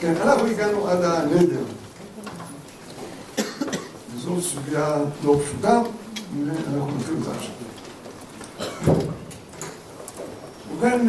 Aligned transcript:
כן, 0.00 0.14
אנחנו 0.22 0.46
הגענו 0.46 0.88
עד 0.88 0.98
הנדר. 1.04 1.60
זו 4.16 4.40
סוגיה 4.40 4.96
לא 5.24 5.36
פשוטה, 5.44 5.80
ואנחנו 6.46 6.88
נתחיל 6.98 7.14
אותה 7.20 7.30
עכשיו. 7.38 7.54
ובכן, 10.72 11.08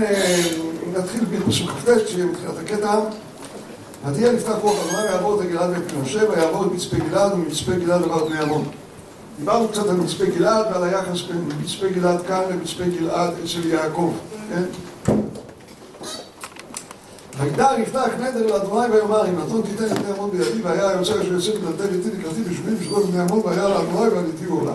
נתחיל 0.93 1.25
בפסוק 1.25 1.70
כ"ט, 1.70 2.07
שיהיה 2.07 2.27
בתחילת 2.27 2.57
הקטע. 2.57 3.00
ותהיה 4.05 4.32
נפתח 4.32 4.55
רוח 4.61 4.75
אדוני 4.88 5.04
ויעבור 5.04 5.36
את 5.36 5.46
הגלעד 5.46 5.70
ואת 5.70 5.93
מנשה 5.93 6.30
ויעבור 6.30 6.66
את 6.66 6.71
מצפה 6.71 6.98
גלעד 6.98 7.34
ומצפה 7.34 7.71
גלעד 7.71 8.04
עבר 8.04 8.25
בני 8.25 8.39
עמון. 8.39 8.66
דיברנו 9.39 9.67
קצת 9.67 9.87
על 9.87 9.95
מצפה 9.95 10.25
גלעד 10.25 10.65
ועל 10.71 10.83
היחס 10.83 11.21
בין 11.21 11.49
מצפה 11.61 11.87
גלעד 11.87 12.21
כאן 12.27 12.41
למצפה 12.51 12.83
גלעד 12.83 13.33
אצל 13.43 13.67
יעקב, 13.67 14.13
כן? 14.49 14.63
וידר 17.39 17.79
יפתח 17.79 18.09
נדר 18.19 18.47
לאדוני 18.47 18.95
ויאמר 18.95 19.25
אם 19.29 19.39
נתון 19.39 19.61
תיתן 19.61 19.86
את 19.86 20.00
בני 20.00 20.11
עמון 20.11 20.31
בידי 20.31 20.61
והיה 20.61 20.89
היוצא 20.89 21.21
אשר 21.21 21.33
יוצא 21.33 21.51
בדלתי 21.51 21.97
ביתי 21.97 22.17
לקראתי 22.17 22.41
בשבילים 22.41 22.79
בשבילות 22.79 23.05
בני 23.05 23.21
עמון 23.21 23.41
והיה 23.45 23.67
לאדוני 23.69 24.09
ועליתי 24.09 24.45
עולה. 24.45 24.73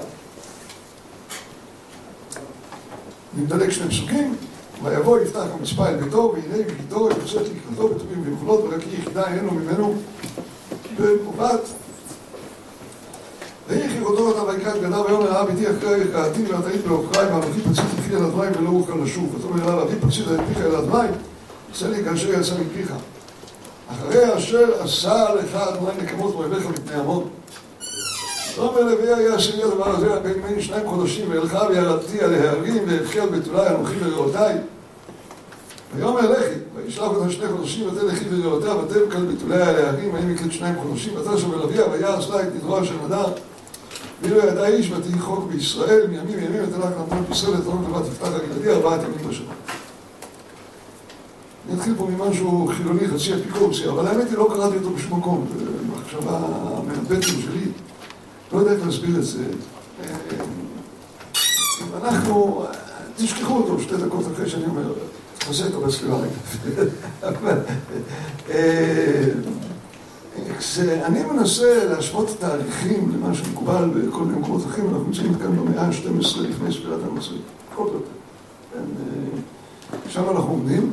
אני 3.34 3.42
מדלג 3.42 3.70
שני 3.70 3.88
פסוקים 3.88 4.36
ויבוא 4.82 5.20
יפתח 5.20 5.44
המצפה 5.58 5.88
אל 5.88 5.96
ביתו 5.96 6.34
והנה 6.34 6.64
בגיתו 6.64 7.08
יוצאת 7.08 7.42
לקראתו 7.42 7.88
בטובים 7.88 8.22
ויכולות 8.24 8.60
ורק 8.64 8.82
יחידה 8.92 9.26
אין 9.26 9.44
לו 9.44 9.54
ממנו 9.54 9.94
במובט 10.98 11.60
ויחי 13.68 14.00
אותו 14.00 14.28
אותה 14.28 14.42
ויקרא 14.42 14.72
את 14.72 14.80
ויאמר 14.80 15.24
ראה 15.24 15.44
ביתי 15.44 15.70
אחרי 15.70 15.98
ירקעתי 15.98 16.42
ואת 16.52 16.66
היית 16.66 16.86
בעוכריי 16.86 17.26
ואנוכי 17.26 17.60
פצית 17.60 17.84
את 17.84 18.12
אל 18.12 18.24
אדוני 18.24 18.48
ולא 18.58 18.68
אוכל 18.68 18.92
לשוב. 19.04 19.34
ותאמר 19.34 19.64
אליו 19.64 19.82
אבי 19.82 19.96
פצית 20.00 20.24
את 20.28 20.40
פיך 20.48 20.58
אל 20.58 20.76
אדוני 20.76 21.08
עשה 21.74 21.88
לי 21.88 22.04
כאשר 22.04 22.32
יצא 22.32 22.54
מפיך. 22.54 22.92
אחרי 23.92 24.36
אשר 24.36 24.82
עשה 24.82 25.34
לך 25.34 25.54
אדוני 25.54 26.02
נקמות 26.02 26.34
ואוהביך 26.34 26.66
מפני 26.66 26.96
עמון. 26.96 27.28
ואומר 28.56 28.80
לוי 28.80 29.14
היה 29.14 29.34
השני 29.34 29.62
הדבר 29.62 29.88
הזה 29.88 30.20
בין 30.20 30.42
מני 30.42 30.62
שניים 30.62 30.88
חודשים 30.88 31.30
ואלך 31.30 31.58
וירדתי 31.68 32.20
על 32.20 32.34
ההרים 32.34 32.82
ואבכי 32.86 33.20
על 33.20 33.28
בתולי 33.28 33.68
אנוכי 33.68 33.94
ורעותיי 34.00 34.54
ויאמר 35.96 36.30
לכי 36.30 36.54
וישלח 36.74 37.08
אותם 37.08 37.30
שני 37.30 37.48
חודשים 37.48 37.86
ותן 37.86 38.06
לכי 38.06 38.24
ורעותיה 38.30 38.74
ותבק 38.74 39.16
על 39.16 39.24
בתולי 39.24 39.62
על 39.62 39.76
ההרים 39.76 40.14
ויהי 40.14 40.24
מקץ 40.24 40.50
שניים 40.50 40.74
חודשים 40.82 41.12
ותן 41.16 41.38
שם 41.38 41.50
ולוויה 41.50 41.82
ויעש 41.92 42.30
לה 42.30 42.40
את 42.40 42.46
נדרו 42.54 42.84
של 42.84 42.94
נדר 43.06 43.26
ואילו 44.24 44.38
ידע 44.38 44.66
איש 44.66 44.90
ותהי 44.90 45.18
חוק 45.18 45.44
בישראל 45.52 46.06
מימים 46.06 46.38
ימים 46.38 46.62
ותלך 46.62 46.84
נמון 46.84 47.24
בישראל 47.28 47.54
ותלון 47.54 47.84
לבד 47.84 48.02
תפתח 48.02 48.26
על 48.26 48.40
ילדי 48.50 48.70
ארבעת 48.70 49.00
ימים 49.02 49.28
בשנה 49.28 49.52
אני 51.68 51.78
אתחיל 51.78 51.94
פה 51.98 52.06
ממשהו 52.06 52.70
חילוני 52.76 53.08
חצי 53.08 53.34
אפיקורסי 53.34 53.88
אבל 53.88 54.06
האמת 54.06 54.30
היא 54.30 54.38
לא 54.38 54.48
קראתי 54.54 54.76
אותו 54.76 54.90
בשום 54.90 55.18
מקום 55.18 55.46
זה 55.58 55.64
מחשבה 55.96 56.40
מהבטן 56.86 57.22
שלי 57.22 57.70
לא 58.52 58.58
יודע 58.58 58.72
איך 58.72 58.86
להסביר 58.86 59.16
את 59.18 59.24
זה. 59.24 59.44
אם 61.80 62.04
אנחנו, 62.04 62.66
תשכחו 63.16 63.56
אותו 63.56 63.82
שתי 63.82 63.96
דקות 63.96 64.24
אחרי 64.34 64.50
שאני 64.50 64.64
אומר, 64.66 64.92
תעשה 65.38 65.66
אותו 65.66 65.80
בסביבה 65.80 66.16
רגע. 66.16 67.54
כשאני 70.58 71.22
מנסה 71.24 71.84
להשוות 71.84 72.36
תהליכים 72.38 73.12
למה 73.14 73.34
שמקובל 73.34 73.90
בכל 73.94 74.24
מיני 74.24 74.38
מקומות 74.38 74.66
אחרים, 74.66 74.88
אנחנו 74.88 75.04
נמצאים 75.04 75.34
כאן 75.34 75.56
במאה 75.56 75.82
ה-12 75.82 76.40
לפני 76.40 76.72
ספירת 76.72 77.00
הנוצרים, 77.10 77.40
פחות 77.72 77.88
או 77.88 77.94
יותר. 77.94 78.10
שם 80.08 80.30
אנחנו 80.30 80.50
עומדים. 80.50 80.92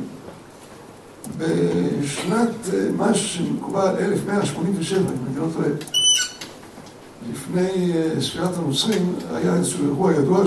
בשנת 1.38 2.50
מה 2.96 3.14
שמקובל 3.14 3.94
1187, 3.98 4.98
אם 4.98 5.06
אני 5.26 5.36
לא 5.36 5.46
טועה. 5.54 5.68
לפני 7.30 7.92
ספירת 8.20 8.56
הנוצרים 8.58 9.14
היה 9.34 9.56
איזשהו 9.56 9.84
אירוע 9.84 10.12
ידוע 10.12 10.46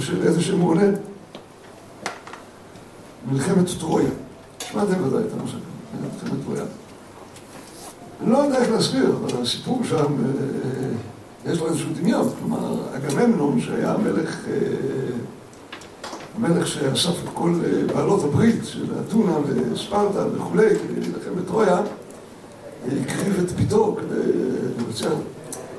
של 0.00 0.22
איזה 0.22 0.42
שם 0.42 0.60
הוא 0.60 0.70
עונה 0.70 0.86
מלחמת 3.30 3.66
טרויה. 3.80 4.10
שמעתם 4.70 5.06
ודאי 5.06 5.22
את 5.22 5.32
הזה, 5.32 5.56
מלחמת 6.02 6.44
טרויה. 6.44 6.64
לא 8.26 8.38
יודע 8.38 8.58
איך 8.58 8.70
להסביר, 8.70 9.16
אבל 9.20 9.42
הסיפור 9.42 9.80
שם, 9.84 10.14
יש 11.46 11.58
לו 11.58 11.66
איזשהו 11.66 11.90
דמיון. 12.00 12.28
כלומר, 12.38 12.76
אגממנון 12.96 13.60
שהיה 13.60 13.92
המלך, 13.92 14.38
המלך 16.36 16.66
שאסף 16.66 17.24
את 17.24 17.28
כל 17.34 17.54
בעלות 17.94 18.24
הברית 18.24 18.64
של 18.64 18.86
אתונה 19.08 19.32
וספרטה 19.46 20.24
וכולי, 20.34 20.68
כדי 20.68 21.00
להילחם 21.00 21.30
בטרויה, 21.44 21.80
הקריב 22.86 23.44
את 23.44 23.52
ביתו 23.52 23.96
כדי 24.00 24.32
לבצע 24.78 25.08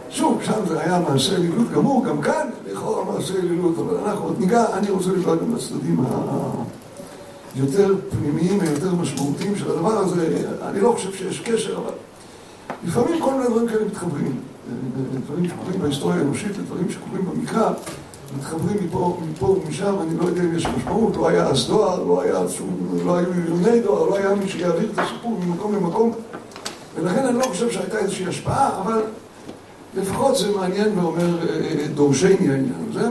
שוב, 0.10 0.42
שם 0.44 0.60
זה 0.68 0.82
היה 0.82 1.00
מעשה 1.00 1.36
אלילות 1.36 1.72
גמור, 1.72 2.06
גם 2.06 2.22
כאן 2.22 2.50
לכאורה 2.72 3.14
מעשה 3.14 3.34
אלילות, 3.34 3.76
אבל 3.78 3.98
אנחנו 4.06 4.26
עוד 4.26 4.40
ניגע, 4.40 4.66
אני 4.74 4.90
רוצה 4.90 5.10
לפגוע 5.10 5.36
גם 5.36 5.54
בצדדים 5.56 6.00
היותר 7.56 7.96
פנימיים 8.10 8.60
ויותר 8.60 8.96
משמעותיים 8.96 9.56
של 9.56 9.72
הדבר 9.72 9.98
הזה, 9.98 10.44
אני 10.62 10.80
לא 10.80 10.92
חושב 10.92 11.14
שיש 11.14 11.40
קשר, 11.40 11.78
אבל 11.78 11.92
לפעמים 12.84 13.22
כל 13.22 13.34
מיני 13.34 13.46
דברים 13.46 13.68
כאלה 13.68 13.86
מתחברים, 13.86 14.40
דברים 15.26 15.48
שקורים 15.50 15.80
בהיסטוריה 15.82 16.18
האנושית, 16.18 16.58
דברים 16.58 16.90
שקורים 16.90 17.26
במקרא, 17.26 17.72
מתחברים 18.38 18.78
מפה, 18.86 19.18
מפה 19.32 19.46
ומשם, 19.46 19.96
אני 20.02 20.18
לא 20.18 20.24
יודע 20.24 20.42
אם 20.42 20.56
יש 20.56 20.66
משמעות, 20.66 21.16
לא 21.16 21.28
היה 21.28 21.48
אז 21.48 21.68
דואר, 21.68 22.04
לא 22.04 22.22
היה 22.22 22.40
לא 23.06 23.16
היו 23.16 23.28
מיליוני 23.36 23.80
דואר, 23.80 24.10
לא 24.10 24.18
היה 24.18 24.36
מי 24.36 24.50
שיעביר 24.50 24.90
את 24.94 25.00
הסיפור 25.00 25.40
ממקום 25.46 25.76
למקום, 25.76 26.12
ולכן 26.96 27.26
אני 27.26 27.38
לא 27.38 27.44
חושב 27.44 27.72
שהייתה 27.72 27.98
איזושהי 27.98 28.28
השפעה, 28.28 28.82
אבל 28.82 29.02
לפחות 29.98 30.38
זה 30.38 30.52
מעניין 30.52 31.00
ואומר 31.00 31.38
דורשני 31.94 32.50
העניין 32.50 32.86
הזה. 32.90 33.08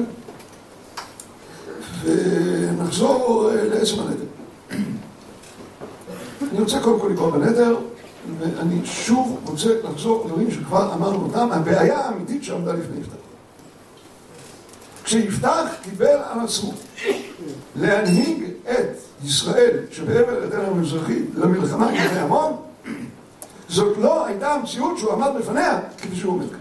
ונחזור 2.05 3.51
לעצם 3.73 3.95
הנדר. 4.01 4.25
אני 6.53 6.61
רוצה 6.61 6.81
קודם 6.81 7.01
כל 7.01 7.09
לקרוא 7.13 7.31
בנדר, 7.31 7.77
ואני 8.39 8.81
שוב 8.85 9.41
רוצה 9.45 9.69
לחזור 9.85 10.25
לדברים 10.25 10.51
שכבר 10.51 10.95
אמרנו 10.95 11.25
אותם, 11.25 11.49
הבעיה 11.53 11.99
האמיתית 11.99 12.45
שעמדה 12.45 12.73
לפני 12.73 13.01
יפתח. 13.01 13.15
כשיפתח 15.05 15.67
קיבל 15.83 16.19
על 16.31 16.41
עצמו 16.45 16.73
להנהיג 17.77 18.45
את 18.71 19.25
ישראל 19.25 19.79
שבעבר 19.91 20.31
הירדן 20.31 20.65
המזרחי 20.65 21.23
למלחמה 21.35 21.89
עם 21.91 22.09
בני 22.09 22.19
עמון, 22.19 22.57
זאת 23.69 23.99
לא 23.99 24.27
הייתה 24.27 24.53
המציאות 24.53 24.99
שהוא 24.99 25.13
עמד 25.13 25.31
בפניה 25.39 25.81
כפי 25.99 26.17
שהוא 26.17 26.33
עומד 26.33 26.51
כאן. 26.51 26.59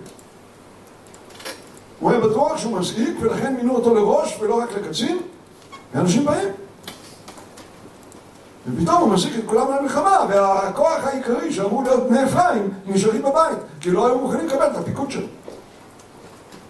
הוא 1.99 2.11
היה 2.11 2.19
בטוח 2.19 2.57
שהוא 2.57 2.79
מזעיק 2.79 3.17
ולכן 3.21 3.55
מינו 3.55 3.75
אותו 3.75 3.95
לראש 3.95 4.37
ולא 4.41 4.55
רק 4.55 4.69
לקצין 4.77 5.17
ואנשים 5.93 6.25
באים 6.25 6.49
ופתאום 8.75 9.01
הוא 9.01 9.13
מזעיק 9.13 9.33
את 9.39 9.43
כולם 9.45 9.67
למלחמה 9.71 10.25
והכוח 10.29 11.03
העיקרי 11.03 11.53
שאמור 11.53 11.83
להיות 11.83 12.09
בני 12.09 12.23
אפרים 12.23 12.69
נשארים 12.85 13.21
בבית 13.21 13.57
כי 13.79 13.91
לא 13.91 14.07
היו 14.07 14.19
מוכנים 14.19 14.47
לקבל 14.47 14.65
את 14.65 14.75
הפיקוד 14.77 15.11
שלו. 15.11 15.27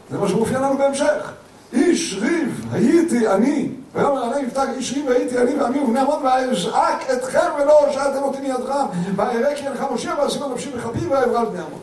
זה 0.09 0.17
מה 0.17 0.27
שמופיע 0.27 0.59
לנו 0.59 0.77
בהמשך. 0.77 1.31
איש 1.73 2.17
ריב 2.21 2.65
הייתי 2.71 3.27
אני. 3.27 3.71
ויאמר 3.93 4.23
עלי 4.23 4.41
יפתח 4.41 4.63
איש 4.75 4.93
ריב 4.93 5.09
הייתי 5.09 5.37
אני 5.37 5.55
ועמי 5.55 5.79
ובני 5.79 5.99
עמון 5.99 6.25
ואזעק 6.25 7.09
אתכם 7.13 7.49
ולא 7.61 7.85
הושעתם 7.85 8.23
אותי 8.23 8.41
מידכם. 8.41 8.85
ואראה 9.15 9.55
כי 9.55 9.67
אינך 9.67 9.81
מושיע 9.91 10.13
ואשימה 10.23 10.47
נפשי 10.47 10.69
בכפי 10.71 11.07
ואעברה 11.07 11.43
לבני 11.43 11.59
עמון. 11.59 11.79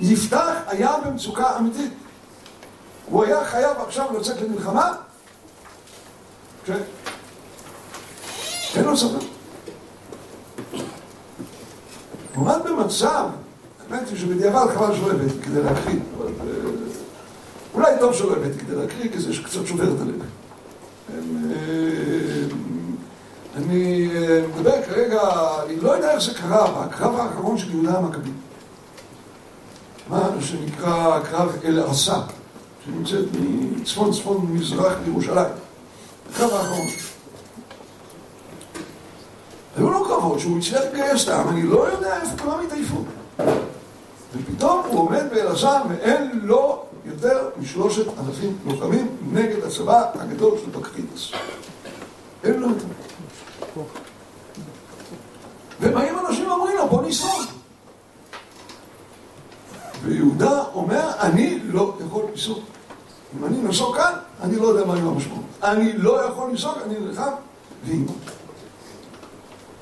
יפתח 0.00 0.54
היה 0.66 0.92
במצוקה 1.06 1.56
אמיתית. 1.58 1.92
הוא 3.10 3.24
היה 3.24 3.44
חייב 3.44 3.76
עכשיו 3.86 4.06
לצאת 4.18 4.40
למלחמה? 4.40 4.92
כן. 8.72 8.80
אין 8.80 8.88
לו 8.88 8.96
סבלנות. 8.96 9.24
הוא 12.34 12.48
במצב, 12.64 13.26
האמת 13.90 14.08
היא 14.08 14.18
שבדיעבד 14.18 14.74
חבל 14.74 14.96
שלא 14.96 15.10
הבאתי 15.10 15.42
כדי 15.42 15.62
להקריא, 15.62 16.00
אבל 16.16 16.32
אולי 17.74 17.92
טוב 18.00 18.14
שלא 18.14 18.32
הבאתי 18.36 18.58
כדי 18.58 18.76
להקריא, 18.76 19.10
כי 19.12 19.20
זה 19.20 19.32
קצת 19.44 19.66
שובר 19.66 19.94
את 19.94 20.00
הלב. 20.00 20.22
אני 23.56 24.08
מדבר 24.56 24.82
כרגע, 24.82 25.20
אני 25.66 25.80
לא 25.80 25.90
יודע 25.90 26.12
איך 26.14 26.22
זה 26.22 26.34
קרה, 26.34 26.84
הקרב 26.84 27.16
האחרון 27.16 27.58
של 27.58 27.70
יהודה 27.70 27.98
המכבי. 27.98 28.30
מה 30.08 30.28
שנקרא 30.40 31.20
קרב 31.20 31.56
אל-ערסה, 31.64 32.20
שנמצאת 32.84 33.24
מצפון 33.76 34.12
צפון 34.12 34.46
מזרח 34.50 34.92
לירושלים. 35.04 35.52
הקרב 36.30 36.50
האחרון. 36.50 36.86
קרבות 40.30 40.40
שהוא 40.40 40.58
הצליח 40.58 40.82
לגייס 40.92 41.28
אותם, 41.28 41.48
אני 41.48 41.62
לא 41.62 41.92
יודע 41.92 42.20
איפה 42.20 42.38
כולם 42.42 42.60
התעייפו. 42.66 43.04
ופתאום 44.36 44.82
הוא 44.86 45.00
עומד 45.00 45.22
באלעזר 45.30 45.82
ואין 45.88 46.40
לו 46.42 46.84
יותר 47.04 47.48
משלושת 47.58 48.06
אלפים 48.06 48.58
לוחמים 48.66 49.16
נגד 49.32 49.64
הצבא 49.64 50.10
הגדול 50.14 50.58
של 50.64 50.70
בקריטס. 50.78 51.32
אין 52.44 52.60
לו 52.60 52.68
יותר. 52.68 52.84
ובאים 55.80 56.18
אנשים 56.18 56.48
ואומרים 56.50 56.76
לו, 56.76 56.88
בוא 56.88 57.02
ניסוג. 57.02 57.42
ויהודה 60.04 60.64
אומר, 60.74 61.10
אני 61.20 61.58
לא 61.64 61.94
יכול 62.06 62.24
לנסוק. 62.30 62.58
אם 63.38 63.44
אני 63.44 63.58
נסוק 63.62 63.96
כאן, 63.96 64.12
אני 64.42 64.56
לא 64.56 64.66
יודע 64.66 64.84
מה 64.84 64.96
יהיו 64.96 65.08
המשמעות. 65.08 65.44
אני 65.62 65.92
לא 65.92 66.24
יכול 66.24 66.50
לנסוק, 66.50 66.78
אני 66.86 66.98
נלחם 66.98 67.32
ואימו. 67.84 68.12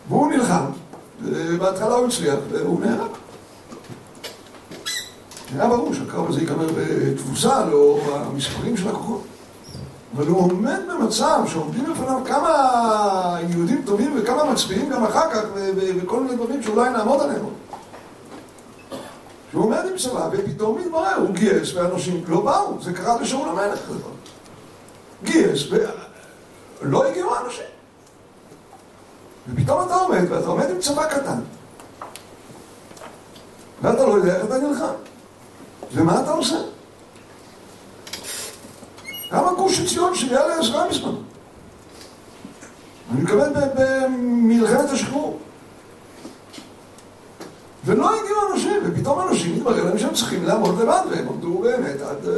והוא 0.08 0.32
נלחם, 0.32 0.64
ובהתחלה 1.22 1.94
הוא 1.94 2.06
הצליח, 2.06 2.38
והוא 2.50 2.80
נהרג. 2.80 3.10
היה 5.54 5.68
ברור 5.68 5.94
שהקרב 5.94 6.28
הזה 6.28 6.40
ייגמר 6.40 6.66
בתבוסה 6.76 7.64
לאור 7.64 8.00
המספרים 8.14 8.76
של 8.76 8.88
הכוחות. 8.88 9.22
אבל 10.16 10.26
הוא 10.26 10.40
עומד 10.40 10.80
במצב 10.88 11.42
שעומדים 11.46 11.84
בפניו 11.84 12.20
כמה 12.26 13.38
יהודים 13.48 13.82
טובים 13.86 14.14
וכמה 14.16 14.52
מצביעים 14.52 14.90
גם 14.90 15.04
אחר 15.04 15.30
כך 15.32 15.42
וכל 16.02 16.20
מיני 16.20 16.36
דברים 16.36 16.62
שאולי 16.62 16.90
נעמוד 16.90 17.20
עליהם. 17.20 17.44
שהוא 19.50 19.64
עומד 19.64 19.80
עם 19.90 19.96
צבא 19.96 20.28
ופתאום 20.32 20.78
מתברר, 20.78 21.14
הוא 21.16 21.30
גייס 21.30 21.74
ואנשים 21.74 22.24
לא 22.28 22.40
באו, 22.40 22.82
זה 22.82 22.92
קרה 22.92 23.20
לשאול 23.20 23.48
המלך. 23.48 23.80
גייס 25.24 25.60
ולא 26.80 27.06
הגיעו 27.06 27.30
אנשים. 27.44 27.77
ופתאום 29.52 29.86
אתה 29.86 29.94
עומד 29.94 30.24
ואתה 30.30 30.46
עומד 30.46 30.70
עם 30.70 30.78
צבא 30.80 31.06
קטן 31.06 31.40
ואתה 33.82 34.06
לא 34.06 34.12
יודע 34.12 34.36
איך 34.36 34.44
אתה 34.44 34.58
נלחם. 34.58 34.94
ומה 35.92 36.20
אתה 36.20 36.30
עושה? 36.30 36.56
כמה 39.30 39.52
גוש 39.52 39.80
עציון 39.80 40.14
שהגיע 40.14 40.46
לעזרה 40.46 40.88
בזמנו? 40.88 41.22
אני 43.12 43.22
מקבל 43.22 43.52
במלחמת 43.74 44.90
השחרור. 44.90 45.38
ולא 47.84 48.20
הגיעו 48.20 48.52
אנשים, 48.52 48.82
ופתאום 48.84 49.20
אנשים 49.20 49.56
מתברר 49.56 49.84
להם 49.84 49.98
שהם 49.98 50.14
צריכים 50.14 50.44
לעמוד 50.44 50.78
לבד, 50.78 51.02
והם 51.10 51.28
עמדו 51.28 51.58
באמת 51.58 52.00
עד... 52.00 52.28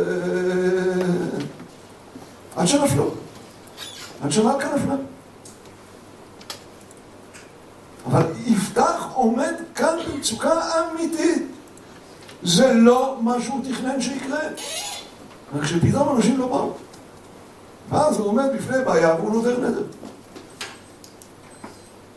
עד 2.57 2.67
שנפלו. 2.67 3.11
עד 4.23 4.31
שמלכה 4.31 4.69
נפלה. 4.77 4.95
אבל 8.07 8.23
יפתח 8.47 9.07
עומד 9.21 9.55
כאן 9.75 9.99
במצוקה 10.09 10.61
אמיתית. 10.81 11.43
זה 12.43 12.73
לא 12.73 13.19
מה 13.21 13.41
שהוא 13.41 13.61
תכנן 13.65 14.01
שיקרה. 14.01 14.39
רק 15.55 15.65
שפתאום 15.67 16.17
אנשים 16.17 16.39
לא 16.39 16.47
באו. 16.47 16.73
ואז 17.91 18.19
הוא 18.19 18.27
עומד 18.27 18.45
בפני 18.57 18.85
בעיה 18.85 19.15
והוא 19.15 19.33
נודר 19.33 19.61
נדר. 19.61 19.85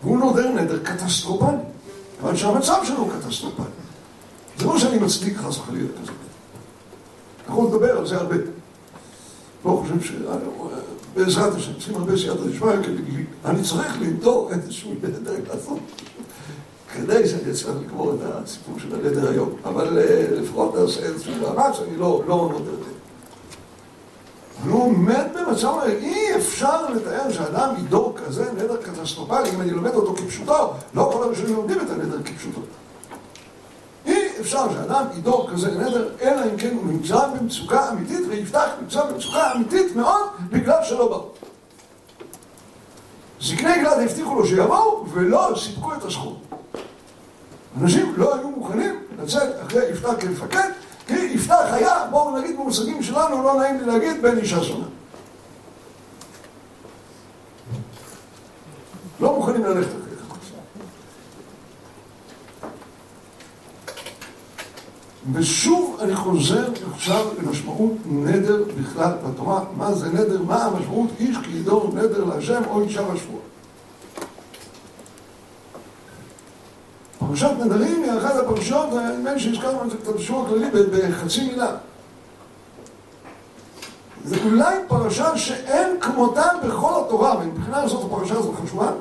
והוא 0.04 0.18
נודר 0.18 0.50
נדר 0.50 0.84
קטסטרופלי. 0.84 1.58
כיוון 2.20 2.38
שהמצב 2.38 2.82
שלו 2.84 3.08
קטסטרופלי. 3.08 3.66
זה 4.58 4.66
לא 4.66 4.80
שאני 4.80 4.98
מצדיק 4.98 5.38
חס 5.38 5.58
וחלילה 5.58 5.88
כזה. 6.02 6.12
אנחנו 7.48 7.68
נדבר 7.68 7.98
על 7.98 8.08
זה 8.08 8.18
הרבה. 8.18 8.36
לא 9.66 9.84
חושב 9.84 10.02
ש... 10.02 10.12
בעזרת 11.16 11.56
השם, 11.56 11.74
צריכים 11.74 11.96
הרבה 11.96 12.18
סייעתא 12.18 12.42
דשמיא, 12.48 12.74
אני 13.46 13.64
צריך 13.64 14.02
לנדור 14.02 14.52
איזשהו 14.52 14.94
נדר 15.04 15.34
לעשות. 15.48 15.80
כדי 16.94 17.28
שאני 17.28 17.52
אצליח 17.52 17.76
לגמור 17.86 18.14
את 18.14 18.20
הסיפור 18.22 18.80
של 18.80 18.96
הנדר 18.96 19.30
היום. 19.30 19.50
אבל 19.66 20.00
לפחות 20.32 20.76
נעשה 20.76 21.00
איזשהו 21.00 21.34
מאמץ, 21.42 21.80
אני 21.88 21.98
לא 21.98 22.22
נודר 22.28 22.60
נדר. 22.60 22.94
והוא 24.64 24.84
עומד 24.84 25.26
במצב, 25.34 25.74
אי 25.88 26.36
אפשר 26.36 26.90
לתאר 26.90 27.32
שאדם 27.32 27.76
ידור 27.80 28.16
כזה 28.26 28.52
נדר 28.52 28.78
קטסטרופלי, 28.78 29.50
אם 29.56 29.62
אני 29.62 29.72
לומד 29.72 29.94
אותו 29.94 30.16
כפשוטו, 30.16 30.74
לא 30.94 31.10
כל 31.14 31.24
הראשונים 31.24 31.56
לומדים 31.56 31.82
את 31.82 31.90
הנדר 31.90 32.24
כפשוטו. 32.26 32.62
אי 34.06 34.40
אפשר 34.40 34.74
שאדם 34.74 35.06
ידור 35.18 35.50
כזה 35.52 35.72
נדר, 35.72 36.10
אלא 36.22 36.44
אם 36.52 36.58
כן 36.58 36.76
הוא 36.76 36.86
נמצא 36.86 37.28
במצוקה 37.28 37.90
אמיתית, 37.92 38.20
ויפתח 38.30 38.70
נמצא 38.82 39.06
במצוקה 39.06 39.52
אמיתית 39.56 39.96
מאוד, 39.96 40.24
בגלל 40.50 40.80
שלא 40.84 41.08
באו. 41.08 41.30
זקני 43.42 43.80
גלעד 43.82 44.00
הבטיחו 44.00 44.36
לו 44.36 44.46
שיבואו, 44.48 45.06
ולא 45.14 45.54
סיפקו 45.56 45.94
את 45.94 46.06
הסכום. 46.06 46.43
אנשים 47.82 48.14
לא 48.18 48.36
היו 48.36 48.50
מוכנים 48.50 48.96
לצאת 49.24 49.50
אחרי 49.68 49.90
יפתח 49.92 50.14
כמפקד, 50.20 50.70
כי 51.08 51.14
יפתח 51.14 51.66
היה, 51.72 52.08
בואו 52.12 52.40
נגיד 52.40 52.56
במושגים 52.56 53.04
שלנו, 53.04 53.44
לא 53.44 53.60
נעים 53.60 53.80
לי 53.80 53.86
להגיד, 53.86 54.22
בן 54.22 54.38
אישה 54.38 54.64
זונה. 54.64 54.86
לא 59.20 59.36
מוכנים 59.36 59.64
ללכת 59.64 59.88
אחרי. 59.88 60.14
ושוב 65.34 65.98
אני 66.02 66.16
חוזר 66.16 66.70
עכשיו 66.94 67.28
למשמעות 67.38 67.94
נדר 68.06 68.64
בכלל 68.82 69.12
בתורה. 69.26 69.64
מה 69.78 69.94
זה 69.94 70.10
נדר? 70.10 70.42
מה 70.42 70.66
המשמעות? 70.66 71.10
איש 71.20 71.38
כי 71.44 71.58
ידור 71.58 71.92
נדר 71.96 72.24
להשם 72.24 72.62
או 72.70 72.82
אישה 72.82 73.02
בשבוע. 73.02 73.40
פרשת 77.28 77.52
נדרים 77.66 78.04
היא 78.04 78.12
אחת 78.20 78.36
הפרשות, 78.36 78.90
נדמה 78.94 79.34
לי 79.34 79.40
שהזכרנו 79.40 79.84
את 79.84 80.08
בשיעור 80.16 80.46
הכללי 80.46 80.70
בחצי 80.92 81.48
מילה. 81.52 81.76
זה 84.26 84.36
אולי 84.46 84.76
פרשה 84.88 85.38
שאין 85.38 86.00
כמותה 86.02 86.50
בכל 86.68 87.04
התורה, 87.06 87.36
ומבחינה 87.38 87.88
זאת 87.88 88.06
הפרשה 88.06 88.34
הזאת 88.34 88.56
חשובה. 88.64 88.92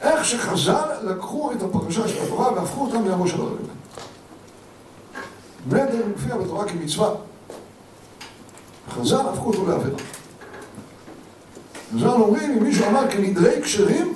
איך 0.00 0.24
שחז"ל 0.24 0.88
לקחו 1.02 1.52
את 1.52 1.62
הפרשה 1.62 2.08
של 2.08 2.22
התורה 2.22 2.52
והפכו 2.52 2.86
אותה 2.86 2.98
מהראש 2.98 3.30
של 3.30 3.40
הרגל. 3.40 3.64
נדר 5.66 6.06
מופיע 6.06 6.36
בתורה 6.36 6.68
כמצווה. 6.68 7.10
חז"ל 8.90 9.28
הפכו 9.32 9.46
אותו 9.46 9.66
לעבירה. 9.66 9.98
חז"ל 11.94 12.08
אומרים, 12.08 12.50
אם 12.50 12.62
מישהו 12.62 12.86
אמר 12.88 13.10
כנדרי 13.10 13.62
כשרים, 13.62 14.14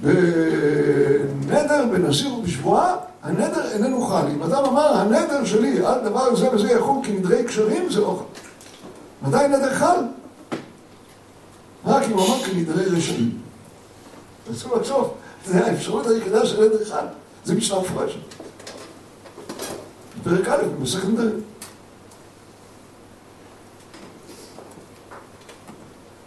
בנדר, 0.00 1.84
בנזיר 1.92 2.34
ובשבועה, 2.34 2.96
הנדר 3.22 3.70
איננו 3.72 4.02
חל. 4.06 4.26
אם 4.34 4.42
אדם 4.42 4.64
אמר, 4.64 4.94
הנדר 4.96 5.44
שלי 5.44 5.86
על 5.86 6.00
דבר 6.04 6.36
זה 6.36 6.50
וזה 6.54 6.72
יכול 6.72 6.96
כנדרי 7.04 7.44
קשרים, 7.44 7.90
זה 7.90 8.00
לא 8.00 8.18
חל. 8.18 9.28
מתי 9.28 9.48
נדר 9.48 9.74
חל? 9.74 10.00
רק 11.86 12.02
אם 12.04 12.12
הוא 12.12 12.26
אמר 12.26 12.42
כנדרי 12.44 12.84
רשעים. 12.84 13.38
תעשו 14.44 14.76
לחשוב, 14.76 15.14
זה 15.46 15.66
האפשרות 15.66 16.06
היחידה 16.06 16.46
של 16.46 16.64
נדר 16.64 16.84
חל. 16.84 17.04
זה 17.44 17.54
משנה 17.54 17.80
מפורשת. 17.80 18.18
פרק 20.24 20.48
א', 20.48 20.62
במסכת 20.78 21.08
נדרים. 21.08 21.40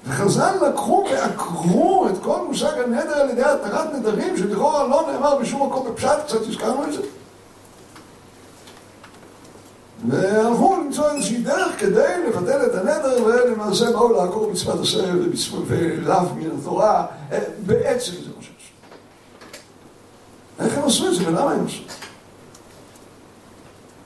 וחז"ל 0.08 0.56
לקחו 0.68 1.06
ועקרו 1.12 2.08
את 2.10 2.24
כל 2.24 2.46
מושג 2.48 2.78
הנדר 2.86 3.14
על 3.14 3.30
ידי 3.30 3.44
התרת 3.44 3.94
נדרים 3.94 4.38
שלכאורה 4.38 4.88
לא 4.88 5.10
נאמר 5.12 5.38
בשום 5.38 5.68
מקום 5.68 5.88
בפשט, 5.88 6.20
קצת 6.26 6.42
הזכרנו 6.48 6.84
את 6.84 6.94
זה. 6.94 7.02
והלכו 10.10 10.76
למצוא 10.76 11.12
איזושהי 11.12 11.38
דרך 11.38 11.80
כדי 11.80 12.14
לבטל 12.28 12.66
את 12.66 12.76
הנדר 12.76 13.24
ולמעשה 13.26 13.92
באו 13.92 14.14
לעקור 14.14 14.52
מצוות 14.52 14.80
עשה 14.80 15.04
ולאו 15.68 16.36
מן 16.36 16.50
התורה 16.60 17.06
בעצם 17.66 18.12
זה 18.12 18.30
מה 18.36 18.42
שעשו. 18.42 18.74
איך 20.60 20.78
הם 20.78 20.84
עשו 20.84 21.08
את 21.08 21.16
זה 21.16 21.28
ולמה 21.28 21.52
הם 21.52 21.66
עשו 21.66 21.84
את 21.86 21.90
זה? 21.90 21.96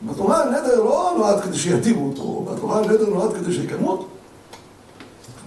בתורה 0.01 0.43
הנדר 0.43 0.83
לא 0.83 1.13
נועד 1.17 1.41
כדי 1.41 1.57
שיתירו 1.57 2.07
אותו, 2.09 2.51
בתורה 2.51 2.79
הנדר 2.79 3.09
נועד 3.09 3.33
כדי 3.33 3.53
שיקנו 3.53 3.89
אותו. 3.89 4.07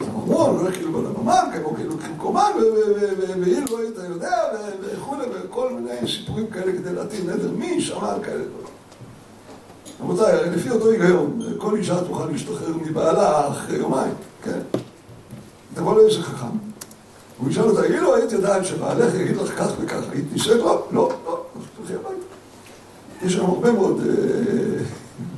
הממון, 0.00 0.64
לא 0.64 0.70
כאילו 0.70 0.92
בלממן, 0.92 1.44
כמו 1.54 1.74
כאילו 1.74 1.98
כמקומן, 1.98 2.50
ואילו 3.40 3.78
היית 3.78 3.96
יודע, 4.10 4.42
וכולי, 4.80 5.22
וכל 5.32 5.72
מיני 5.72 6.08
סיפורים 6.08 6.46
כאלה 6.46 6.72
כדי 6.72 6.92
להטיל 6.92 7.30
נדר, 7.30 7.50
מי 7.50 7.80
שמע 7.80 8.12
על 8.12 8.22
כאלה 8.22 8.44
דברים. 8.44 8.70
רבותיי, 10.00 10.50
לפי 10.50 10.70
אותו 10.70 10.90
היגיון, 10.90 11.40
כל 11.58 11.76
אישה 11.76 12.04
תוכל 12.04 12.26
להשתחרר 12.26 12.76
מבעלה 12.82 13.48
אחרי 13.48 13.76
יומיים, 13.76 14.14
כן? 14.42 14.58
תבוא 15.74 16.02
לאיזה 16.02 16.22
חכם, 16.22 16.56
הוא 17.38 17.50
ישאל 17.50 17.64
אותה, 17.64 17.84
אילו 17.84 18.14
היית 18.14 18.32
יודעת 18.32 18.64
שבעלך 18.64 19.14
יגיד 19.14 19.36
לך 19.36 19.58
כך 19.58 19.70
וכך, 19.80 20.00
היית 20.12 20.32
נישאת? 20.32 20.56
לא, 20.56 20.86
לא, 20.92 21.12
לא, 21.26 21.44
אז 21.56 21.62
תלכי 21.76 21.94
הביתה. 21.94 22.24
יש 23.22 23.32
שם 23.32 23.44
הרבה 23.44 23.72
מאוד 23.72 24.00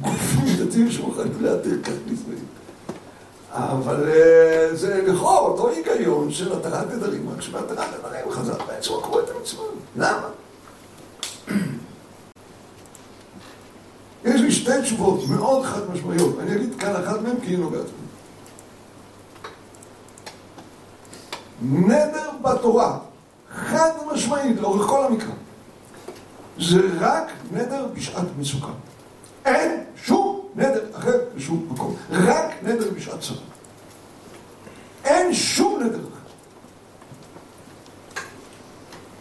גופים 0.01 0.67
דתיים 0.67 0.91
שמוכנים 0.91 1.33
להתיר 1.41 1.83
כך 1.83 1.93
נישואים. 2.11 2.45
אבל 3.53 4.11
זה 4.73 5.03
לכאורה 5.07 5.39
אותו 5.39 5.69
היגיון 5.69 6.31
של 6.31 6.53
התרת 6.53 6.91
נדרים, 6.95 7.31
רק 7.35 7.41
שבהתרת 7.41 7.89
נדרים 7.99 8.31
חז"ל 8.31 8.65
בעצם 8.67 8.91
עקרו 8.95 9.21
את 9.21 9.31
המצווה. 9.31 9.65
למה? 9.97 10.29
שתי 14.63 14.83
תשובות 14.83 15.29
מאוד 15.29 15.65
חד 15.65 15.91
משמעיות, 15.93 16.39
אני 16.41 16.57
אגיד 16.57 16.75
כאן 16.79 16.97
אחת 16.97 17.21
מהן 17.23 17.41
כי 17.41 17.51
היא 17.51 17.59
נוגעת. 17.59 17.87
נדר 21.63 22.31
בתורה, 22.43 22.99
חד 23.55 23.91
משמעית 24.13 24.61
לאורך 24.61 24.87
כל 24.87 25.05
המקרא, 25.05 25.33
זה 26.59 26.81
רק 27.01 27.25
נדר 27.53 27.87
בשעת 27.95 28.27
מצוקה. 28.39 28.73
אין 29.45 29.85
שום 29.97 30.42
נדר 30.57 30.85
אחר 30.95 31.19
בשום 31.37 31.67
מקום, 31.71 31.97
רק 32.11 32.51
נדר 32.63 32.91
בשעת 32.97 33.21
צרה. 33.21 33.37
אין 35.05 35.35
שום 35.35 35.83
נדר 35.83 35.99
אחר. 35.99 36.23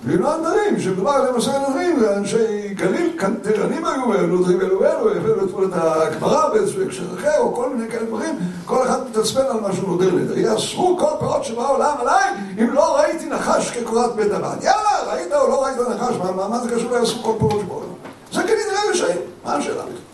ואילו 0.06 0.32
הנדרים, 0.32 0.80
שמדובר 0.80 1.12
עליהם 1.12 1.36
עשרה 1.36 1.70
נדרים, 1.70 2.00
זה 2.00 2.18
אנשי 2.18 2.74
גליל, 2.74 3.14
קנטרנים 3.18 3.86
היו, 3.86 4.28
נודרים 4.28 4.62
אלו 4.62 4.86
אלו, 4.86 5.12
הבאנו 5.16 5.66
את 5.66 5.74
הגמרא 5.74 6.50
באיזשהו 6.50 6.84
הקשר 6.84 7.04
אחר, 7.20 7.40
או 7.40 7.56
כל 7.56 7.70
מיני 7.70 7.92
כאלה 7.92 8.06
דברים, 8.06 8.36
כל 8.66 8.84
אחד 8.84 9.10
מתעצבן 9.10 9.46
על 9.46 9.60
משהו 9.60 9.88
נודר 9.88 10.16
נדר. 10.16 10.38
יאסרו 10.38 10.98
כל 10.98 11.12
פירות 11.20 11.44
שבעולם 11.44 11.96
עליי, 12.00 12.32
אם 12.62 12.74
לא 12.74 12.98
ראיתי 12.98 13.26
נחש 13.26 13.72
כקורת 13.72 14.16
בית 14.16 14.32
הבד. 14.32 14.56
יאללה, 14.62 15.14
ראית 15.14 15.34
או 15.34 15.48
לא 15.48 15.66
ראית 15.66 15.78
נחש, 15.78 16.16
מה, 16.16 16.48
מה 16.48 16.60
זה 16.60 16.76
קשור 16.76 16.92
ליאסרו 16.92 17.24
כל 17.24 17.34
פירות 17.40 17.62
שבעולם? 17.62 17.88
זה 18.32 18.42
כנראה 18.42 18.82
רשעים, 18.92 19.22
מה 19.46 19.56
השאלה 19.56 19.84
בכלל? 19.84 20.11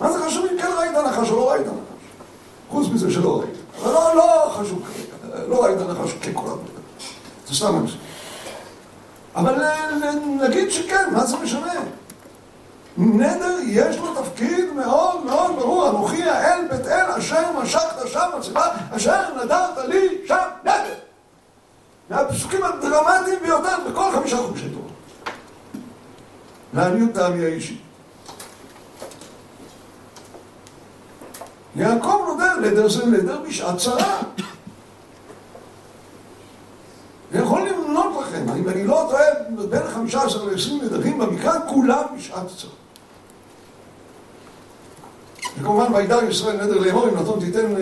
מה 0.00 0.12
זה 0.12 0.24
חשוב 0.26 0.46
אם 0.52 0.58
כן 0.58 0.68
ראית 0.78 0.92
נחש 0.92 1.30
או 1.30 1.36
לא 1.36 1.50
ראית 1.50 1.66
נחש? 1.66 1.78
חוץ 2.70 2.88
מזה 2.88 3.10
שלא 3.10 3.40
ראית. 3.40 3.56
אבל 3.82 3.92
לא, 3.92 4.16
לא 4.16 4.52
חשוב 4.54 4.82
כרגע, 4.86 5.46
לא 5.48 5.64
ראית 5.64 5.78
נחש 5.78 6.12
בית 6.12 6.36
זה 7.48 7.54
סתם 7.54 7.76
אנשים. 7.76 8.00
אבל 9.36 9.54
נגיד 10.40 10.70
שכן, 10.70 11.08
מה 11.12 11.26
זה 11.26 11.36
משנה? 11.36 11.72
נדר 12.96 13.56
יש 13.66 13.96
לו 13.96 14.14
תפקיד 14.22 14.72
מאוד 14.72 15.24
מאוד 15.24 15.56
ברור, 15.56 15.88
אנוכי 15.88 16.22
האל 16.22 16.68
בית 16.70 16.86
אל 16.86 17.10
אשר 17.10 17.52
משכת 17.62 18.08
שם 18.08 18.28
מצבה, 18.38 18.68
אשר 18.90 19.44
נדרת 19.44 19.78
לי 19.88 20.08
שם 20.26 20.48
נדר. 20.62 20.94
מהפסוקים 22.10 22.64
הדרמטיים 22.64 23.38
ביותר 23.42 23.76
בכל 23.90 24.12
חמישה 24.12 24.36
חומשי 24.36 24.68
תורה. 24.68 24.88
לעניות 26.74 27.12
טעמי 27.14 27.44
האישי. 27.44 27.87
יעקב 31.78 32.24
נודר, 32.28 32.56
נדר 32.62 32.88
זה 32.88 33.06
נדר 33.06 33.40
בשעת 33.48 33.78
צרה. 33.78 34.20
אני 37.32 37.42
יכול 37.42 37.68
למנות 37.68 38.22
לכם, 38.22 38.46
אם 38.58 38.68
אני 38.68 38.84
לא 38.84 39.06
טועה, 39.10 39.24
בין 39.70 39.82
15 39.94 40.44
ל-20 40.44 40.84
נדרים 40.84 41.18
במקרא, 41.18 41.52
כולם 41.68 42.02
בשעת 42.16 42.46
צרה. 42.56 42.70
וכמובן, 45.60 45.94
וידר 45.94 46.24
ישראל 46.24 46.56
נדר 46.56 46.78
לאמור, 46.78 47.08
אם 47.08 47.14
נתון 47.14 47.40
תיתן 47.40 47.74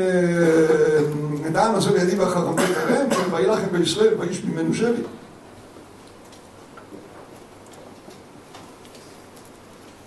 את 1.50 1.56
העם 1.56 1.74
הזה 1.74 1.90
לידי 1.90 2.16
ואחרם 2.16 2.56
בית 2.56 2.76
עליהם, 2.76 3.08
וילחם 3.30 3.66
בישראל 3.72 4.14
ואיש 4.18 4.44
ממנו 4.44 4.74
שבי. 4.74 5.02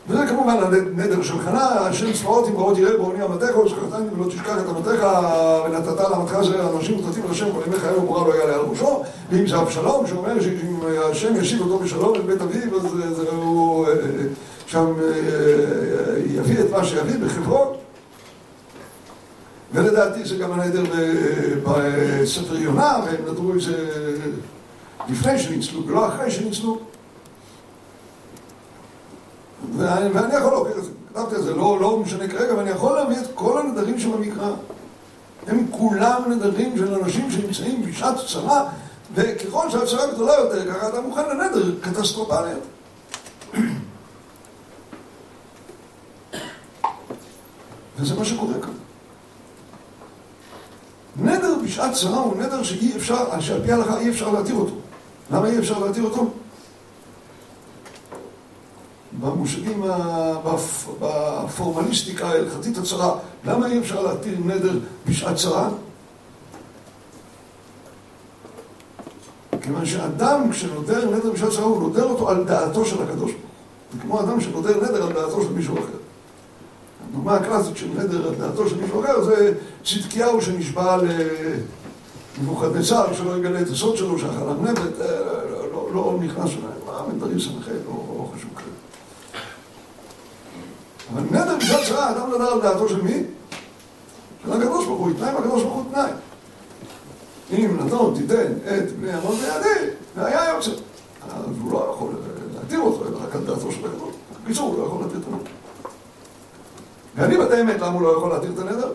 וזה 0.10 0.26
כמובן 0.28 0.58
הנדר 0.64 1.22
של 1.22 1.40
חנה, 1.40 1.66
השם 1.66 2.14
צבאות 2.14 2.48
אם 2.48 2.58
רעות 2.58 2.78
יראה 2.78 2.98
בעוני 2.98 3.26
אמתך, 3.26 3.58
ושכחתני 3.58 4.06
ולא 4.16 4.30
תשכח 4.30 4.58
את 4.58 4.70
אמתך, 4.70 5.08
ונתת 5.66 6.10
לאמתך 6.12 6.38
זרע 6.42 6.78
אנשים 6.78 7.00
ותתים 7.00 7.24
על 7.24 7.32
השם 7.32 7.52
כל 7.52 7.60
ימי 7.68 7.76
חייו 7.80 8.04
וברא 8.04 8.28
לא 8.28 8.34
יעלה 8.34 8.54
על 8.54 8.60
ראשו, 8.60 9.04
ואם 9.32 9.48
זה 9.48 9.62
אבשלום, 9.62 10.08
שאומר 10.08 10.42
שאם 10.42 10.80
השם 11.12 11.36
ישיב 11.36 11.62
אותו 11.62 11.80
בשלום 11.80 12.16
אל 12.16 12.22
בית 12.22 12.42
אביו, 12.42 12.76
אז 12.76 13.20
הוא 13.32 13.88
שם 14.66 14.94
יביא 16.26 16.60
את 16.60 16.72
מה 16.72 16.86
שיביא 16.86 17.26
בחברות. 17.26 17.78
ולדעתי 19.74 20.26
זה 20.26 20.36
גם 20.36 20.52
הנדר 20.52 20.84
בספר 21.64 22.56
יונה, 22.56 23.00
והם 23.06 23.32
נדרו 23.32 23.54
את 23.54 23.62
זה 23.62 23.90
לפני 25.10 25.40
שניצלו 25.40 25.88
ולא 25.88 26.08
אחרי 26.08 26.32
שניצלו. 26.32 26.80
ואני, 29.78 30.10
ואני 30.10 30.36
יכול 30.36 30.52
להוכיח 30.52 30.78
את 30.78 30.84
זה, 30.84 30.90
כתבתי 31.14 31.36
את 31.36 31.44
זה, 31.44 31.56
לא, 31.56 31.80
לא 31.82 31.98
משנה 31.98 32.28
כרגע, 32.28 32.56
ואני 32.56 32.70
יכול 32.70 32.96
להביא 32.96 33.18
את 33.18 33.28
כל 33.36 33.60
הנדרים 33.60 34.00
שבמקרא. 34.00 34.52
הם 35.48 35.66
כולם 35.72 36.22
נדרים 36.32 36.78
של 36.78 36.94
אנשים 36.94 37.32
שנמצאים 37.32 37.86
בשעת 37.86 38.16
צרה, 38.28 38.70
וככל 39.14 39.70
שהצרה 39.70 40.12
גדולה 40.14 40.34
יותר, 40.34 40.74
ככה 40.74 40.90
אתה 40.90 41.02
מוכן 41.02 41.30
לנדר 41.30 41.76
קטסטרופלי 41.82 42.52
וזה 48.00 48.16
מה 48.16 48.26
שקורה 48.26 48.54
כאן. 48.62 48.74
נדר 51.22 51.56
בשעת 51.64 51.94
צרה 51.94 52.20
הוא 52.20 52.38
נדר 52.38 52.64
שאי 52.64 52.98
אפשר, 52.98 53.40
שעל 53.40 53.62
פי 53.64 53.72
ההלכה 53.72 54.00
אי 54.00 54.10
אפשר 54.10 54.30
להתיר 54.30 54.56
אותו. 54.56 54.76
למה 55.32 55.48
אי 55.48 55.60
אפשר 55.60 55.80
להתיר 55.80 56.04
אותו? 56.04 56.32
במושגים, 59.20 59.84
בפורמליסטיקה 61.00 62.28
ההלכתית 62.28 62.78
הצרה, 62.78 63.16
למה 63.46 63.68
אי 63.68 63.80
אפשר 63.80 64.02
להתיר 64.02 64.38
נדר 64.46 64.80
בשעת 65.08 65.36
צרה? 65.36 65.70
כיוון 69.62 69.86
שאדם 69.86 70.52
כשנודר 70.52 71.16
נדר 71.16 71.32
בשעת 71.32 71.52
צרה 71.52 71.64
הוא 71.64 71.82
נודר 71.82 72.04
אותו 72.04 72.30
על 72.30 72.44
דעתו 72.44 72.86
של 72.86 73.04
הקדוש 73.04 73.32
ברוך 73.32 73.42
הוא. 73.42 73.50
זה 73.94 74.00
כמו 74.02 74.20
אדם 74.20 74.42
שנודר 74.42 74.78
נדר 74.78 75.04
על 75.04 75.14
דעתו 75.14 75.42
של 75.42 75.54
מישהו 75.54 75.80
אחר. 75.80 75.98
הדוגמה 77.10 77.36
הקלאסית 77.36 77.78
של 77.78 77.88
נדר 77.88 78.28
על 78.28 78.36
דעתו 78.36 78.70
של 78.70 78.82
מישהו 78.82 79.04
אחר 79.04 79.24
זה 79.24 79.54
צדקיהו 79.84 80.42
שנשבע 80.42 80.98
לנבוכדנצר 82.38 83.14
שלא 83.14 83.38
יגלה 83.38 83.62
את 83.62 83.68
הסוד 83.68 83.98
שלו, 83.98 84.20
שאכל 84.20 84.50
ארנבת, 84.50 84.92
לא 85.94 86.18
נכנס 86.22 86.50
אליי, 86.50 86.78
מה 86.86 87.02
מדברים 87.14 87.40
סמכי, 87.40 87.72
לא 87.88 88.30
חשוב 88.36 88.52
כזה. 88.56 88.70
אבל 91.14 91.22
נדר 91.32 91.58
בשעת 91.58 91.88
צרה, 91.88 92.12
אדם 92.12 92.30
נדר 92.36 92.54
על 92.54 92.62
דעתו 92.62 92.90
של 92.90 93.02
מי? 93.02 93.24
של 94.44 94.54
הקדוש 94.54 94.86
ברוך 94.86 95.00
הוא, 95.00 95.12
יתנאי 95.12 95.32
מהקדוש 95.32 95.64
ברוך 95.64 95.76
הוא 95.76 95.84
תנאי. 95.92 96.12
אם 97.52 97.78
נתון 97.86 98.14
תיתן 98.16 98.54
את 98.78 98.92
בני 98.92 99.12
עמון 99.12 99.36
בידי, 99.36 99.92
והיה 100.16 100.50
יוצא. 100.56 100.72
אז 101.30 101.46
הוא 101.62 101.72
לא 101.72 101.92
יכול 101.94 102.12
להתיר 102.56 102.80
אותו, 102.80 103.08
אלא 103.08 103.18
רק 103.24 103.36
על 103.36 103.42
דעתו 103.42 103.72
של 103.72 103.86
הקדוש. 103.86 104.16
בקיצור, 104.44 104.70
הוא 104.70 104.78
לא 104.80 104.84
יכול 104.86 105.02
להתיר 105.02 105.20
את 105.20 105.24
הנדר. 105.28 105.52
ואני 107.16 107.38
בתי 107.38 107.62
אמת, 107.62 107.76
למה 107.76 107.94
הוא 107.94 108.02
לא 108.02 108.18
יכול 108.18 108.30
להתיר 108.30 108.52
את 108.54 108.60
הנדר? 108.60 108.92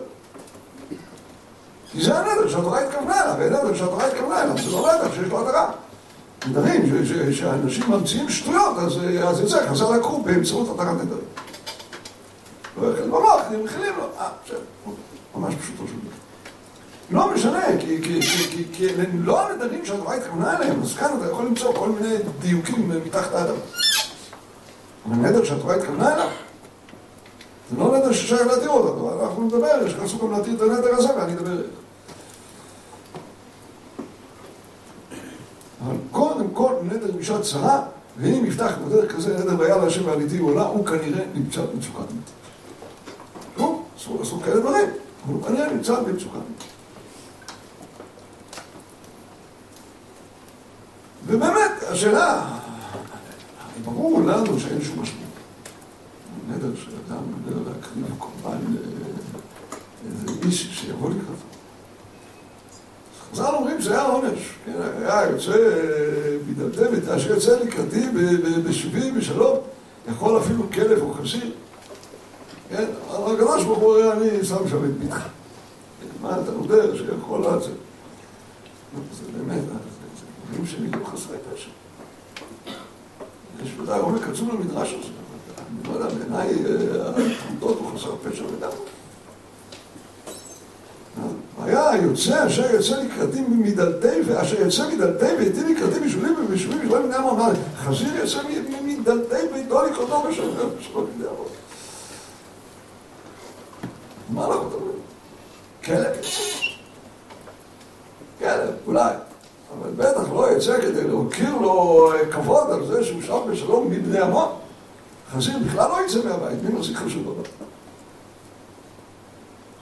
כי 1.91 2.03
זה 2.03 2.19
הנדר 2.19 2.47
שהתורה 2.49 2.79
התכוונה 2.79 3.21
אליו, 3.23 3.35
והנדר 3.39 3.75
שהתורה 3.75 4.07
התכוונה 4.07 4.41
אליו, 4.41 4.55
זה 4.57 4.71
לא 4.71 4.93
נדר 4.93 5.11
שיש 5.11 5.29
לו 5.29 5.39
הדרה. 5.39 5.71
נדרים, 6.47 7.05
שאנשים 7.31 7.91
ממציאים 7.91 8.29
שטויות, 8.29 8.77
אז 8.77 8.93
זה 9.49 9.67
חז"ל 9.69 9.95
לקחו 9.95 10.21
באמצעות 10.21 10.69
התרת 10.69 11.01
נדרים. 11.01 11.23
לא 12.81 12.87
יאכל 12.87 13.07
במוח, 13.07 13.41
הם 13.51 13.63
מכילים 13.63 13.93
לו, 13.97 14.03
אה, 14.19 14.29
בסדר, 14.45 14.57
ממש 15.35 15.55
פשוטו 15.55 15.87
של 15.87 15.93
דבר. 15.93 16.25
לא 17.09 17.33
משנה, 17.33 17.61
כי 18.73 18.87
לא 19.13 19.49
הנדרים 19.49 19.85
שהתורה 19.85 20.15
התכוונה 20.15 20.57
אליהם, 20.57 20.81
אז 20.81 20.95
כאן 20.95 21.17
אתה 21.17 21.31
יכול 21.31 21.45
למצוא 21.45 21.73
כל 21.73 21.89
מיני 21.89 22.15
דיוקים 22.39 22.91
מתחת 23.05 23.33
האדם. 23.33 23.55
אבל 25.05 25.15
נדר 25.15 25.43
שהתורה 25.43 25.75
התכוונה 25.75 26.13
אליו, 26.13 26.29
זה 27.71 27.77
לא 27.77 27.97
נדר 27.97 28.11
ששייך 28.13 28.47
להתיר 28.47 28.69
אותו, 28.69 29.23
אנחנו 29.23 29.43
נדבר, 29.43 29.87
יש 29.87 29.93
לך 29.93 30.21
גם 30.21 30.31
להתיר 30.31 30.55
את 30.55 30.61
הנדר 30.61 30.95
הזה 30.95 31.17
ואני 31.17 31.33
אדבר 31.33 31.51
איך. 31.51 31.69
אבל 35.85 35.95
קודם 36.11 36.49
כל 36.53 36.73
נדר 36.83 37.11
בשעת 37.19 37.41
צרה, 37.41 37.81
ואם 38.17 38.45
יפתח 38.45 38.71
בדרך 38.85 39.15
כזה 39.15 39.37
נדר 39.37 39.59
ויעל 39.59 39.87
השם 39.87 40.07
ועליתי 40.07 40.37
עולה, 40.37 40.63
הוא 40.63 40.85
כנראה 40.85 41.25
נמצא 41.33 41.61
במצוקת 41.61 41.99
מת. 41.99 42.44
אסור 44.21 44.37
לעשות 44.39 44.43
כאלה 44.43 44.59
דברים, 44.59 44.89
אבל 45.25 45.33
הוא 45.33 45.43
כנראה 45.43 45.73
נמצא 45.73 45.99
במצוקת 45.99 46.35
מת. 46.35 46.63
ובאמת, 51.27 51.71
השאלה, 51.87 52.57
ברור 53.85 54.21
לנו 54.21 54.59
שאין 54.59 54.81
שום 54.81 55.01
משמעות. 55.01 55.25
נדר 56.49 56.75
שאדם 56.75 57.23
נדר 57.45 57.57
להקריב 57.57 58.05
קורבן 58.17 58.57
לאיזה 60.03 60.45
איש 60.45 60.81
שיבוא 60.81 61.09
לקראתו. 61.09 61.45
חז"ל 63.31 63.55
אומרים 63.55 63.81
שזה 63.81 63.91
היה 63.91 64.03
עונש, 64.03 64.39
כן, 64.65 64.71
היה 65.05 65.29
יוצא 65.29 65.53
בידלתם 66.47 66.95
את 66.95 67.09
אשר 67.09 67.29
יוצא 67.29 67.59
לקראתי 67.63 68.05
בשבי 68.65 69.11
בשלום, 69.11 69.57
יכול 70.07 70.37
אפילו 70.37 70.71
כלב 70.71 71.01
או 71.01 71.13
חסיר. 71.13 71.51
כן, 72.69 72.85
אבל 73.09 73.33
הקדוש 73.33 73.63
ברוך 73.63 73.79
הוא 73.79 73.95
אומר, 73.95 74.11
אני 74.11 74.45
שם 74.45 74.69
שם 74.69 74.85
את 74.85 74.97
ביתך. 74.97 75.27
מה 76.21 76.37
אתה 76.43 76.51
נודר 76.51 76.97
שיכול 76.97 77.41
לצאת? 77.41 77.61
זה 77.61 79.23
באמת, 79.37 79.61
זה 79.61 80.25
דברים 80.49 80.65
שלי 80.65 80.87
לא 80.87 81.05
חסרי 81.05 81.37
פשע. 81.53 81.69
יש 83.63 83.69
ודאי 83.79 83.99
עומק 83.99 84.27
עצום 84.27 84.49
למדרש 84.49 84.93
הזה. 84.93 85.09
אני 85.57 85.93
לא 85.93 85.99
יודע, 85.99 86.15
בעיניי 86.15 86.53
התמודות 87.15 87.77
הוא 87.79 87.91
חסר 87.95 88.15
פשע 88.23 88.43
לגמרי. 88.43 88.85
היה 91.63 91.91
יוצא 92.03 92.47
אשר 92.47 92.71
יוצא 92.71 93.01
לקראתי 93.01 93.41
מדלתי 93.49 94.21
ואשר 94.25 94.61
יוצא 94.61 94.87
מדלתי 94.93 95.25
ואיתי 95.25 95.59
לקראתי 95.63 95.99
בשבילים 95.99 96.35
ובשבילים 96.39 96.79
בשבילים 96.79 97.03
בני 97.03 97.15
אמר 97.15 97.53
חזיר 97.77 98.15
יוצא 98.15 98.37
מדלתי 98.83 99.35
ביתו 99.53 99.83
לקראתו 99.83 100.23
בשבילים 100.29 100.55
בני 101.17 101.27
עמם 101.27 101.64
מה 104.29 104.45
אנחנו 104.45 104.65
מדברים? 104.65 104.95
כלב 105.83 106.15
כלב, 108.39 108.73
אולי 108.87 109.13
אבל 109.79 109.89
בטח 109.97 110.31
לא 110.33 110.51
יצא 110.51 110.81
כדי 110.81 111.03
להוקיר 111.03 111.55
לו 111.55 112.11
כבוד 112.31 112.71
על 112.71 112.85
זה 112.87 113.03
שהוא 113.03 113.21
שם 113.21 113.39
בשלום 113.51 113.91
מבני 113.91 114.19
עמו 114.19 114.51
חזיר 115.31 115.57
בכלל 115.65 115.89
לא 115.89 116.05
יצא 116.05 116.19
מהבית, 116.25 116.63
מי 116.63 116.75
מחזיק 116.75 116.97
חשוב 116.97 117.23
בבית? 117.23 117.49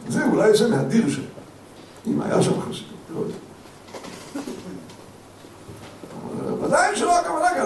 זה 0.08 0.26
אולי 0.26 0.50
יצא 0.50 0.70
מהדיר 0.70 1.10
שלו 1.10 1.24
אם 2.08 2.22
היה 2.22 2.42
שם 2.42 2.62
חסידות, 2.62 2.98
לא 3.16 3.20
יודע. 3.20 3.36
ודאי 6.66 6.96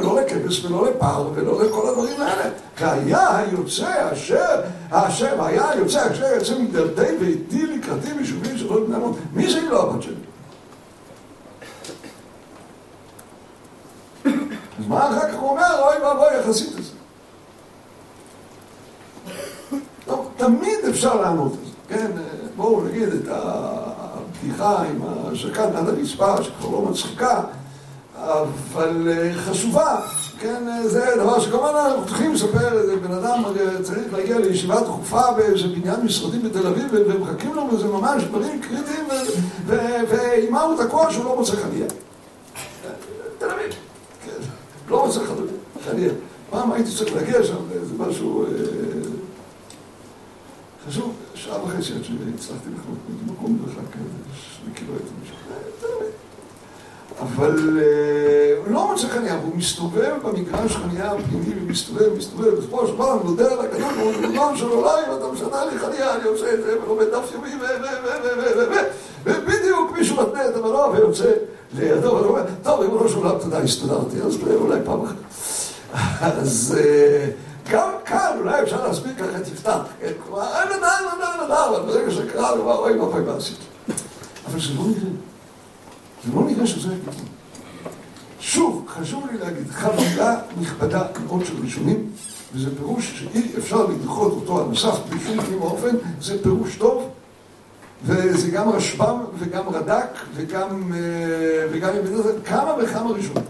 שלא 0.01 0.15
לא 0.15 0.21
לכבש 0.21 0.65
ולא 0.65 0.89
לפר 0.89 1.29
ולא 1.35 1.63
לכל 1.63 1.89
הדברים 1.89 2.21
האלה. 2.21 2.49
כי 2.75 2.85
היה 2.85 3.37
היוצא 3.37 4.13
אשר, 4.13 4.61
אשר, 4.89 5.43
היה 5.43 5.69
היוצא 5.69 6.11
אשר 6.11 6.25
יוצא 6.35 6.59
מדלתי 6.59 7.17
ואיתי 7.19 7.65
לקראתי 7.65 8.13
ביישובים 8.13 8.57
שלא 8.57 8.85
בני 8.85 8.95
עמוד. 8.95 9.17
מי 9.33 9.51
זה 9.51 9.59
אם 9.59 9.69
לא 9.69 9.83
הבת 9.83 10.03
שלי? 10.03 10.15
אז 14.79 14.87
מה 14.87 15.09
אחר 15.09 15.31
כך 15.31 15.39
הוא 15.39 15.49
אומר? 15.49 15.83
אוי 15.83 16.01
ואבוי 16.01 16.39
יחסית 16.39 16.75
לזה. 16.79 16.91
טוב, 20.05 20.31
תמיד 20.37 20.79
אפשר 20.89 21.21
לענות 21.21 21.53
את 21.53 21.65
זה, 21.65 21.71
כן? 21.89 22.11
בואו 22.55 22.83
נגיד 22.83 23.07
את 23.07 23.27
הבדיחה 23.27 24.83
עם 24.83 25.01
הזקן 25.01 25.75
עד 25.75 25.89
הרצפה, 25.89 26.43
שכבר 26.43 26.69
לא 26.69 26.81
מצחיקה, 26.81 27.43
אבל 28.17 29.07
חשובה, 29.35 30.01
כן? 30.39 30.63
זה 30.85 31.05
דבר 31.17 31.39
שכמובן 31.39 31.71
אנחנו 31.75 32.05
צריכים 32.05 32.33
לספר, 32.33 32.97
בן 33.07 33.11
אדם 33.13 33.43
צריך 33.83 34.13
להגיע 34.13 34.39
לישיבה 34.39 34.81
דחופה 34.81 35.31
באיזה 35.31 35.67
בניין 35.67 36.01
משרדי 36.05 36.39
בתל 36.39 36.67
אביב 36.67 36.85
ומחכים 36.91 37.53
לו 37.53 37.63
וזה 37.73 37.87
ממש 37.87 38.23
דברים 38.23 38.61
קריטיים 38.61 39.07
ועם 39.67 40.53
מה 40.53 40.61
הוא 40.61 40.83
תקוע 40.83 41.11
שהוא 41.13 41.25
לא 41.25 41.35
מוצא 41.35 41.55
חניה. 41.55 41.87
תל 43.37 43.49
אביב, 43.49 43.73
כן, 44.25 44.41
לא 44.89 45.05
מוצא 45.05 45.19
חניה. 45.85 46.09
פעם 46.49 46.71
הייתי 46.71 46.91
צריך 46.91 47.15
להגיע 47.15 47.43
שם 47.43 47.57
לאיזה 47.69 47.93
משהו 47.97 48.45
חשוב, 50.87 51.13
שעה 51.35 51.63
וחצי 51.63 51.93
עד 51.93 52.03
שהצלחתי 52.03 52.69
לחנות 52.69 52.97
במקום 53.27 53.59
מרחק 53.61 53.95
שני 54.33 54.73
קילומטר 54.73 55.03
משם, 55.23 55.33
אבל 57.21 57.79
הוא 58.57 58.73
לא 58.73 58.87
מוצא 58.91 59.07
חניה, 59.07 59.37
והוא 59.41 59.55
מסתובב 59.55 60.13
במגרש 60.23 60.75
חניה 60.75 61.11
הפנימי 61.11 61.61
ומסתובב, 61.61 62.17
מסתובב, 62.17 62.55
בסופו 62.55 62.87
של 62.87 62.93
דבר 62.93 63.11
הוא 63.11 63.23
נודה 63.23 63.51
על 63.51 63.67
ברוך 63.67 63.93
הוא, 63.99 64.11
ריבונו 64.21 64.57
של 64.57 64.67
עולם, 64.67 65.17
אתה 65.17 65.27
משנה 65.27 65.65
לי 65.65 65.79
חניה, 65.79 66.15
אני 66.15 66.23
עושה 66.23 66.53
את 66.53 66.63
זה, 66.63 66.81
ולומד 66.81 67.05
דף 67.05 67.31
יומי, 67.33 67.49
ו... 67.55 67.59
ו... 67.59 67.85
ו... 68.03 68.29
ו... 68.37 68.59
ו... 68.59 68.73
ו... 68.73 68.77
ובדיוק 69.23 69.91
מישהו 69.97 70.15
מתנה 70.21 70.49
את 70.49 70.55
המנוע 70.55 70.89
ויוצא 70.89 71.31
לידו, 71.77 72.13
ואני 72.13 72.27
אומר, 72.27 72.41
טוב, 72.63 72.79
ריבונו 72.79 73.09
של 73.09 73.17
עולם, 73.17 73.39
תודה, 73.39 73.57
הסתדרתי, 73.57 74.21
אז 74.21 74.37
אולי 74.55 74.79
פעם 74.85 75.01
אחת. 75.03 75.15
אז... 76.41 76.77
גם 77.71 77.89
כאן 78.05 78.37
אולי 78.39 78.63
אפשר 78.63 78.87
להסביר 78.87 79.13
ככה 79.15 79.37
את 79.37 79.47
יפתח, 79.47 79.77
כן? 79.99 80.11
כלומר, 80.25 80.41
אין 80.41 80.77
נדע, 80.77 80.87
אין 80.99 81.45
נדע, 81.45 81.65
אבל 81.65 81.79
ברגע 81.79 82.11
שזה 82.11 82.29
קרה, 82.33 82.49
הוא 82.49 82.63
אמר, 82.63 82.77
אוי, 82.77 82.93
מה 82.93 83.11
פעם 83.11 83.37
עשית? 83.37 83.57
אבל 84.47 84.59
זה 84.59 84.67
לא 84.77 84.83
נראה. 84.83 85.36
זה 86.27 86.35
לא 86.35 86.43
נראה 86.43 86.67
שזה 86.67 86.89
הפתרון. 86.93 87.27
שוב, 88.39 88.85
חשוב 88.87 89.27
לי 89.31 89.37
להגיד, 89.37 89.71
חבילה 89.71 90.35
נכבדה 90.61 91.03
מאוד 91.25 91.45
של 91.45 91.53
ראשונים, 91.63 92.09
וזה 92.53 92.75
פירוש 92.77 93.19
שאי 93.19 93.51
אפשר 93.57 93.85
לדחות 93.85 94.31
אותו 94.31 94.59
על 94.61 94.67
מסך 94.67 94.99
בשום 95.09 95.41
פנים 95.41 95.61
ואופן, 95.61 95.95
זה 96.21 96.43
פירוש 96.43 96.75
טוב, 96.75 97.09
וזה 98.05 98.51
גם 98.51 98.69
רשב"ם 98.69 99.17
וגם 99.39 99.69
רד"ק 99.69 100.17
וגם, 100.35 100.91
וגם 101.71 101.91
כמה 102.45 102.75
וכמה 102.83 103.09
ראשונים. 103.11 103.43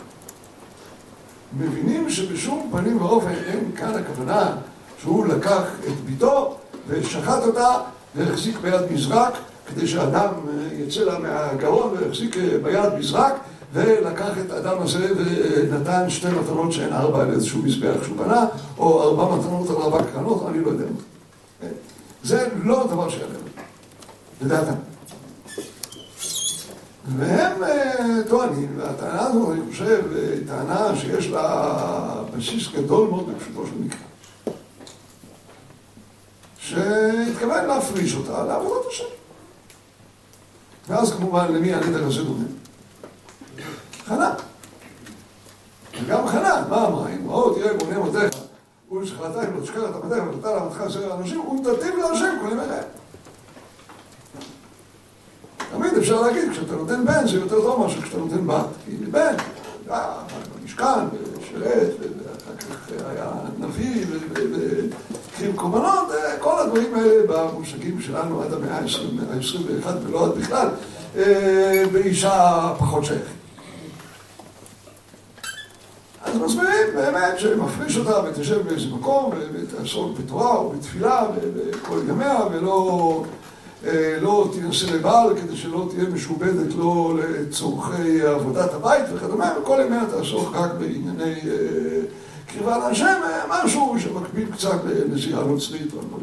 מבינים 1.60 2.10
שבשום 2.10 2.70
פנים 2.72 3.02
ואופן 3.02 3.34
אין 3.48 3.72
כאן 3.76 3.94
הכוונה 3.94 4.56
שהוא 5.02 5.26
לקח 5.26 5.64
את 5.88 5.94
ביתו 6.06 6.58
ושחט 6.88 7.44
אותה 7.44 7.78
והחזיק 8.16 8.58
ביד 8.62 8.92
מזרק 8.92 9.34
כדי 9.68 9.88
שהאדם 9.88 10.30
יצא 10.74 11.00
לה 11.00 11.20
מהגרון 11.20 11.96
והחזיק 11.98 12.38
ביד 12.64 12.94
מזרק 13.00 13.34
ולקח 13.74 14.32
את 14.46 14.52
האדם 14.52 14.82
הזה 14.82 15.08
ונתן 15.18 16.10
שתי 16.10 16.28
מתנות 16.28 16.72
שהן 16.72 16.94
ארבע 16.94 17.22
על 17.22 17.32
איזשהו 17.32 17.62
מזבח 17.62 18.04
שהוא 18.04 18.18
בנה 18.18 18.46
או 18.78 19.04
ארבע 19.04 19.36
מתנות 19.36 19.70
על 19.70 19.76
ארבע 19.76 20.04
קרנות, 20.14 20.46
אני 20.50 20.64
לא 20.64 20.70
יודע 20.70 20.86
מה. 20.86 21.70
זה 22.24 22.48
לא 22.64 22.88
דבר 22.88 23.10
שהיה 23.10 23.26
להם, 23.26 23.66
לדעתם. 24.42 24.74
והם 27.18 27.62
טוענים, 28.30 28.70
והטענה 28.78 29.28
הזו, 29.28 29.52
אני 29.52 29.62
חושב, 29.72 30.02
טענה 30.48 30.96
שיש 30.96 31.28
לה 31.28 32.24
בסיס 32.38 32.68
גדול 32.76 33.10
מאוד 33.10 33.30
בפשוטו 33.30 33.68
של 33.68 33.86
מקרא. 33.86 33.98
שהתכוון 36.58 37.66
להפריש 37.66 38.16
אותה 38.16 38.44
לעבודת 38.44 38.86
השם. 38.92 39.04
ואז 40.88 41.14
כמובן, 41.14 41.54
למי 41.54 41.74
הנדל 41.74 42.04
הזה 42.04 42.24
דומה? 42.24 42.46
חנה. 44.06 44.34
וגם 46.04 46.28
חנה, 46.28 46.64
מה 46.70 46.88
אמרה? 46.88 47.10
אם 47.10 47.30
ראו 47.30 47.56
תראה 47.56 47.74
בוני 47.74 47.98
מותיך, 47.98 48.34
ולשכלתיים 48.92 49.56
לא 49.58 49.62
תשכח 49.62 49.78
את 49.90 49.96
עבדיך 49.96 50.24
ונתן 50.24 50.50
לעבדך 50.50 50.82
עשר 50.82 51.14
האנשים, 51.14 51.40
ונתתיו 51.40 51.98
להשם 51.98 52.36
כל 52.42 52.52
ימי 52.52 52.62
חייהם. 52.68 52.84
תמיד 55.72 55.98
אפשר 55.98 56.22
להגיד, 56.22 56.52
כשאתה 56.52 56.76
נותן 56.76 57.06
בן 57.06 57.28
זה 57.28 57.38
יותר 57.38 57.62
טוב 57.62 57.80
מאשר 57.80 58.02
כשאתה 58.02 58.18
נותן 58.18 58.48
בת, 58.48 58.66
כי 58.86 58.92
בן, 58.92 59.36
היה 59.88 60.14
במשכן, 60.62 61.00
ושירת, 61.40 61.90
ואחר 62.00 62.58
כך 62.58 62.90
היה 63.10 63.32
נביא, 63.58 64.06
והקריב 65.38 65.56
קורבנות, 65.56 66.12
כל 66.40 66.60
הדברים 66.60 66.96
האלה 66.96 67.24
במושגים 67.28 68.02
שלנו 68.02 68.42
עד 68.42 68.54
המאה 68.54 68.78
ה-21 68.78 69.88
ולא 70.08 70.26
עד 70.26 70.32
בכלל, 70.32 70.68
באישה 71.92 72.74
פחות 72.80 73.06
שייכת. 73.06 73.38
אז 76.24 76.36
מסבירים 76.38 76.88
באמת 76.96 77.40
שמפריש 77.40 77.98
אותה 77.98 78.20
ותשב 78.20 78.68
באיזה 78.68 78.88
מקום 78.96 79.32
ותעסוק 79.54 80.20
בתורה 80.20 80.56
או 80.56 80.70
בתפילה 80.70 81.26
בכל 81.56 82.00
ימיה 82.10 82.40
ולא 82.52 83.24
לא 84.22 84.50
תנסה 84.54 84.92
לבעל 84.96 85.36
כדי 85.38 85.56
שלא 85.58 85.90
תהיה 85.90 86.10
משובדת 86.10 86.76
לא 86.78 87.14
לצורכי 87.18 88.22
עבודת 88.22 88.74
הבית 88.74 89.06
וכדומה 89.14 89.54
וכל 89.62 89.82
ימיה 89.86 90.02
תעסוק 90.12 90.56
רק 90.56 90.72
בענייני 90.80 91.40
קרבה 92.48 92.78
להשם 92.78 93.22
משהו 93.50 93.96
שמקביל 94.00 94.52
קצת 94.52 94.80
לנסיעה 94.86 95.44
נוצרית 95.44 95.94
או 95.94 95.98
לא 95.98 96.18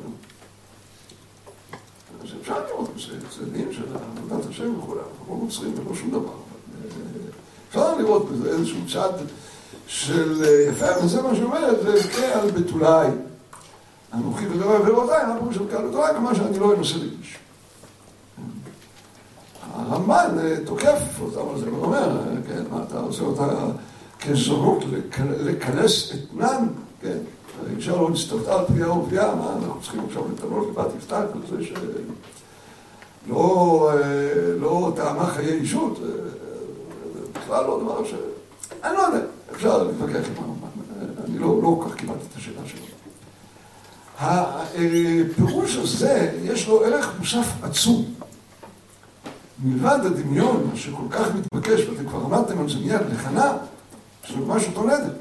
אז 2.22 2.28
אפשר 2.40 2.66
לראות 2.66 2.90
בזה 2.96 3.28
צדדים 3.30 3.72
של 3.72 3.84
עבודת 4.18 4.50
השם 4.50 4.78
וכולי 4.78 5.00
אנחנו 5.00 5.34
לא 5.34 5.40
נוצרים 5.44 5.74
ולא 5.78 5.94
שום 5.94 6.10
דבר 6.10 6.32
אפשר 7.68 7.96
לראות 7.98 8.30
בזה 8.30 8.50
איזשהו 8.50 8.78
צד 8.92 9.12
של 9.86 10.44
יפה 10.68 11.04
וזה 11.04 11.22
מה 11.22 11.34
שאומרת 11.34 11.76
וכעל 11.84 12.50
בתולי. 12.50 13.08
אנוכי 14.14 14.46
ודבר 14.46 14.78
מה 14.78 15.36
פירוש 15.38 15.54
של 15.54 15.70
כעל 15.70 15.88
בתולי 15.88 16.12
כמה 16.14 16.34
שאני 16.34 16.58
לא 16.58 16.74
אנסה 16.74 16.96
להגיש. 16.96 17.38
הרמב"ן 19.74 20.38
תוקף 20.64 21.00
אותם 21.20 21.48
על 21.54 21.60
זה, 21.60 21.66
הוא 21.70 21.84
אומר, 21.84 22.08
כן, 22.48 22.62
מה 22.70 22.82
אתה 22.88 22.98
עושה 22.98 23.22
אותה 23.22 23.48
כזונות 24.28 24.84
לכנס 25.20 26.12
אתנן, 26.14 26.66
כן, 27.00 27.18
האישה 27.66 27.96
לא 27.96 28.10
נסתוותה 28.10 28.54
על 28.54 28.64
פגיעה 28.66 28.98
ופגיעה, 28.98 29.34
מה 29.34 29.52
אנחנו 29.56 29.80
צריכים 29.82 30.00
עכשיו 30.08 30.22
לטענות 30.32 30.68
לבת 30.68 30.86
יפתח 30.98 31.16
על 31.16 31.40
זה 31.50 31.64
שלא 33.26 34.92
טעמה 34.96 35.26
חיי 35.26 35.52
אישות, 35.52 35.98
בכלל 37.32 37.64
לא 37.64 37.80
דבר 37.82 38.04
ש... 38.04 38.14
אני 38.84 38.96
לא 38.96 39.02
יודע, 39.02 39.20
אפשר 39.52 39.82
להתווכח 39.82 40.14
עם 40.14 40.44
הרמב"ן, 40.44 40.68
אני 41.24 41.38
לא 41.38 41.78
כל 41.82 41.88
כך 41.88 41.94
קיבלתי 41.94 42.24
את 42.32 42.36
השאלה 42.36 42.60
שלו. 42.66 42.84
הפירוש 44.18 45.76
הזה, 45.76 46.40
יש 46.42 46.68
לו 46.68 46.84
ערך 46.84 47.12
מוסף 47.18 47.46
עצום. 47.62 48.04
מלבד 49.64 49.98
הדמיון 50.04 50.70
שכל 50.74 51.02
כך 51.10 51.26
מתבקש, 51.34 51.80
ואתם 51.80 52.08
כבר 52.08 52.24
אמרתם 52.24 52.58
על 52.58 52.68
זה 52.68 52.78
מיד, 52.78 53.00
לחנה, 53.12 53.52
שזה 54.24 54.38
ממש 54.38 54.66
אותו 54.66 54.84
נדר. 54.84 55.12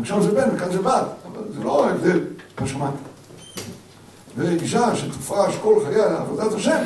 עכשיו 0.00 0.22
זה 0.22 0.30
בן 0.30 0.56
וכאן 0.56 0.72
זה 0.72 0.82
בת, 0.82 1.04
אבל 1.32 1.42
זה 1.54 1.64
לא 1.64 1.86
ההבדל 1.86 2.20
בשמיים. 2.62 2.92
ואישה 4.36 4.96
שתופרש 4.96 5.56
כל 5.62 5.84
חייה 5.84 6.08
לעבודת 6.08 6.52
השם, 6.52 6.84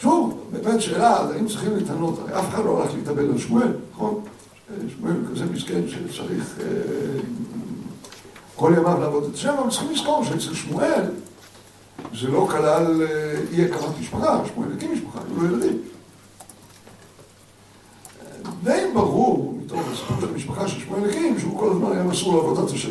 שוב, 0.00 0.44
באמת 0.52 0.80
שאלה, 0.80 1.20
אז 1.20 1.30
האם 1.30 1.48
צריכים 1.48 1.76
להתענות, 1.76 2.18
הרי 2.18 2.38
אף 2.38 2.48
אחד 2.48 2.64
לא 2.64 2.70
הולך 2.70 2.94
להתאבד 2.94 3.30
על 3.30 3.38
שמואל, 3.38 3.72
נכון? 3.92 4.24
שמואל 4.96 5.14
כזה 5.30 5.44
מסכן 5.44 5.80
שצריך 5.88 6.58
כל 8.56 8.72
ימיו 8.76 9.00
לעבוד 9.00 9.24
את 9.24 9.34
השם, 9.34 9.54
אבל 9.58 9.70
צריכים 9.70 9.90
לזכור 9.90 10.24
שאצל 10.24 10.54
שמואל 10.54 11.04
זה 12.20 12.28
לא 12.28 12.48
כלל 12.50 13.02
אי 13.52 13.64
הקמת 13.64 13.98
משפחה, 14.00 14.40
שמואל 14.54 14.68
הקים 14.76 14.92
משפחה, 14.92 15.18
היו 15.28 15.40
לו 15.40 15.56
ילדים. 15.56 15.78
די 18.62 18.84
ברור 18.94 19.58
מתוך 19.62 19.80
הסיפור 19.92 20.20
של 20.20 20.28
המשפחה 20.28 20.68
של 20.68 20.80
שמואל 20.80 21.10
הקים, 21.10 21.40
שהוא 21.40 21.60
כל 21.60 21.70
הזמן 21.70 21.92
היה 21.92 22.04
מסור 22.22 22.36
לעבודת 22.36 22.74
השם. 22.74 22.90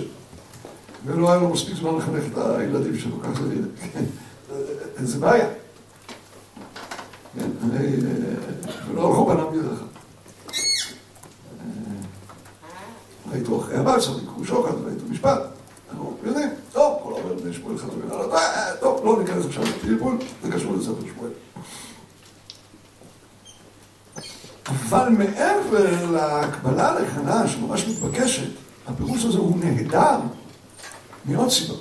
ולא 1.06 1.32
היה 1.32 1.42
לו 1.42 1.50
מספיק 1.50 1.76
זמן 1.76 1.96
לחנך 1.98 2.24
את 2.34 2.38
הילדים 2.38 3.00
שלו, 3.00 3.22
ככה 3.22 3.44
זה. 3.44 5.06
זה 5.06 5.20
בעיה. 5.20 5.48
ולא 8.88 9.08
הלכו 9.08 9.26
בנם 9.26 9.46
בדרך. 9.52 9.80
ראיתו 13.32 13.62
אחרי 13.62 13.78
הבת, 13.78 14.00
צריך 14.00 14.18
לקרוא 14.24 14.46
שוקת, 14.46 14.74
ראיתו 14.86 15.06
משפט. 15.10 15.40
אנחנו 15.92 16.18
יודעים, 16.24 16.50
טוב, 16.72 17.00
כל 17.04 17.14
העובד 17.14 17.42
בני 17.42 17.54
שמואל 17.54 17.78
חתומים 17.78 18.12
על 18.12 18.30
טוב, 18.80 19.06
לא 19.06 19.20
ניכנס 19.20 19.46
עכשיו 19.46 19.64
לפלפול, 19.64 20.18
זה 20.44 20.52
קשור 20.52 20.76
לספר 20.76 20.94
שמואל. 21.16 21.32
אבל 24.68 25.10
מעבר 25.10 26.12
להקבלה 26.12 27.00
לכנה 27.00 27.48
שממש 27.48 27.88
מתבקשת, 27.88 28.61
הפירוש 28.88 29.26
הזה 29.26 29.38
הוא 29.38 29.58
נהדר 29.60 30.20
מעוד 31.26 31.50
סיבה. 31.50 31.74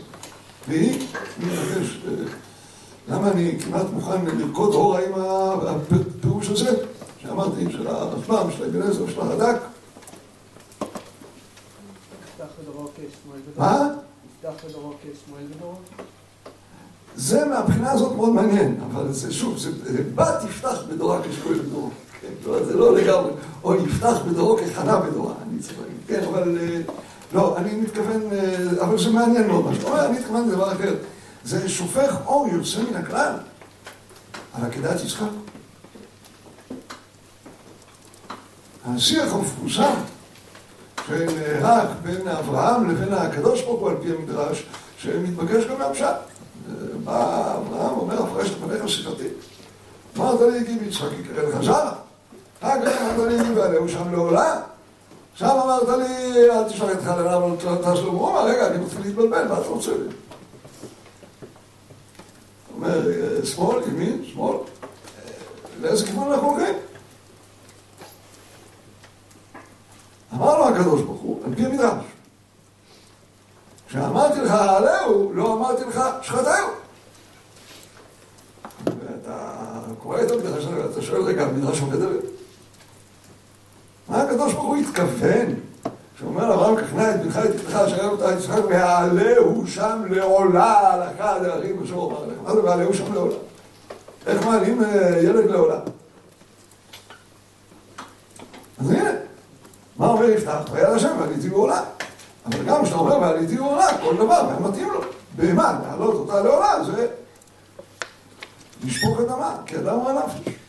והיא, 0.69 1.07
אני 1.39 1.47
מבקש, 1.47 2.01
למה 3.09 3.31
אני 3.33 3.59
כמעט 3.61 3.87
מוכן 3.93 4.25
לרקוד 4.27 4.75
הורה 4.75 5.01
עם 5.07 5.13
הפירוש 5.17 6.49
הזה, 6.49 6.85
שאמרתי, 7.19 7.73
של 7.73 7.87
הרשב"ם, 7.87 8.51
של 8.57 8.65
האבן 8.65 9.09
של 9.13 9.21
הרד"ק. 9.21 9.61
מה? 13.57 13.89
זה 17.17 17.45
מהבחינה 17.45 17.93
הזאת 17.93 18.17
מאוד 18.17 18.29
מעניין, 18.29 18.81
אבל 18.91 19.13
זה 19.13 19.33
שוב, 19.33 19.59
זה 19.59 19.71
בת 20.15 20.45
יפתח 20.45 20.83
בדורה 20.89 21.21
כשמואל 21.23 21.59
בדורו. 21.59 21.91
זה 22.45 22.77
לא 22.77 22.95
לגמרי, 22.97 23.31
או 23.65 23.75
יפתח 23.75 24.17
בדורו 24.27 24.57
כחנה 24.57 24.97
בדורה, 24.97 25.35
אני 25.43 25.59
צריך 25.59 25.79
להגיד, 25.81 25.97
כן, 26.07 26.29
אבל 26.29 26.57
לא, 27.33 27.57
אני 27.57 27.75
מתכוון, 27.75 28.23
אבל 28.81 28.99
זה 28.99 29.11
מעניין 29.11 29.47
מאוד 29.47 29.65
מה 29.65 29.75
שאתה 29.75 29.87
אומר, 29.87 30.07
אני 30.07 30.19
מתכוון 30.19 30.49
לדבר 30.49 30.73
אחר. 30.73 30.95
זה 31.45 31.69
שופך 31.69 32.15
אור 32.27 32.49
יוצא 32.53 32.79
מן 32.91 32.97
הכלל 32.97 33.33
על 34.53 34.65
עקדת 34.65 35.01
יצחק. 35.05 35.27
השיח 38.87 39.33
המפורסם 39.33 39.95
שנערך 41.07 41.91
בין 42.03 42.29
אברהם 42.29 42.91
לבין 42.91 43.15
הקדוש 43.15 43.63
ברוך 43.63 43.81
הוא 43.81 43.91
על 43.91 43.97
פי 44.03 44.09
המדרש, 44.09 44.67
שמתבקש 44.99 45.65
גם 45.65 45.79
מהפשט. 45.79 46.17
בא 47.05 47.57
אברהם 47.57 47.99
אומר, 47.99 48.23
הפרש 48.23 48.51
את 48.51 48.57
פניך 48.57 48.89
שיחתי. 48.89 49.29
אמרת 50.17 50.41
לי, 50.41 50.67
כי 50.67 50.79
ביצחק 50.79 51.09
יקרא 51.21 51.43
לך 51.43 51.63
זרע. 51.63 51.93
אחר 52.61 52.87
כך 52.87 53.01
אמרת 53.01 53.33
לי, 53.33 53.55
ועליהו 53.55 53.89
שם 53.89 54.13
לעולם. 54.13 54.57
שם 55.35 55.47
אמרת 55.47 55.89
לי, 55.89 56.51
אל 56.51 56.69
תשלח 56.69 56.91
איתך 56.91 57.07
לרב, 57.07 57.43
אבל 57.43 57.83
תעש 57.83 57.99
לו 57.99 58.13
הוא 58.13 58.31
אמר, 58.31 58.45
רגע, 58.45 58.67
אני 58.67 58.85
מתחיל 58.85 59.01
להתבלבל, 59.03 59.49
מה 59.49 59.61
אתה 59.61 59.69
רוצה 59.69 59.91
לי? 59.91 60.15
אומר, 62.75 63.01
שמאל, 63.45 63.83
ימין, 63.89 64.25
שמאל, 64.33 64.57
לאיזה 65.81 66.07
כיוון 66.07 66.33
אנחנו 66.33 66.49
הולכים? 66.51 66.75
אמר 70.35 70.59
לו 70.59 70.69
הקדוש 70.69 71.03
ברוך 71.03 71.21
הוא, 71.21 71.43
על 71.47 71.55
פי 71.55 71.67
המדרש. 71.67 72.05
כשאמרתי 73.89 74.41
לך 74.41 74.51
עליהו, 74.51 75.33
לא 75.35 75.55
אמרתי 75.55 75.85
לך 75.85 76.01
שחטאו. 76.23 76.67
ואתה 78.87 79.81
קורא 79.99 80.23
את 80.23 80.31
המדרש 80.31 80.65
הזה, 80.65 80.87
ואתה 80.87 81.03
שואל, 81.03 81.23
רגע, 81.23 81.43
המדרש 81.43 81.81
עובד 81.81 82.03
עליהם? 82.03 82.30
מה 84.11 84.23
הקדוש 84.23 84.53
ברוך 84.53 84.67
הוא 84.67 84.77
התכוון? 84.77 85.47
כשאומר 86.17 86.49
לאברהם 86.49 86.77
ככנע 86.77 87.15
את 87.15 87.21
בנך 87.21 87.39
את 87.39 87.55
יתך 87.55 87.75
אשר 87.75 88.09
אותה 88.09 88.33
יצחק 88.33 88.61
והעלהו 88.69 89.67
שם 89.67 90.03
לעולה 90.11 90.79
הלכה 90.79 91.39
דרכים 91.39 91.83
אשר 91.83 91.95
אומר 91.95 92.27
לך. 92.27 92.39
מה 92.43 92.55
זה 92.55 92.65
והעלהו 92.65 92.95
שם 92.95 93.15
לעולה? 93.15 93.35
איך 94.27 94.47
מעלים 94.47 94.83
ילד 95.23 95.51
לעולה? 95.51 95.79
אז 98.81 98.91
הנה, 98.91 99.11
מה 99.97 100.07
אומר 100.07 100.31
יפתח? 100.31 100.59
ויד 100.73 100.85
השם 100.85 101.17
ועליתי 101.21 101.49
בעולה. 101.49 101.81
אבל 102.47 102.65
גם 102.65 102.85
כשאתה 102.85 102.99
אומר 102.99 103.19
ועליתי 103.19 103.57
בעולה, 103.57 103.99
כל 104.03 104.17
דבר, 104.17 104.43
מה 104.43 104.69
מתאים 104.69 104.89
לו. 104.89 105.01
בהמה, 105.37 105.79
להעלות 105.83 106.15
אותה 106.15 106.41
לעולה 106.41 106.85
זה 106.85 107.07
לשפוך 108.85 109.21
את 109.21 109.27
דמה, 109.27 109.57
כי 109.67 109.77
אדם 109.77 109.95
הוא 109.95 110.11
הנפש. 110.11 110.60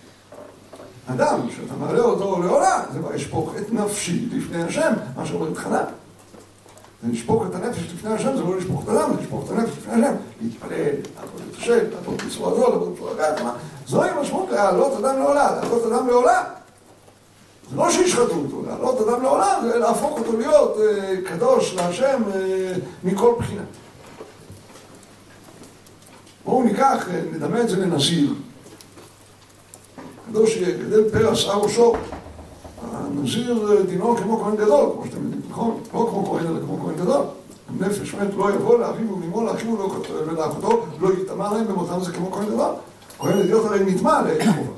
אדם, 1.13 1.39
שאתה 1.56 1.74
מעלה 1.80 2.02
אותו 2.02 2.43
לעולה, 2.43 2.84
זה 2.93 3.00
כבר 3.00 3.15
ישפוך 3.15 3.54
את 3.58 3.74
נפשי 3.74 4.30
לפני 4.32 4.63
השם, 4.63 4.93
מה 5.15 5.26
שאומרת 5.26 5.58
חנה. 5.58 5.84
זה 7.04 7.12
לשפוך 7.12 7.45
את 7.50 7.56
הנפש 7.56 7.93
לפני 7.93 8.13
השם, 8.13 8.38
זה 8.38 8.43
לא 8.43 8.58
לשפוך 8.58 8.84
את 8.84 8.89
הדם, 8.89 9.12
זה 9.15 9.21
לשפוך 9.21 9.45
את 9.45 9.58
הנפש 9.58 9.78
לפני 9.78 9.93
השם. 9.93 10.15
להתפלל, 10.41 10.93
לעבוד 11.15 11.41
את 11.52 11.58
השם, 11.58 11.80
לעבוד 11.91 12.21
בצורה 12.28 12.56
זו, 12.56 12.69
לעבוד 12.71 12.93
בצורה 12.95 13.12
אחרת, 13.13 13.41
זוהי 13.88 14.12
משמעות 14.21 14.50
להעלות 14.50 14.93
אדם 15.06 15.19
לעולה, 15.19 15.52
להעלות 15.52 15.86
אדם 15.86 16.08
לעולה. 16.08 16.43
זה 17.71 17.76
לא 17.78 17.91
שישחטו 17.91 18.36
אותו, 18.36 18.63
להעלות 18.67 19.08
אדם 19.08 19.21
לעולה 19.24 19.60
זה 19.63 19.78
להפוך 19.78 20.19
אותו 20.19 20.38
להיות 20.38 20.78
קדוש 21.26 21.74
להשם 21.74 22.21
מכל 23.04 23.34
בחינה. 23.39 23.62
בואו 26.45 26.63
ניקח, 26.63 27.08
נדמה 27.34 27.62
את 27.62 27.69
זה 27.69 27.78
לנזיר. 27.78 28.34
קדוש 30.32 30.56
יגדל 30.56 31.10
פרע 31.10 31.36
שיער 31.36 31.60
ראשו. 31.60 31.94
הנזיר 32.94 33.84
דינו 33.88 34.17
כמו 34.17 34.44
כהן 34.44 34.56
גדול, 34.56 34.89
כמו 34.94 35.06
שאתם 35.06 35.24
יודעים, 35.24 35.41
נכון? 35.50 35.82
לא 35.94 36.08
כמו 36.12 36.26
כהן 36.26 36.48
אלא 36.48 36.60
כמו 36.60 36.78
כהן 36.86 36.96
גדול. 36.96 37.24
הנפש 37.70 38.13
מת 38.13 38.34
לא 38.38 38.54
יבוא 38.54 38.80
לאחיו 38.80 39.17
ולאמו 39.17 39.44
לאחיו 39.44 39.80
ולאחותו, 40.28 40.86
לא 41.00 41.10
יטמע 41.13 41.54
להם 41.54 41.67
במותם 41.67 42.04
זה 42.04 42.12
כמו 42.12 42.32
כהן 42.32 42.46
גדול. 42.46 42.74
כהן 43.20 43.39
אדיוט 43.39 43.65
הרי 43.65 43.80
נטמע 43.84 44.22
לעין 44.22 44.52
חובה. 44.54 44.72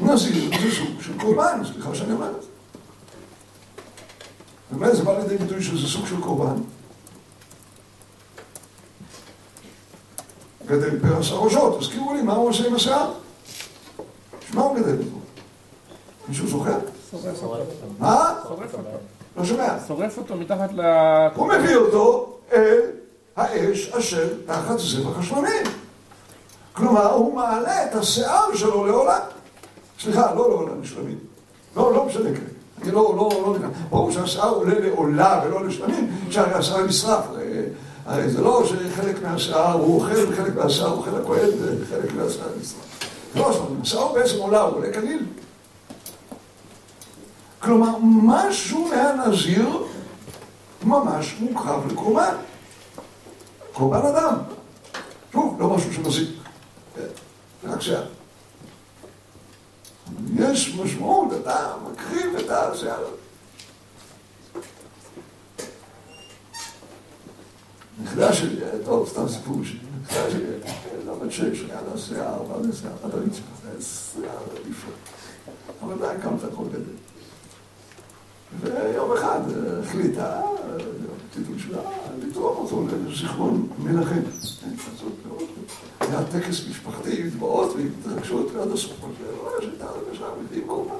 נזיר 0.00 0.50
זה 0.62 0.76
סוג 0.76 1.00
של 1.00 1.18
קורבן, 1.20 1.60
סליחה 1.72 1.94
שאני 1.94 2.12
אומר 2.12 2.30
את 2.36 2.42
זה. 2.42 2.48
באמת 4.70 4.96
זה 4.96 5.02
בא 5.02 5.18
לידי 5.18 5.36
ביטוי 5.36 5.62
שזה 5.62 5.86
סוג 5.86 6.06
של 6.06 6.20
קורבן. 6.20 6.56
גדל 10.76 10.98
פרס 10.98 11.30
הראשות, 11.30 11.80
תזכירו 11.80 12.14
לי 12.14 12.22
מה 12.22 12.32
הוא 12.32 12.48
עושה 12.48 12.66
עם 12.66 12.74
השיער? 12.74 13.10
שמה 14.50 14.62
הוא 14.62 14.76
גדל 14.76 14.92
אותו? 14.92 15.18
מישהו 16.28 16.48
זוכר? 16.48 16.78
שורף 17.10 17.42
אותו. 17.42 17.66
מה? 17.98 18.34
שורף 18.48 18.74
אותו. 18.74 18.88
לא 19.36 19.44
שומע. 19.44 19.68
שורף 19.88 20.18
אותו 20.18 20.36
מתחת 20.36 20.72
ל... 20.72 20.80
הוא 21.34 21.48
מביא 21.48 21.76
אותו 21.76 22.36
אל 22.52 22.80
האש 23.36 23.88
אשר 23.88 24.28
תחת 24.46 24.78
זבח 24.78 25.18
השלמים. 25.18 25.66
כלומר, 26.72 27.12
הוא 27.12 27.34
מעלה 27.34 27.84
את 27.84 27.94
השיער 27.94 28.54
שלו 28.54 28.86
לעולם. 28.86 29.20
סליחה, 30.00 30.34
לא 30.34 30.48
לעולם 30.48 30.82
לשלמים. 30.82 31.18
לא, 31.76 31.92
לא 31.94 32.04
משנה 32.04 32.24
כרגע. 32.24 32.40
אני 32.82 32.92
לא, 32.92 33.14
לא, 33.16 33.30
לא. 33.62 33.68
ברור 33.90 34.10
שהשיער 34.10 34.50
עולה 34.50 34.78
לעולה 34.78 35.42
ולא 35.46 35.66
לשלמים, 35.66 36.10
שהרי 36.30 36.54
השיער 36.54 36.86
נשרף. 36.86 37.24
הרי 38.06 38.30
זה 38.30 38.40
לא 38.40 38.64
שחלק 38.66 39.22
מהשיער 39.22 39.72
הוא 39.72 39.94
אוכל 39.94 40.32
וחלק 40.32 40.54
מהשיער 40.54 40.88
הוא 40.88 40.98
אוכל 40.98 41.10
הכהן 41.10 41.50
וחלק 41.80 42.12
מהשיער 42.14 42.48
נשרף. 42.60 43.10
לא, 43.34 43.66
השיער 43.82 44.12
בעצם 44.12 44.38
עולה, 44.38 44.60
הוא 44.60 44.76
עולה 44.76 44.92
כליל. 44.92 45.26
כלומר, 47.58 47.96
משהו 48.02 48.88
מהנזיר 48.88 49.68
ממש 50.84 51.36
מוקרב 51.40 51.92
לקורבן. 51.92 52.34
קורבן 53.72 54.06
אדם. 54.06 54.34
שוב, 55.32 55.60
לא 55.60 55.70
משהו 55.70 55.92
שמזיק. 55.92 56.28
רק 57.64 57.80
שיער. 57.80 58.04
יש 60.38 60.74
משמעות, 60.74 61.28
אתה 61.42 61.72
מקריב 61.90 62.36
את 62.36 62.50
השיער. 62.50 63.04
נכדה 68.02 68.32
שלי, 68.32 68.56
טוב, 68.84 69.08
סתם 69.08 69.28
סיפור 69.28 69.64
שלי, 69.64 69.78
נכדה 70.02 70.30
שלי, 70.30 70.44
לא 71.06 71.14
בת 71.14 71.32
שש, 71.32 71.64
היה 71.68 71.80
לה 71.92 71.98
שיער, 71.98 72.42
מה 72.42 72.62
זה 72.62 72.78
שיער? 72.78 72.92
עד 73.04 73.10
הרצפה, 73.14 73.42
זה 73.62 73.68
היה 73.70 73.80
שיער 73.80 74.68
נפלא. 74.70 74.92
אבל 75.82 75.94
די, 75.98 76.22
קמת 76.22 76.40
כל 76.56 76.64
גדל. 76.72 76.94
ויום 78.60 79.12
אחד 79.12 79.40
החליטה, 79.82 80.40
טיטול 81.34 81.58
שלה, 81.58 81.80
לתרום 82.22 82.56
אותו 82.56 82.82
לזיכרון 83.08 83.68
מנחם. 83.78 84.20
היה 86.00 86.24
טקס 86.24 86.68
משפחתי, 86.70 87.22
עם 87.22 87.30
דמעות 87.30 87.74
והתרגשות 87.76 88.46
ועד 88.54 88.70
הסוף. 88.70 88.92
מה 89.02 89.08
שהייתה 89.60 89.84
הרגשה 89.84 90.24
מביאים 90.44 90.66
קורבן. 90.66 90.94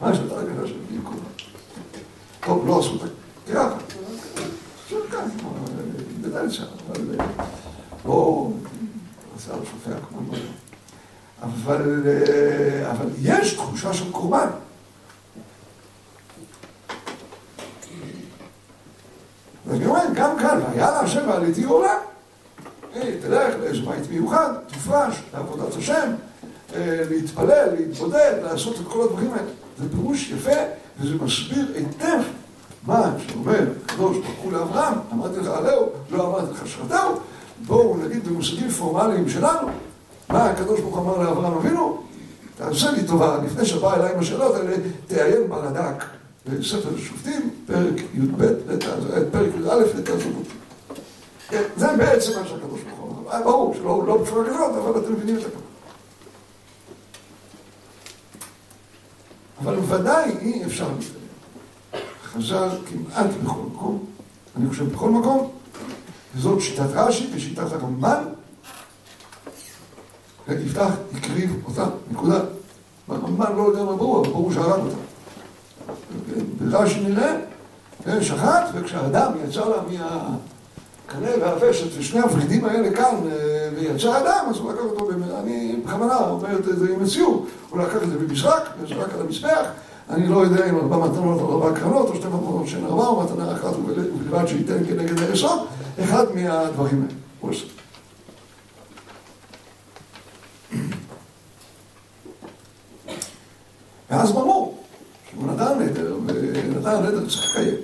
מה 0.00 0.14
שהייתה 0.14 0.34
הרגשה 0.34 0.66
שמביאים 0.66 1.02
קורבן. 1.02 1.20
טוב, 2.46 2.66
לא 2.66 2.78
עשו 2.78 2.96
את 2.96 3.10
הקרח, 3.44 3.72
עשו 4.86 4.98
את 5.04 5.10
כאן, 5.10 5.28
בדלציה, 6.46 6.64
אבל 6.86 7.16
לא 8.04 8.50
רצה 9.34 9.52
לשופע 9.62 10.00
כמו 10.08 10.20
מה. 10.20 10.36
אבל 12.90 13.10
יש 13.22 13.54
תחושה 13.54 13.94
של 13.94 14.12
קורבן. 14.12 14.46
ואני 19.66 19.86
אומר, 19.86 20.02
גם 20.14 20.38
כאן, 20.38 20.60
והיה 20.62 20.90
להשם 20.90 21.28
ועליתי 21.28 21.64
עולה. 21.64 21.94
תלך 22.92 23.54
לאיזה 23.60 23.80
בית 23.80 24.10
מיוחד, 24.10 24.52
תפרש 24.66 25.22
לעבודת 25.34 25.76
השם, 25.76 26.12
להתפלל, 27.10 27.68
להתבודד, 27.78 28.32
לעשות 28.42 28.80
את 28.80 28.86
כל 28.88 29.02
הדברים 29.02 29.32
האלה. 29.32 29.50
זה 29.78 29.90
פירוש 29.90 30.30
יפה, 30.30 30.60
וזה 31.00 31.14
מסביר 31.14 31.72
היטב 31.74 32.18
מה 32.86 33.10
שאומר 33.28 33.66
הקדוש 33.84 34.16
ברוך 34.16 34.38
הוא 34.42 34.52
לאברהם, 34.52 34.94
אמרתי 35.12 35.40
לך 35.40 35.48
עליהו, 35.48 35.88
לא 36.10 36.26
אמרתי 36.26 36.52
לך 36.52 36.66
שחטאו, 36.66 37.08
בואו 37.66 37.96
נגיד 37.96 38.28
במושגים 38.28 38.70
פורמליים 38.70 39.28
שלנו, 39.28 39.68
מה 40.28 40.44
הקדוש 40.44 40.80
ברוך 40.80 40.98
אמר 40.98 41.18
לאברהם 41.18 41.52
אבינו? 41.52 42.02
תעשה 42.56 42.90
לי 42.90 43.06
טובה, 43.06 43.38
לפני 43.44 43.66
שבא 43.66 43.94
אליי 43.94 44.14
עם 44.14 44.20
השאלות 44.20 44.54
האלה, 44.54 44.76
תעיין 45.06 45.48
ברד"ק 45.48 46.04
בספר 46.46 46.96
שופטים, 46.96 47.50
פרק 47.66 47.94
י"ב, 48.14 48.46
פרק 49.32 49.50
י"א 49.60 49.98
לתעזבות. 49.98 50.46
זה 51.76 51.86
בעצם 51.96 52.30
מה 52.40 52.46
שהקדוש 52.46 52.80
ברוך 52.80 53.00
הוא 53.00 53.30
אמר. 53.30 53.42
ברור 53.44 53.74
שלא 53.74 54.06
לא 54.06 54.16
בצורה 54.16 54.44
כזאת, 54.44 54.76
אבל 54.76 55.00
אתם 55.00 55.12
מבינים 55.12 55.36
את 55.36 55.42
הכל. 55.42 55.58
אבל 59.62 59.78
ודאי 59.78 60.30
אי 60.40 60.64
אפשר 60.64 60.88
להתקדם. 60.98 61.25
חז"ל 62.38 62.68
כמעט 62.86 63.26
בכל 63.44 63.60
מקום, 63.72 64.04
אני 64.56 64.68
חושב 64.68 64.92
בכל 64.92 65.10
מקום, 65.10 65.50
וזאת 66.36 66.60
שיטת 66.60 66.90
רש"י 66.94 67.30
ושיטת 67.34 67.72
הרמב"ן, 67.72 68.24
יפתח 70.48 70.90
הקריב 71.14 71.62
אותה, 71.68 71.84
נקודה. 72.10 72.40
הרמב"ן 73.08 73.56
לא 73.56 73.62
יודע 73.62 73.84
מה 73.84 73.96
ברור, 73.96 74.20
אבל 74.20 74.30
ברור 74.30 74.52
שהרג 74.52 74.80
אותה. 74.80 74.96
ברש"י 76.58 77.00
נראה, 77.00 77.36
שחט, 78.22 78.68
וכשהאדם 78.74 79.32
יצא 79.44 79.64
לה 79.64 79.76
מהקנה 79.82 81.30
והוושת 81.40 81.98
ושני 81.98 82.20
הוורידים 82.20 82.64
האלה 82.64 82.96
כאן, 82.96 83.14
ויצא 83.74 84.18
אדם, 84.18 84.46
אז 84.50 84.56
הוא 84.56 84.72
לקח 84.72 84.82
אותו, 84.82 85.10
אני 85.40 85.80
בכוונה 85.84 86.18
אומר 86.18 86.58
את 86.58 86.64
זה 86.64 86.94
עם 86.94 87.02
הציור, 87.02 87.46
הוא 87.70 87.80
לקח 87.80 88.02
את 88.02 88.08
זה 88.08 88.18
במזרק, 88.18 88.62
וזרק 88.80 89.14
על 89.14 89.20
המזבח, 89.20 89.66
אני 90.10 90.28
לא 90.28 90.38
יודע 90.38 90.70
אם 90.70 90.76
ארבע 90.76 90.96
מתנות 90.96 91.40
או 91.40 91.52
ארבע 91.52 91.80
קרנות, 91.80 92.08
או 92.08 92.14
שתי 92.14 92.26
מתנות 92.26 92.66
שאין 92.68 92.84
ארבע, 92.84 93.06
או 93.06 93.22
מתנה 93.24 93.52
אחת 93.52 93.76
ובלבד 93.76 94.46
שייתן 94.46 94.86
כנגד 94.86 95.18
היסוד, 95.18 95.66
אחד 96.04 96.24
מהדברים 96.34 97.02
האלה. 97.02 97.14
הוא 97.40 97.50
עושה. 97.50 97.66
ואז 104.10 104.32
ברור 104.32 104.84
שהוא 105.30 105.52
נתן 105.52 105.78
נדר, 105.78 106.16
ונתן 106.26 107.02
נדר 107.02 107.28
צריך 107.28 107.50
לקיים. 107.50 107.74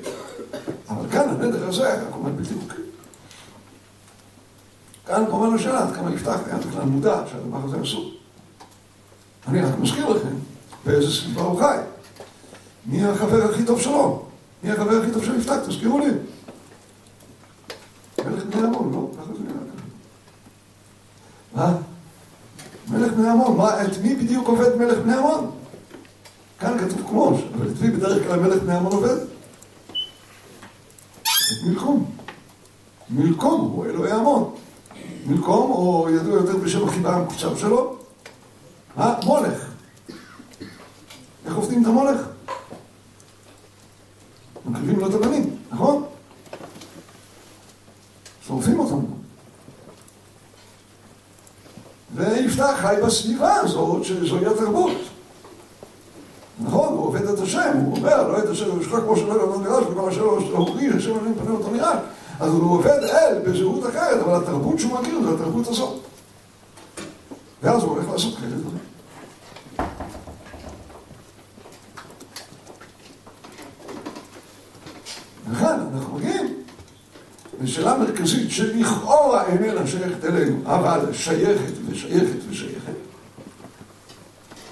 אבל 0.88 1.11
כאן 1.11 1.28
הנדר 1.28 1.68
הזה 1.68 1.92
היה 1.92 2.04
קומן 2.11 2.37
בלתי 2.37 2.54
חוקי. 2.54 2.82
כאן 5.06 5.24
קומן 5.30 5.54
השאלה, 5.54 5.82
עד 5.82 5.94
כמה 5.94 6.14
יפתח 6.14 6.38
היה 6.46 6.56
בכלל 6.56 6.85
מודע 6.85 7.22
שהדבר 7.30 7.58
הזה 7.64 7.82
אסור. 7.82 8.11
אני 9.48 9.61
רק 9.62 9.78
מזכיר 9.78 10.08
לכם 10.08 10.35
באיזה 10.85 11.12
סביבה 11.12 11.42
הוא 11.42 11.61
חי. 11.61 11.78
מי 12.87 13.05
החבר 13.05 13.51
הכי 13.51 13.64
טוב 13.64 13.81
שלו? 13.81 14.23
מי 14.64 14.71
החבר 14.71 15.03
הכי 15.03 15.12
טוב 15.12 15.25
של 15.25 15.40
יפתח? 15.40 15.57
תזכירו 15.66 15.99
לי. 15.99 16.11
מלך 18.27 18.45
בני 18.45 18.66
עמון, 18.66 18.92
לא? 18.92 19.11
ככה 19.16 19.35
זה 19.35 19.42
נראה 19.45 19.55
ככה. 19.55 19.83
מה? 21.55 21.77
מלך 22.88 23.12
בני 23.12 23.29
עמון, 23.29 23.57
מה, 23.57 23.85
את 23.85 23.99
מי 24.03 24.14
בדיוק 24.14 24.49
עובד 24.49 24.77
מלך 24.77 24.99
בני 24.99 25.14
עמון? 25.14 25.51
כאן 26.59 26.79
כתוב 26.79 27.09
כמוש, 27.09 27.40
אבל 27.55 27.68
את 27.68 27.81
מי 27.81 27.90
בדרך 27.90 28.27
כלל 28.27 28.40
מלך 28.40 28.62
בני 28.62 28.75
עמון 28.75 28.92
עובד? 28.92 29.16
את 31.23 31.66
מלקום. 31.66 32.11
מלקום 33.11 33.61
הוא 33.61 33.87
אלוהי 33.87 34.12
עמון. 34.12 34.55
מלקום, 35.27 35.71
או 35.71 36.09
ידוע 36.11 36.35
יותר 36.35 36.57
בשם 36.57 36.88
החיבה 36.88 37.14
המקוצר 37.14 37.57
שלו, 37.57 37.97
מה? 38.97 39.14
מולך. 39.25 39.73
איך 41.47 41.57
עובדים 41.57 41.83
את 41.83 41.87
המולך? 41.87 42.32
מקריבים 44.66 45.01
לו 45.01 45.09
את 45.09 45.14
הבנים, 45.14 45.57
נכון? 45.70 46.05
שורפים 48.46 48.81
אותם. 48.81 48.98
ויפתח 52.14 52.75
חי 52.77 52.94
בסביבה 53.07 53.55
הזאת, 53.55 54.05
שזוהי 54.05 54.46
התרבות. 54.46 54.92
נכון, 56.64 56.88
הוא 56.88 57.07
עובד 57.07 57.25
את 57.25 57.38
השם, 57.38 57.72
הוא 57.85 57.96
אומר, 57.96 58.29
לא 58.29 58.38
את 58.38 58.48
השם, 58.48 58.70
הוא 58.70 58.83
ישחק 58.83 59.01
כמו 59.01 59.16
שלא 59.16 59.35
ידעו 59.35 59.61
נראה, 59.61 59.88
וכל 59.88 60.09
אשר 60.09 60.25
לא 60.25 60.38
אומרי, 60.53 60.88
השם 60.96 61.11
אלוהים 61.11 61.35
פנה 61.35 61.51
אותו 61.51 61.70
נראה. 61.70 61.98
אז 62.40 62.53
הוא 62.53 62.70
עובד 62.70 62.98
אל 63.05 63.38
בזהות 63.46 63.87
אחרת, 63.87 64.22
אבל 64.22 64.35
התרבות 64.35 64.79
שהוא 64.79 65.01
מכיר 65.01 65.22
זה 65.22 65.35
התרבות 65.35 65.68
הזאת. 65.68 66.01
ואז 67.62 67.83
הוא 67.83 67.90
הולך 67.90 68.09
לעשות 68.09 68.35
כאלה 68.38 68.57
דברים. 68.57 68.79
וכאן 75.51 75.87
אנחנו 75.94 76.14
מגיעים 76.14 76.55
לשאלה 77.61 77.98
מרכזית 78.22 78.50
שלכאורה 78.50 79.46
איננה 79.46 79.87
שייכת 79.87 80.24
אלינו, 80.24 80.56
אבל 80.66 81.00
שייכת 81.12 81.72
ושייכת 81.88 82.38
ושייכת. 82.50 82.92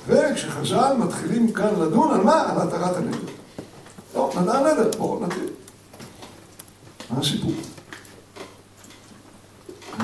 וכשחז"ל 0.06 0.94
מתחילים 0.98 1.52
כאן 1.52 1.80
לדון 1.80 2.14
על 2.14 2.20
מה? 2.20 2.50
על 2.50 2.68
התרת 2.68 2.96
הנדר. 2.96 3.18
לא, 4.14 4.30
נדע 4.40 4.52
הנדר, 4.52 4.90
בואו 4.98 5.20
נתחיל. 5.20 5.46
מה 7.10 7.18
הסיפור? 7.20 7.52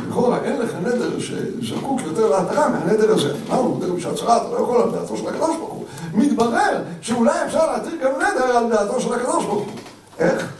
לכאורה 0.09 0.42
אין 0.44 0.61
לך 0.61 0.74
נדר 0.74 1.18
שזקוק 1.20 2.00
יותר 2.04 2.26
להתרה 2.28 2.68
מהנדר 2.68 3.14
הזה. 3.14 3.35
אמרנו, 3.48 3.76
נדר 3.76 3.92
בשעת 3.92 4.14
אתה 4.14 4.48
לא 4.52 4.59
יכול 4.62 4.82
על 4.82 4.90
דעתו 4.90 5.16
של 5.16 5.28
הקדוש 5.28 5.56
ברוך 5.56 5.72
הוא. 5.72 5.85
מתברר 6.14 6.82
שאולי 7.00 7.44
אפשר 7.46 7.72
להתיר 7.72 7.96
גם 8.02 8.11
נדר 8.16 8.56
על 8.56 8.70
דעתו 8.70 9.00
של 9.00 9.14
הקדוש 9.14 9.44
ברוך 9.44 9.66
הוא. 9.66 9.76
איך? 10.18 10.56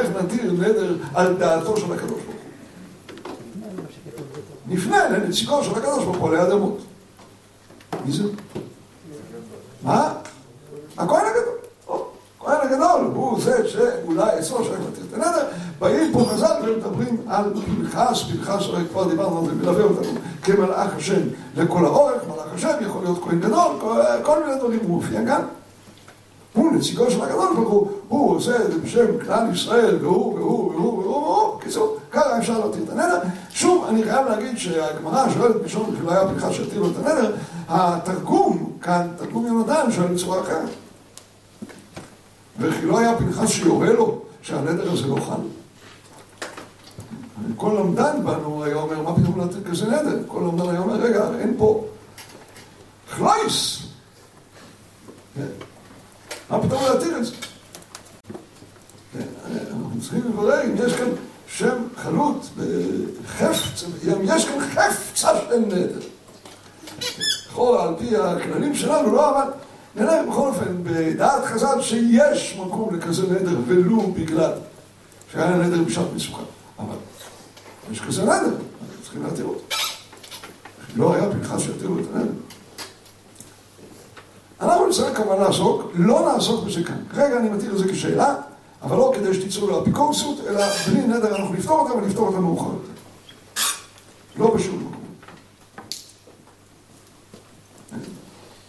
איך 0.00 0.08
נתיר 0.22 0.52
נדר 0.52 0.96
על 1.14 1.36
דעתו 1.36 1.76
של 1.76 1.92
הקדוש 1.92 2.10
ברוך 2.10 2.26
הוא? 2.26 2.34
נפנה 4.66 5.08
לנציגו 5.08 5.64
של 5.64 5.70
הקדוש 5.70 6.04
ברוך 6.04 6.16
הוא 6.16 6.34
ליד 6.34 6.50
אמות. 6.50 6.78
מי 8.06 8.12
זה? 8.12 8.22
מה? 9.82 10.12
הכהן 10.96 11.24
הגדול. 11.26 11.54
הכהן 12.40 12.68
הגדול 12.68 13.10
הוא 13.14 13.40
זה 13.40 13.68
שאולי 13.68 14.38
אצלו 14.38 14.64
שייך 14.64 14.80
לתת 14.80 14.98
את 15.08 15.14
הנדר. 15.14 15.46
באים 15.78 16.12
פה 16.12 16.24
חז"ל 16.30 16.62
ומדברים 16.64 17.16
על 17.26 17.52
פנחס, 17.64 18.22
פנחס 18.22 18.62
הרי 18.62 18.84
כבר 18.88 19.08
דיברנו 19.08 19.38
על 19.38 19.44
זה, 19.44 19.52
מלווה 19.52 19.84
אותנו 19.84 20.12
כמלאך 20.42 20.96
השם 20.96 21.20
לכל 21.56 21.84
האורך, 21.84 22.22
מלאך 22.24 22.54
השם 22.54 22.76
יכול 22.80 23.02
להיות 23.02 23.24
כהן 23.24 23.40
גדול, 23.40 23.76
כל 24.22 24.44
מיני 24.44 24.58
דברים 24.58 24.80
הוא 24.82 24.90
מופיע 24.90 25.20
כאן. 25.26 25.42
הוא 26.54 26.72
נציגו 26.72 27.10
של 27.10 27.22
הקדוש 27.22 27.56
ברוך 27.56 27.68
הוא, 27.68 27.88
הוא 28.08 28.36
עושה 28.36 28.56
את 28.56 28.72
זה 28.72 28.78
בשם 28.78 29.18
כלל 29.26 29.52
ישראל, 29.52 29.98
והוא, 30.00 30.34
והוא, 30.34 30.70
והוא, 30.74 30.98
והוא, 30.98 31.22
והוא, 31.22 31.60
קיצור, 31.60 31.96
ככה 32.10 32.38
אפשר 32.38 32.66
להתיר 32.66 32.82
את 32.82 32.90
הנדר. 32.90 33.18
שוב, 33.50 33.84
אני 33.88 34.02
חייב 34.02 34.26
להגיד 34.26 34.58
שהגמרא 34.58 35.30
שואלת 35.30 35.56
בשום 35.56 35.96
כי 35.96 36.06
לא 36.06 36.10
היה 36.10 36.28
פנחס 36.28 36.52
שהתיר 36.52 36.80
לו 36.80 36.90
את 36.90 36.96
הנדר, 36.96 37.36
התרגום 37.68 38.72
כאן, 38.82 39.08
תרגום 39.16 39.46
יונתן, 39.46 39.90
שואל 39.90 40.06
בצורה 40.06 40.40
אחרת. 40.40 40.68
וכי 42.58 42.86
לא 42.86 42.98
היה 42.98 43.18
פנחס 43.18 43.48
שיורה 43.48 43.92
לו 43.92 44.20
שהנדר 44.42 44.92
הזה 44.92 45.06
לא 45.06 45.16
חל? 45.16 45.40
כל 47.56 47.76
למדן 47.78 48.24
בנו 48.24 48.64
היה 48.64 48.76
אומר, 48.76 49.02
מה 49.02 49.16
פתאום 49.16 49.40
להתיר 49.40 49.60
כזה 49.70 49.86
נדר? 49.86 50.18
כל 50.26 50.40
למדן 50.40 50.68
היה 50.68 50.80
אומר, 50.80 50.94
רגע, 50.94 51.24
אין 51.38 51.54
פה 51.58 51.84
חלייס. 53.10 53.82
מה 56.50 56.62
פתאום 56.62 56.82
להתיר 56.84 57.18
את 57.18 57.24
זה? 57.24 57.32
אנחנו 59.70 60.00
צריכים 60.00 60.22
לברר 60.28 60.64
אם 60.64 60.74
יש 60.86 60.92
כאן 60.92 61.08
שם 61.46 61.76
חלוט 61.96 62.46
בחפץ, 62.56 63.84
אם 64.06 64.20
יש 64.24 64.48
כאן 64.48 64.58
חפצה 64.60 65.28
של 65.38 65.56
נדר. 65.56 66.00
לכאורה 67.50 67.88
על 67.88 67.94
פי 67.98 68.16
הכללים 68.16 68.74
שלנו 68.74 69.12
לא, 69.12 69.30
אבל 69.30 69.50
נראה 69.96 70.22
בכל 70.26 70.48
אופן 70.48 70.76
בדעת 70.82 71.44
חז"ל 71.44 71.82
שיש 71.82 72.56
מקום 72.58 72.94
לכזה 72.94 73.22
נדר 73.22 73.56
ולו 73.66 74.00
בגלל 74.02 74.52
שהיה 75.32 75.56
נדר 75.56 75.82
בשעת 75.82 76.06
מסוכן. 76.14 76.42
אבל 76.78 76.96
יש 77.92 78.00
כזה 78.00 78.22
נדר, 78.22 78.56
צריכים 79.02 79.22
להתיר 79.22 79.44
אותו. 79.44 79.76
לא 80.96 81.14
היה 81.14 81.30
פנחס 81.30 81.60
שיתירו 81.60 81.98
את 81.98 82.04
הנדר. 82.14 82.43
אנחנו 84.64 84.86
נצטרך 84.86 85.16
כמובן 85.16 85.42
לעסוק, 85.42 85.82
לא 85.94 86.32
נעסוק 86.32 86.64
בזה 86.64 86.84
כאן. 86.84 86.96
כרגע 87.12 87.38
אני 87.38 87.48
מתיר 87.48 87.72
את 87.72 87.78
זה 87.78 87.92
כשאלה, 87.92 88.34
אבל 88.82 88.96
לא 88.96 89.12
כדי 89.14 89.34
שתצאו 89.34 89.70
לאפיקורסות, 89.70 90.38
אלא 90.48 90.66
בלי 90.86 91.00
נדר 91.00 91.36
אנחנו 91.36 91.54
נפתור 91.54 91.80
אותה 91.80 91.94
ונפתור 91.94 92.26
אותה 92.26 92.40
מאוחר 92.40 92.70
יותר. 92.70 92.92
לא 94.36 94.54
בשום 94.54 94.76
מקום. 94.76 95.04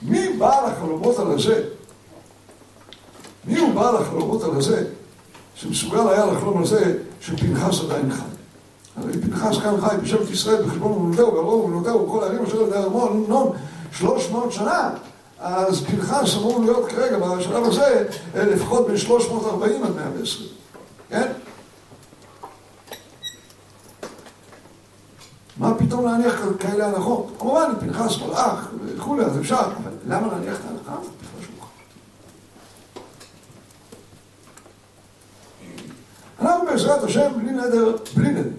מי 0.02 0.34
בעל 0.38 0.66
החלומות 0.66 1.20
על 1.20 1.32
הזה? 1.32 1.64
מי 3.46 3.60
הוא 3.60 3.74
בעל 3.74 3.96
החלומות 3.96 4.44
על 4.44 4.58
הזה 4.58 4.88
שמסוגל 5.56 6.10
היה 6.10 6.26
לחלום 6.26 6.58
על 6.58 6.66
זה 6.66 6.98
שפנחס 7.22 7.82
עדיין 7.82 8.12
חי? 8.12 8.22
הרי 8.98 9.14
פנחס 9.14 9.58
כאן 9.58 9.82
חי 9.82 9.96
בשבט 10.04 10.30
ישראל 10.30 10.66
בחשבון 10.66 10.92
ומנותהו 10.92 11.34
וערוב 11.34 11.66
ומנותהו 11.66 12.08
וכל 12.08 12.24
הערים 12.24 12.44
אשר 12.44 12.62
לדעת 12.62 12.84
ארמון 12.84 13.26
נון 13.28 13.52
שלוש 13.92 14.30
מאות 14.32 14.52
שנה 14.52 14.90
אז 15.46 15.84
פנחס 15.84 16.36
אמור 16.38 16.62
להיות 16.62 16.90
כרגע 16.90 17.18
בשלב 17.18 17.64
הזה 17.64 18.08
לפחות 18.36 18.88
בין 18.88 18.98
שלוש 18.98 19.28
מאות 19.30 19.46
ארבעים 19.46 19.84
עד 19.84 19.96
מאה 19.96 20.06
ועשרים, 20.20 20.50
כן? 21.10 21.32
מה 25.58 25.76
פתאום 25.76 26.06
להניח 26.06 26.42
כאלה 26.60 26.88
הנחות? 26.88 27.32
כמובן, 27.40 27.72
פנחס 27.80 28.18
מלאך 28.18 28.70
וכולי, 28.86 29.26
אז 29.26 29.40
אפשר, 29.40 29.60
אבל 29.60 29.92
למה 30.08 30.28
להניח 30.28 30.58
את 30.60 30.66
ההנחה? 30.66 31.08
אנחנו 36.42 36.66
בעזרת 36.66 37.04
השם 37.04 37.32
בלי 37.38 37.52
נדר, 37.52 37.96
בלי 38.16 38.30
נדר. 38.30 38.50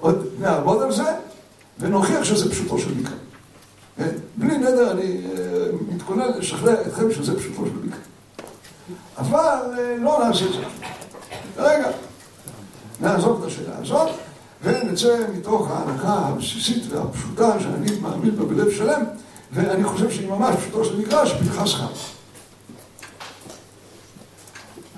עוד 0.00 0.26
נעבוד 0.38 0.82
על 0.82 0.92
זה 0.92 1.16
ונוכיח 1.78 2.24
שזה 2.24 2.50
פשוטו 2.50 2.78
של 2.78 2.94
מקרא. 2.94 3.23
בלי 4.74 4.82
נדר 4.82 4.90
אני 4.90 5.20
מתכונן 5.94 6.28
לשכנע 6.38 6.72
אתכם 6.72 7.12
שזה 7.12 7.38
פשוטו 7.38 7.66
של 7.66 7.86
מקרא. 7.86 7.98
אבל 9.18 9.58
לא 9.98 10.24
נעשה 10.24 10.44
את 10.44 10.52
זה. 10.52 10.64
רגע, 11.56 11.90
נעזוב 13.00 13.42
את 13.42 13.46
השאלה 13.48 13.78
הזאת. 13.78 14.08
ונצא 14.62 15.26
מתוך 15.34 15.70
ההנחה 15.70 16.12
הבסיסית 16.12 16.92
והפשוטה 16.92 17.60
שאני 17.60 17.98
מאמין 18.00 18.36
בה 18.36 18.44
בלב 18.44 18.70
שלם 18.70 19.02
ואני 19.52 19.84
חושב 19.84 20.10
שהיא 20.10 20.28
ממש 20.28 20.54
פשוטו 20.56 20.84
של 20.84 21.00
מקרא 21.00 21.26
שפנחס 21.26 21.74
חי. 21.74 21.84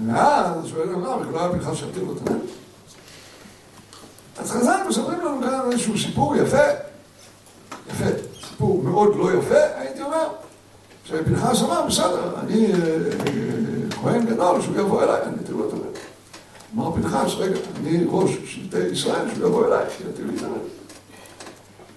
ואז 0.06 0.66
שואל 0.66 0.94
אמר, 0.94 1.18
ולא 1.28 1.40
היה 1.40 1.52
פנחס 1.52 1.76
שיתיר 1.76 2.04
לו 2.04 2.12
את? 2.12 2.30
אז 4.38 4.50
חז"ל 4.50 4.76
מספרים 4.88 5.20
לנו 5.20 5.40
כאן 5.40 5.60
איזשהו 5.72 5.98
סיפור 5.98 6.36
יפה, 6.36 6.62
יפה, 7.90 8.04
סיפור 8.56 8.82
מאוד 8.82 9.16
לא 9.16 9.32
יפה, 9.32 9.54
הייתי 9.76 10.02
אומר, 10.02 10.26
שפנחס 11.04 11.62
אמר, 11.62 11.86
בסדר, 11.86 12.34
אני 12.40 12.72
כהן 14.02 14.26
גדול, 14.26 14.62
שהוא 14.62 14.76
יבוא 14.76 15.02
אליי, 15.02 15.22
אני 15.22 15.36
אתיר 15.44 15.56
לו 15.56 15.68
את 15.68 15.72
הנר. 15.72 15.82
אמר 16.74 16.92
פנחס, 16.92 17.34
רגע, 17.34 17.56
אני 17.80 18.04
ראש 18.08 18.30
שלטי 18.44 18.78
ישראל, 18.78 19.34
שהוא 19.34 19.48
יבוא 19.48 19.66
אליי, 19.66 19.84
שיתיר 19.96 20.26
לי 20.26 20.36
את 20.36 20.42
הנר. 20.42 20.52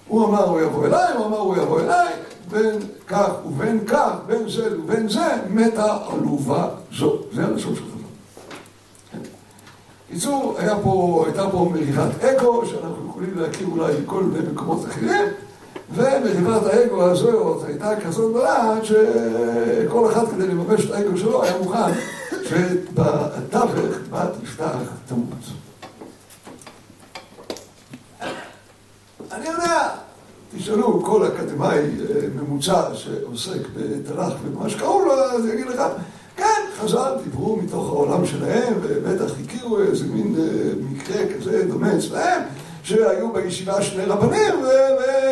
הוא 0.08 0.26
אמר 0.26 0.44
הוא 0.44 0.62
יבוא 0.62 0.86
אליי, 0.86 1.14
הוא 1.18 1.26
אמר 1.26 1.38
הוא 1.38 1.58
יבוא 1.58 1.80
אליי, 1.80 2.14
בין 2.50 2.80
כך 3.08 3.30
ובין 3.46 3.86
כך, 3.88 4.12
בין 4.28 4.50
זה 4.50 4.80
ובין 4.80 5.10
זה, 5.10 5.28
מתה 5.50 5.98
עלובה 6.10 6.70
זו. 6.92 7.20
זה 7.34 7.46
הלשון 7.46 7.76
של 7.76 7.82
חז"ל. 7.82 9.20
בקיצור, 10.10 10.56
הייתה 11.26 11.50
פה 11.52 11.70
מריבת 11.72 12.24
אגו, 12.24 12.66
שאנחנו 12.66 13.08
יכולים 13.10 13.38
להכיר 13.38 13.68
אולי 13.68 13.94
מכל 14.04 14.24
מיני 14.24 14.52
מקומות 14.54 14.86
אחרים, 14.86 15.26
ומריבת 15.94 16.64
האגו 16.66 17.04
הזאת 17.04 17.64
הייתה 17.68 18.02
כזאת 18.06 18.32
גדולה, 18.32 18.80
שכל 18.84 20.12
אחד 20.12 20.28
כדי 20.28 20.48
לממש 20.48 20.86
את 20.86 20.92
האגו 20.92 21.18
שלו 21.18 21.44
היה 21.44 21.58
מוכן 21.58 21.92
שבתווך 22.44 23.72
בת 24.10 24.30
יפתח 24.44 24.76
תמות. 25.08 25.28
אני 29.32 29.48
יודע, 29.48 29.90
תשאלו 30.58 31.04
כל 31.06 31.28
אקדמאי 31.28 31.80
ממוצע 32.36 32.96
שעוסק 32.96 33.62
בתנ"ך 33.76 34.34
ובמה 34.44 34.70
שקראו 34.70 35.06
לו, 35.06 35.14
אז 35.14 35.46
יגיד 35.46 35.68
לך, 35.68 35.82
כן, 36.36 36.62
חז"ל 36.80 37.14
דיברו 37.24 37.56
מתוך 37.56 37.90
העולם 37.90 38.26
שלהם, 38.26 38.74
ובטח 38.82 39.32
הכירו 39.46 39.80
איזה 39.80 40.06
מין 40.08 40.36
מקרה 40.92 41.22
כזה 41.38 41.66
דומה 41.68 41.98
אצלהם, 41.98 42.42
שהיו 42.90 43.34
בישיבה 43.34 43.82
שני 43.82 44.06
רבנים, 44.06 44.54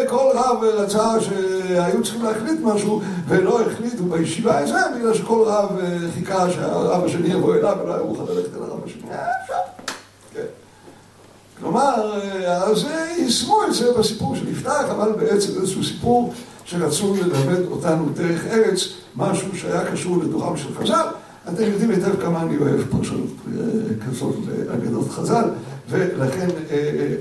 וכל 0.06 0.32
רב 0.34 0.63
רצה 0.63 1.22
שהיו 1.22 2.04
צריכים 2.04 2.24
להחליט 2.24 2.60
משהו, 2.63 3.02
ולא 3.28 3.62
החליטו 3.62 4.04
בישיבה 4.04 4.60
איזה, 4.60 4.78
בגלל 4.96 5.13
שכל 5.13 5.43
רב 5.46 5.70
חיכה 6.13 6.50
שהרב 6.50 7.06
השני 7.06 7.28
יבוא 7.28 7.56
אליו, 7.56 7.78
ולא 7.84 7.93
היה 7.93 8.04
מוכן 8.04 8.34
ללכת 8.34 8.58
אל 8.58 8.63
הרב 8.63 8.80
השני. 8.86 9.02
כלומר, 11.60 12.20
אז 12.48 12.86
יישמו 13.17 13.63
את 13.67 13.74
זה 13.74 13.93
בסיפור 14.00 14.36
של 14.36 14.48
יפתח, 14.48 14.84
אבל 14.91 15.12
בעצם 15.12 15.52
איזשהו 15.62 15.84
סיפור 15.84 16.34
שרצו 16.65 17.15
ללמד 17.15 17.65
אותנו 17.72 18.06
דרך 18.13 18.46
ארץ, 18.46 18.80
משהו 19.15 19.58
שהיה 19.58 19.91
קשור 19.91 20.17
לדורם 20.24 20.58
של 20.58 20.70
חז"ל. 20.80 21.06
אתם 21.54 21.63
יודעים 21.63 21.89
היטב 21.89 22.22
כמה 22.22 22.41
אני 22.41 22.58
אוהב 22.58 22.82
פרשנות 22.91 23.30
כזאת 24.08 24.36
לאגדות 24.67 25.10
חז"ל, 25.10 25.43
ולכן 25.89 26.47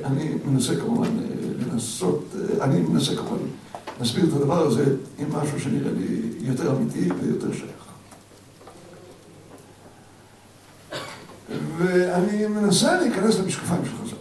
אני 0.05 0.35
מנסה 0.45 0.77
כמובן 0.77 1.09
לנסות, 1.59 2.35
אני 2.61 2.81
מנסה 2.81 3.17
כמובן 3.17 3.45
להסביר 4.01 4.25
את 4.25 4.33
הדבר 4.33 4.67
הזה 4.67 4.85
עם 5.19 5.33
משהו 5.33 5.61
שנראה 5.61 5.93
לי 5.93 6.21
יותר 6.41 6.77
אמיתי 6.77 7.09
ויותר 7.21 7.53
שייך. 7.53 7.87
ואני 11.79 12.47
מנסה 12.47 13.01
להיכנס 13.01 13.39
למשקפיים 13.39 13.85
של 13.85 13.91
חז"ל. 14.05 14.17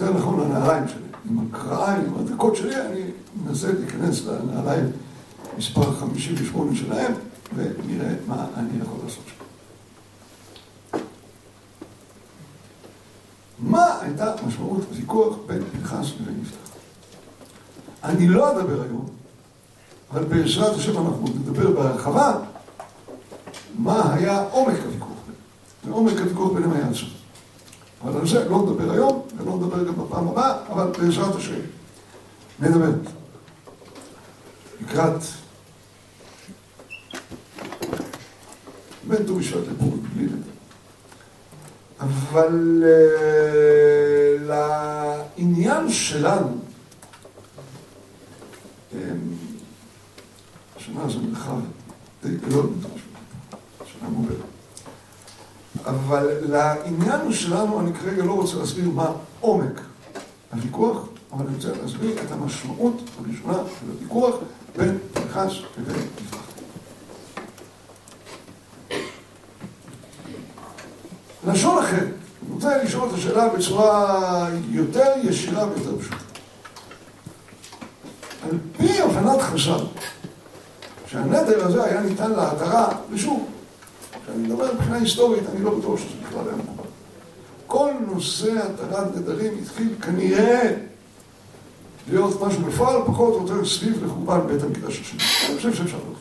יותר 0.00 0.18
נכון 0.18 0.40
לנעליים 0.40 0.88
שלי, 0.88 1.02
עם 1.30 1.38
הקרעיים, 1.38 2.02
עם 2.06 2.14
הדקות 2.18 2.56
שלי, 2.56 2.80
אני 2.80 3.02
מנסה 3.44 3.72
להיכנס 3.72 4.22
לנעליים 4.24 4.84
מספר 5.58 5.94
58 5.94 6.76
שלהם, 6.76 7.12
ונראה 7.56 8.14
מה 8.26 8.46
אני 8.56 8.82
יכול 8.82 8.98
לעשות 9.04 9.24
שם. 9.26 9.39
מה 13.62 13.98
הייתה 14.00 14.32
משמעות 14.46 14.82
הוויכוח 14.90 15.36
בין 15.46 15.62
פנחס 15.72 16.06
לבין 16.20 16.42
יפתח? 16.42 16.70
אני 18.04 18.28
לא 18.28 18.50
אדבר 18.50 18.82
היום, 18.82 19.06
אבל 20.10 20.24
בעזרת 20.24 20.76
השם 20.76 21.06
אנחנו 21.06 21.24
נדבר 21.28 21.70
בהרחבה 21.70 22.38
מה 23.78 24.14
היה 24.14 24.44
עומק 24.50 24.76
הוויכוח 24.84 25.08
ביניהם. 25.26 25.44
ועומק 25.84 26.18
הוויכוח 26.18 26.52
ביניהם 26.52 26.72
היה 26.72 26.88
עצום. 26.88 27.08
אבל 28.04 28.20
על 28.20 28.28
זה 28.28 28.48
לא 28.48 28.62
נדבר 28.62 28.92
היום, 28.92 29.22
ולא 29.36 29.56
נדבר 29.56 29.84
גם 29.84 29.94
בפעם 29.94 30.28
הבאה, 30.28 30.54
אבל 30.72 30.90
בעזרת 30.98 31.34
השם 31.36 31.60
נדבר. 32.60 32.90
לקראת 34.80 35.22
בין 39.08 39.26
ט"ו 39.26 39.34
בשבט 39.34 39.64
לפורים, 39.68 40.02
בלי 40.14 40.24
נדבר. 40.24 40.59
אבל 42.00 42.84
לעניין 44.46 45.90
שלנו, 45.90 46.58
השנה 50.76 51.08
זה 51.08 51.18
מרחב 51.18 51.60
די 52.22 52.36
גדול, 52.36 52.66
שנה 53.84 54.08
מובנת. 54.08 54.36
אבל 55.84 56.28
לעניין 56.42 57.32
שלנו 57.32 57.80
אני 57.80 57.92
כרגע 57.94 58.24
לא 58.24 58.32
רוצה 58.32 58.56
להסביר 58.56 58.90
מה 58.90 59.12
עומק 59.40 59.80
הוויכוח, 60.52 61.06
אבל 61.32 61.46
אני 61.46 61.54
רוצה 61.54 61.68
להסביר 61.82 62.22
את 62.22 62.32
המשמעות 62.32 63.10
הראשונה 63.18 63.58
של 63.80 63.90
הוויכוח 63.90 64.34
בין 64.76 64.98
פנחס 65.12 65.52
לבין 65.78 65.96
לשון 71.52 71.78
אחרת, 71.78 72.02
אני 72.02 72.54
רוצה 72.54 72.82
לשאול 72.82 73.08
את 73.08 73.14
השאלה 73.14 73.48
בצורה 73.48 74.48
יותר 74.70 75.12
ישירה 75.22 75.66
ויותר 75.68 75.98
פשוטה. 76.00 76.16
על 78.44 78.58
פי 78.76 79.02
הבנת 79.02 79.40
חז"ל, 79.40 79.84
שהנדר 81.06 81.66
הזה 81.66 81.84
היה 81.84 82.00
ניתן 82.00 82.30
להתרה, 82.30 82.88
ושוב, 83.10 83.48
כשאני 84.24 84.42
מדבר 84.42 84.74
מבחינה 84.74 84.96
היסטורית, 84.96 85.42
אני 85.54 85.64
לא 85.64 85.78
בטוח 85.78 85.98
שזה 85.98 86.14
בכלל 86.28 86.48
היה 86.48 86.56
מקובל. 86.56 86.88
כל 87.66 87.90
נושא 88.14 88.52
התרת 88.62 89.16
נדרים 89.16 89.52
התחיל 89.62 89.88
כנראה 90.02 90.72
להיות 92.10 92.42
משהו 92.42 92.62
בפועל 92.62 93.02
פחות 93.06 93.34
או 93.34 93.42
יותר 93.42 93.68
סביב 93.68 94.04
לחורבן 94.04 94.46
בית 94.46 94.62
המקדש 94.62 95.00
השני. 95.00 95.20
אני 95.48 95.56
חושב 95.56 95.74
שאפשר 95.74 95.96
להוכיח 95.96 96.19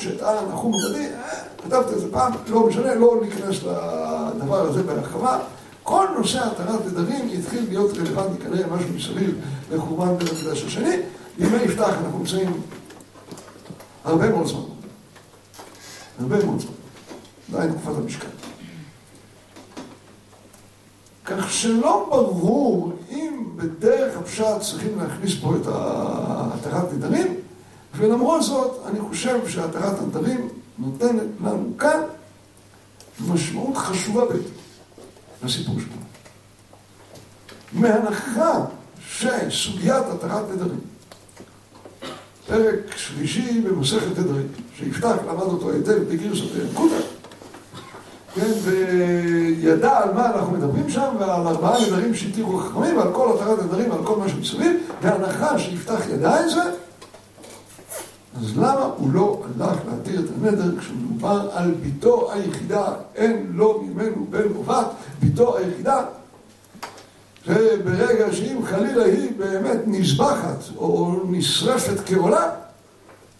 שטען 0.00 0.48
נחום 0.48 0.72
עבדי, 0.74 1.08
כתבתי 1.64 1.94
את 1.94 2.00
זה 2.00 2.12
פעם, 2.12 2.32
לא 2.48 2.66
משנה, 2.66 2.94
לא 2.94 3.16
ניכנס 3.22 3.56
לדבר 3.62 4.60
הזה 4.60 4.82
בהרחבה. 4.82 5.38
כל 5.82 6.06
נושא 6.18 6.46
התרת 6.46 6.86
נדרים 6.86 7.28
יתחיל 7.28 7.64
להיות 7.68 7.96
רלוונטי 7.96 8.42
כנראה 8.42 8.66
משהו 8.66 8.88
מסביב 8.94 9.40
לחורבן 9.72 10.16
בית 10.16 10.28
המקדש 10.28 10.64
השני. 10.64 10.96
בימי 11.38 11.62
יפתח 11.62 11.94
אנחנו 12.04 12.18
נמצאים 12.18 12.60
הרבה 14.04 14.30
מאוד 14.30 14.46
זמן. 14.46 14.60
הרבה 16.20 16.44
מאוד 16.44 16.60
זמן. 16.60 16.72
עדיין 17.54 17.72
תקופת 17.72 17.98
המשכן. 17.98 18.28
כך 21.24 21.52
שלא 21.52 22.06
ברור 22.10 22.92
אם 23.10 23.44
בדרך 23.56 24.18
הפשט 24.18 24.60
צריכים 24.60 24.98
להכניס 24.98 25.32
פה 25.42 25.54
את 25.56 25.66
התרת 25.66 26.92
נדרים, 26.92 27.39
ולמרות 27.94 28.42
זאת 28.42 28.86
אני 28.86 29.00
חושב 29.00 29.48
שהתרת 29.48 29.98
הנדרים 29.98 30.48
נותנת 30.78 31.26
לנו 31.44 31.72
כאן 31.78 32.00
משמעות 33.28 33.76
חשובה 33.76 34.24
ביותר 34.24 34.48
לסיפור 35.44 35.74
שלנו. 35.80 36.00
מהנחה 37.72 38.64
שסוגיית 39.08 40.04
התרת 40.06 40.50
נדרים, 40.54 40.80
פרק 42.46 42.96
שלישי 42.96 43.60
במסכת 43.60 44.18
נדרים, 44.18 44.48
שיפתח 44.76 45.16
למד 45.28 45.42
אותו 45.42 45.70
היטב 45.70 45.98
בגרסות 46.08 46.50
ינקודה, 46.62 46.96
כן, 48.34 48.50
וידע 48.62 49.98
על 49.98 50.14
מה 50.14 50.26
אנחנו 50.26 50.52
מדברים 50.52 50.90
שם, 50.90 51.14
ועל 51.18 51.46
ארבעה 51.46 51.86
נדרים 51.86 52.14
שהתירו 52.14 52.58
חכמים, 52.58 52.96
ועל 52.96 53.12
כל 53.12 53.32
התרת 53.34 53.62
נדרים, 53.62 53.90
ועל 53.90 54.04
כל 54.04 54.16
מה 54.16 54.28
שמסביב, 54.28 54.76
בהנחה 55.02 55.58
שיפתח 55.58 56.00
ידע 56.08 56.44
את 56.44 56.50
זה, 56.50 56.62
אז 58.40 58.56
למה 58.56 58.90
הוא 58.96 59.12
לא 59.12 59.42
הלך 59.60 59.78
להתיר 59.90 60.20
את 60.20 60.24
הנדר 60.38 60.78
כשמדובר 60.78 61.48
על 61.52 61.74
ביתו 61.74 62.32
היחידה, 62.32 62.92
אין 63.14 63.46
לו 63.54 63.82
ממנו 63.82 64.26
בן 64.30 64.54
או 64.56 64.62
בת, 64.62 64.86
ביתו 65.20 65.56
היחידה, 65.56 66.04
שברגע 67.44 68.32
שאם 68.32 68.58
חלילה 68.64 69.04
היא 69.04 69.30
באמת 69.36 69.78
נזבחת 69.86 70.58
או 70.76 71.16
נשרפת 71.28 72.06
כעולה, 72.06 72.50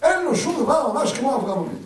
אין 0.02 0.24
לו 0.24 0.36
שום 0.36 0.62
דבר 0.62 0.92
ממש 0.92 1.12
כמו 1.12 1.36
אברהם 1.36 1.58
אבינו. 1.58 1.78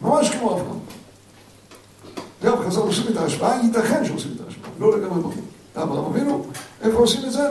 ממש 0.00 0.30
כמו 0.30 0.50
אברהם. 0.50 0.78
גם 2.44 2.56
חז"ל 2.66 2.80
עושים 2.80 3.04
את 3.08 3.16
ההשפעה, 3.16 3.60
ייתכן 3.64 4.04
שעושים 4.04 4.32
את 4.36 4.40
ההשפעה, 4.46 4.70
לא 4.78 4.98
לגמרי 4.98 5.22
ברור. 5.22 5.34
אברהם 5.76 6.04
אבינו, 6.04 6.46
איפה 6.82 6.98
עושים 6.98 7.24
את 7.24 7.32
זה? 7.32 7.50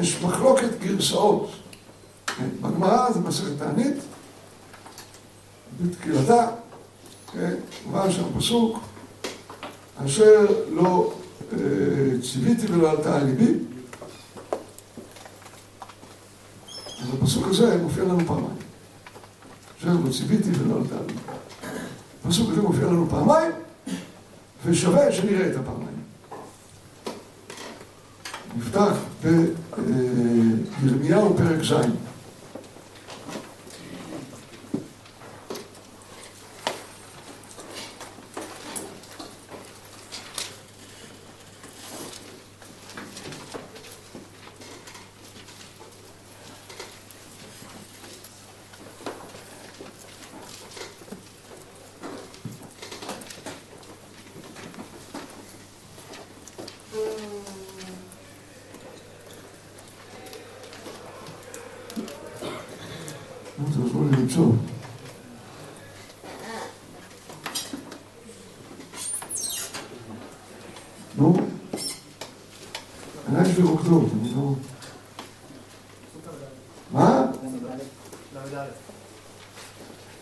יש 0.00 0.22
מחלוקת 0.22 0.80
גרסאות. 0.80 1.50
כן, 2.26 2.48
בגמרא 2.60 3.12
זה 3.12 3.20
מסכת 3.20 3.58
תענית, 3.58 3.96
בתחילתה, 5.80 6.48
כן, 7.32 7.54
אומר 7.86 8.10
שם 8.10 8.22
פסוק, 8.38 8.78
אשר 10.06 10.46
לא 10.70 11.12
אה, 11.52 11.58
ציוויתי 12.22 12.72
ולא 12.72 12.90
עלתה 12.90 13.16
על 13.16 13.24
ליבי. 13.24 13.52
אז 17.02 17.08
הפסוק 17.20 17.46
הזה 17.48 17.82
מופיע 17.82 18.04
לנו 18.04 18.26
פעמיים. 18.26 18.56
אשר 19.78 19.88
לא 20.04 20.12
ציוויתי 20.12 20.50
ולא 20.58 20.76
עלתה 20.76 20.94
על 20.94 21.04
ליבי. 21.06 21.20
הפסוק 22.24 22.50
הזה 22.50 22.62
מופיע 22.62 22.84
לנו 22.84 23.06
פעמיים, 23.10 23.52
ושווה 24.66 25.12
שנראה 25.12 25.50
את 25.50 25.56
הפעמיים. 25.56 25.91
נפתח 28.56 28.96
בירמיהו 30.82 31.36
פרק 31.36 31.62
ז'. 31.62 31.72
תעזרו 63.92 64.04
לי 64.10 64.16
למצוא. 64.16 64.52
נו, 71.16 71.36
רוקדות, 73.94 74.20
אני 74.20 74.30
לא... 74.36 74.52
מה? 76.92 77.26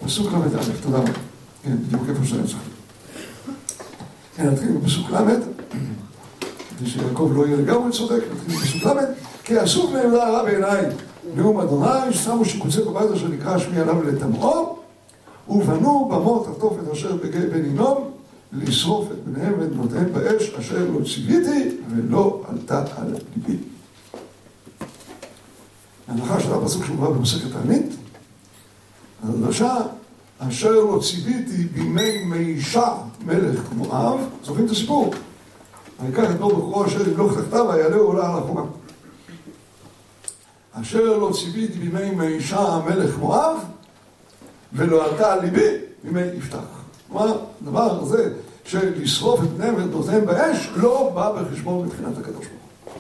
פסוק 0.04 0.32
ל"א, 0.32 0.82
תודה 0.82 0.98
רבה. 0.98 1.12
כן, 1.62 1.76
בדיוק 1.76 2.02
איפה 2.08 2.24
שאני 2.24 2.42
צריך. 2.42 2.58
כן, 4.36 4.50
נתחיל 4.50 4.72
בפסוק 4.72 5.10
ל', 5.10 5.16
כדי 6.78 6.90
שיעקב 6.90 7.32
לא 7.34 7.46
יהיה 7.46 7.56
לגמרי 7.56 7.92
צודק, 7.92 8.22
נתחיל 8.32 8.56
בפסוק 8.56 8.84
ל', 8.84 8.98
כי 9.44 9.58
עשו 9.58 9.90
מהם 9.90 10.14
רע 10.14 10.42
בעיניי. 10.42 10.86
נאום 11.34 11.60
אדוני, 11.60 12.12
שמו 12.12 12.44
שקוצה 12.44 12.84
בבית 12.84 13.10
אשר 13.10 13.28
נקרא 13.28 13.58
שמי 13.58 13.78
עליו 13.78 14.02
לטמאו, 14.02 14.78
ובנו 15.48 16.08
במות 16.12 16.46
התופת 16.48 16.92
אשר 16.92 17.16
בגיא 17.16 17.40
בן 17.40 17.64
הינום, 17.64 18.10
לשרוף 18.52 19.08
את 19.12 19.24
בניהם 19.24 19.54
ואת 19.60 19.70
בנותיהם 19.70 20.12
באש, 20.12 20.50
אשר 20.58 20.90
לא 20.90 21.04
ציוויתי 21.04 21.76
ולא 21.90 22.42
עלתה 22.48 22.84
על 22.96 23.14
ליבי. 23.36 23.58
ההנחה 26.08 26.40
של 26.40 26.52
הפסוק 26.52 26.84
שמובא 26.84 27.10
במסכת 27.10 27.52
תענית, 27.52 27.96
הדרשה, 29.24 29.76
אשר 30.38 30.70
לא 30.70 31.00
ציוויתי 31.02 31.64
בימי 31.64 32.24
מישה 32.24 32.94
מלך 33.26 33.60
מואב, 33.72 34.20
זוכרים 34.44 34.59
את 34.70 34.76
הסיפור? 34.76 35.14
ויקח 36.02 36.30
את 36.30 36.36
בנו 36.36 36.48
בכורו 36.48 36.86
אשר 36.86 37.08
ימלוך 37.08 37.38
תחתיו 37.38 37.66
ויעלה 37.68 37.96
עולה 37.96 38.30
על 38.30 38.38
החומה. 38.38 38.62
אשר 40.72 41.18
לא 41.18 41.30
ציוויתי 41.34 41.78
בימי 41.78 42.10
מישה 42.10 42.60
המלך 42.60 43.18
מואב, 43.18 43.56
ולא 44.72 45.04
עלתה 45.04 45.32
על 45.32 45.40
ליבי 45.40 45.68
בימי 46.04 46.20
יפתח. 46.20 46.58
כלומר, 47.08 47.38
הדבר 47.62 48.02
הזה 48.02 48.32
של 48.64 49.02
לשרוף 49.02 49.40
את 49.42 49.48
בניהם 49.48 49.74
ואת 49.74 49.90
בנותיהם 49.90 50.26
באש, 50.26 50.70
לא 50.76 51.10
בא 51.14 51.32
בחשבון 51.32 51.86
מבחינת 51.86 52.18
הקדוש 52.18 52.46
ברוך. 52.46 52.96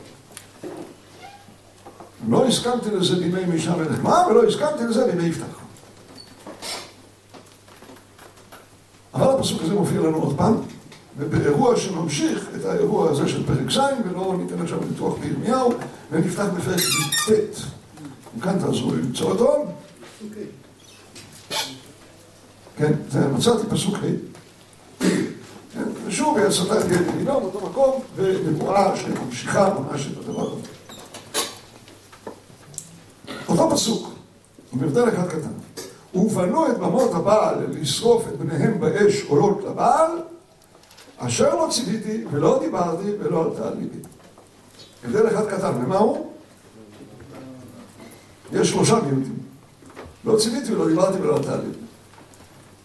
לא 2.28 2.46
הסכמתי 2.46 2.90
לזה 2.90 3.16
בימי 3.16 3.44
מישה 3.44 3.72
המלך 3.72 4.02
מואב, 4.02 4.26
ולא 4.30 4.44
הסכמתי 4.44 4.84
לזה 4.84 5.06
בימי 5.06 5.28
יפתח. 5.28 5.60
אבל 9.14 9.34
הפסוק 9.34 9.62
הזה 9.62 9.74
מופיע 9.74 10.00
לנו 10.00 10.16
עוד 10.16 10.36
פעם, 10.36 10.54
ובאירוע 11.20 11.76
שממשיך 11.76 12.48
את 12.56 12.64
האירוע 12.64 13.10
הזה 13.10 13.28
של 13.28 13.46
פרק 13.46 13.70
ז', 13.70 13.78
ולא 14.04 14.34
ניתן 14.38 14.62
עכשיו 14.62 14.78
ניתוח 14.90 15.14
בירמיהו, 15.18 15.72
ונפתח 16.10 16.46
בפרק 16.56 16.80
ט'. 17.28 17.60
וכאן 18.38 18.58
תעזרו 18.58 18.94
לי 18.94 19.02
למצוא 19.02 19.30
אותו. 19.30 19.64
כן, 22.76 22.92
זה 23.10 23.28
מצאתי 23.28 23.66
פסוק 23.70 23.94
ה'. 23.94 25.06
ושוב, 26.06 26.38
יצאת 26.38 26.84
את 26.84 26.90
יד 26.90 27.14
מדינה 27.14 27.32
באותו 27.32 27.66
מקום, 27.66 28.02
ונבואה 28.16 28.96
שממשיכה 28.96 29.74
ממש 29.74 30.06
את 30.06 30.18
הדבר 30.24 30.52
הזה. 30.52 30.68
אותו 33.48 33.70
פסוק, 33.70 34.12
עם 34.72 34.84
הבדל 34.84 35.08
אחד 35.08 35.28
קטן. 35.28 35.50
ובנו 36.14 36.66
את 36.66 36.78
במות 36.78 37.14
הבעל 37.14 37.66
לשרוף 37.70 38.28
את 38.28 38.38
בניהם 38.38 38.80
באש 38.80 39.22
עולות 39.28 39.64
לבעל, 39.64 40.10
אשר 41.26 41.54
לא 41.54 41.68
ציוויתי 41.70 42.24
ולא 42.30 42.58
דיברתי 42.60 43.10
ולא 43.18 43.44
עלתה 43.44 43.68
על 43.68 43.74
ליבי. 43.78 43.98
הבדל 45.04 45.28
אחד 45.28 45.46
קטן, 45.46 45.84
ומה 45.84 45.98
הוא? 45.98 46.32
יש 48.52 48.70
שלושה 48.70 48.94
מיעוטים. 48.94 49.38
לא 50.24 50.36
ציוויתי 50.36 50.72
ולא 50.72 50.88
דיברתי 50.88 51.18
ולא 51.22 51.36
עלתה 51.36 51.52
על 51.52 51.60
ליבי. 51.60 51.78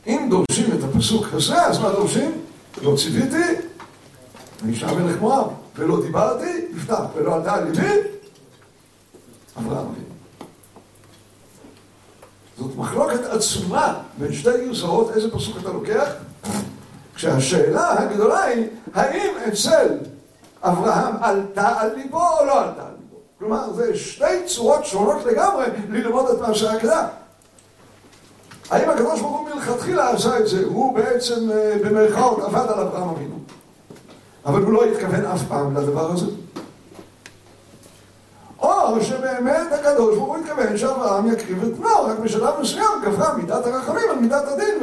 אם 0.07 0.27
דורשים 0.29 0.65
את 0.79 0.83
הפסוק 0.83 1.25
הזה, 1.33 1.65
אז 1.65 1.79
מה 1.79 1.91
דורשים? 1.91 2.41
לא 2.81 2.95
ציוויתי, 2.97 3.61
ואישה 4.65 4.93
מלך 4.93 5.19
מואב, 5.19 5.47
ולא 5.75 6.01
דיברתי, 6.01 6.67
יפתח, 6.75 7.03
ולא 7.15 7.35
עלתה 7.35 7.53
על 7.53 7.63
ליבי, 7.63 7.91
אברהם 9.57 9.85
אבינו. 9.85 10.05
זאת 12.57 12.75
מחלוקת 12.75 13.25
עצומה 13.25 14.01
בין 14.17 14.33
שתי 14.33 14.65
גרסאות, 14.65 15.11
איזה 15.11 15.31
פסוק 15.31 15.57
אתה 15.61 15.69
לוקח? 15.71 16.09
כשהשאלה 17.15 18.01
הגדולה 18.01 18.43
היא, 18.43 18.67
האם 18.93 19.33
אצל 19.47 19.87
אברהם 20.63 21.15
עלתה 21.21 21.79
על 21.79 21.95
ליבו 21.95 22.21
או 22.39 22.45
לא 22.45 22.61
עלתה 22.61 22.81
על 22.81 22.93
ליבו? 22.99 23.17
כלומר, 23.39 23.73
זה 23.73 23.97
שתי 23.97 24.45
צורות 24.45 24.85
שונות 24.85 25.25
לגמרי 25.25 25.65
ללמוד 25.89 26.29
את 26.29 26.41
מעשה 26.41 26.71
העקדה. 26.71 27.07
האם 28.69 28.89
הקדוש 28.89 29.21
ברוך 29.21 29.39
הוא 29.39 29.49
מלכתחילה 29.49 30.09
עשה 30.09 30.39
את 30.39 30.47
זה, 30.47 30.63
הוא 30.65 30.95
בעצם 30.95 31.49
במרכאות 31.83 32.39
עבד 32.39 32.65
על 32.71 32.79
אברהם 32.79 33.09
אבינו, 33.09 33.35
אבל 34.45 34.61
הוא 34.61 34.73
לא 34.73 34.85
התכוון 34.85 35.25
אף 35.25 35.41
פעם 35.47 35.77
לדבר 35.77 36.11
הזה? 36.11 36.25
או 38.59 39.03
שבאמת 39.03 39.71
הקדוש 39.71 40.15
ברוך 40.15 40.27
הוא 40.27 40.37
התכוון 40.37 40.77
שאברהם 40.77 41.33
יקריב 41.33 41.63
את 41.63 41.77
בנו, 41.77 42.03
רק 42.03 42.19
בשלב 42.19 42.53
מסוים 42.61 43.01
גברה 43.05 43.33
מידת 43.33 43.65
הרחמים 43.65 44.09
על 44.09 44.19
מידת 44.19 44.43
הדין 44.47 44.75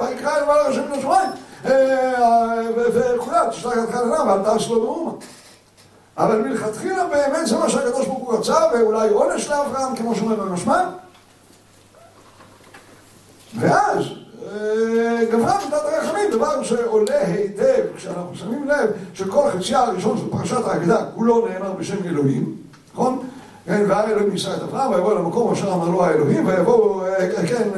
ויקרא 0.00 0.36
אל 0.36 0.44
מעל 0.44 0.66
השם 0.66 0.82
מן 0.90 0.98
השמיים 0.98 1.30
וכולי, 1.64 3.38
תשלח 3.50 3.74
את 3.84 3.90
חננה 3.94 4.24
ואל 4.24 4.44
תעש 4.44 4.68
לו 4.68 4.82
מאומה. 4.82 5.12
אבל 6.18 6.42
מלכתחילה 6.42 7.06
באמת 7.06 7.46
זה 7.46 7.58
מה 7.58 7.68
שהקדוש 7.68 8.06
ברוך 8.06 8.18
הוא 8.18 8.38
רצה 8.38 8.56
ואולי 8.72 9.08
עונש 9.08 9.48
לאברהם 9.48 9.96
כמו 9.96 10.14
שאומר 10.14 10.34
במשמע 10.34 10.84
ואז 13.58 14.04
גברה 15.30 15.58
מידת 15.64 15.82
הרחמים, 15.84 16.30
דבר 16.30 16.62
שעולה 16.62 17.26
היטב 17.26 17.82
כשאנחנו 17.96 18.30
שמים 18.34 18.68
לב 18.68 18.90
שכל 19.14 19.50
חצייה 19.50 19.80
הראשון 19.80 20.18
של 20.18 20.30
פרשת 20.30 20.66
ההגדה 20.66 21.04
כולו 21.14 21.48
נאמר 21.48 21.72
בשם 21.72 22.04
אלוהים, 22.04 22.56
נכון? 22.92 23.28
כן, 23.68 23.84
והיה 23.88 24.04
אלוהים 24.04 24.30
נישא 24.30 24.56
את 24.56 24.62
אברהם, 24.62 24.90
ויבוא 24.90 25.12
אל 25.12 25.18
המקום 25.18 25.52
אשר 25.52 25.72
אמר 25.72 25.88
לו 25.88 26.04
האלוהים, 26.04 26.46
ויבוא, 26.46 27.04
כן, 27.48 27.68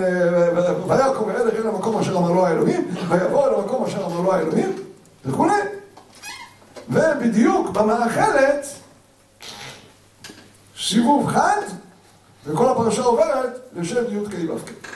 ויקום 0.87 1.29
וילך 1.29 1.55
אל 1.55 1.67
המקום 1.67 1.99
אשר 1.99 2.17
אמר 2.17 2.31
לו 2.31 2.47
האלוהים, 2.47 2.89
ויבוא 3.09 3.47
אל 3.47 3.55
המקום 3.55 3.85
אשר 3.85 4.07
אמר 4.07 4.21
לו 4.21 4.33
האלוהים, 4.33 4.73
וכולי. 5.25 5.61
ובדיוק 6.89 7.71
במאכלת, 7.71 8.67
סיבוב 10.81 11.27
חד, 11.29 11.63
וכל 12.47 12.69
הפרשה 12.69 13.03
עוברת 13.03 13.61
לשם 13.77 14.05
י' 14.09 14.27
כ' 14.31 14.51
ו' 14.51 14.59
כ'. 14.67 14.91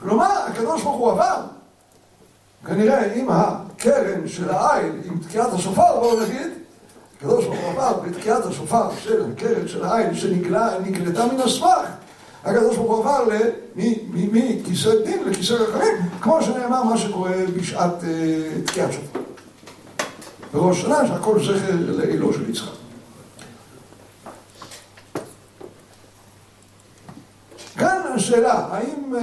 כלומר, 0.00 0.30
הקדוש 0.46 0.82
ברוך 0.82 0.96
הוא 0.96 1.10
עבר, 1.10 1.40
כנראה 2.66 3.14
עם 3.14 3.26
הקרן 3.30 4.28
של 4.28 4.50
העין, 4.50 5.00
עם 5.04 5.18
תקיעת 5.18 5.52
השופר, 5.52 6.00
בואו 6.00 6.20
נגיד, 6.20 6.50
הקדוש 7.16 7.44
ברוך 7.44 7.58
הוא 7.60 7.70
עבר 7.70 8.00
בתקיעת 8.00 8.46
השופר 8.46 8.88
של 9.02 9.24
הקרן 9.32 9.68
של 9.68 9.84
העין 9.84 10.14
שנגלתה 10.14 11.26
מן 11.32 11.40
הסמך, 11.40 11.88
הקדוש 12.44 12.76
ברוך 12.76 12.90
הוא 12.90 12.98
עבר 12.98 13.24
מכיסא 13.76 14.90
דין 15.04 15.24
לכיסא 15.26 15.52
רחמים, 15.52 15.94
כמו 16.20 16.42
שנאמר 16.42 16.82
מה 16.82 16.98
שקורה 16.98 17.32
בשעת 17.56 18.04
תקיעת 18.66 18.92
שופר. 18.92 19.20
בראש 20.52 20.82
שנה 20.82 21.06
שהכל 21.06 21.44
זכר 21.44 21.76
לאלו 21.80 22.32
של 22.32 22.50
יצחק. 22.50 22.72
כאן 27.78 28.05
השאלה, 28.16 28.66
האם 28.70 29.14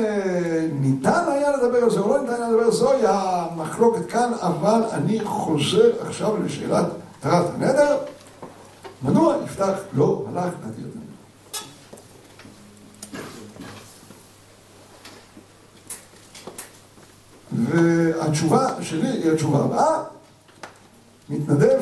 ניתן 0.72 1.24
היה 1.28 1.58
לדבר 1.58 1.84
על 1.84 1.90
זה 1.90 2.00
או 2.00 2.10
לא 2.10 2.22
ניתן 2.22 2.34
היה 2.34 2.50
לדבר 2.50 2.64
על 2.64 2.72
זה, 2.72 2.78
זוהי 2.78 3.02
המחלוקת 3.06 4.10
כאן, 4.10 4.32
אבל 4.42 4.82
אני 4.92 5.26
חוזר 5.26 6.02
עכשיו 6.08 6.44
לשאלת 6.44 6.86
תרת 7.20 7.46
הנדר. 7.56 7.98
מדוע 9.02 9.36
יפתח 9.46 9.74
לא 9.94 10.26
הלך 10.28 10.54
להתיר 10.66 10.88
את 10.88 10.92
הנדר? 10.96 11.04
והתשובה 17.74 18.76
שלי 18.82 19.08
היא 19.08 19.32
התשובה 19.32 19.60
הבאה, 19.60 20.04
מתנדב 21.30 21.82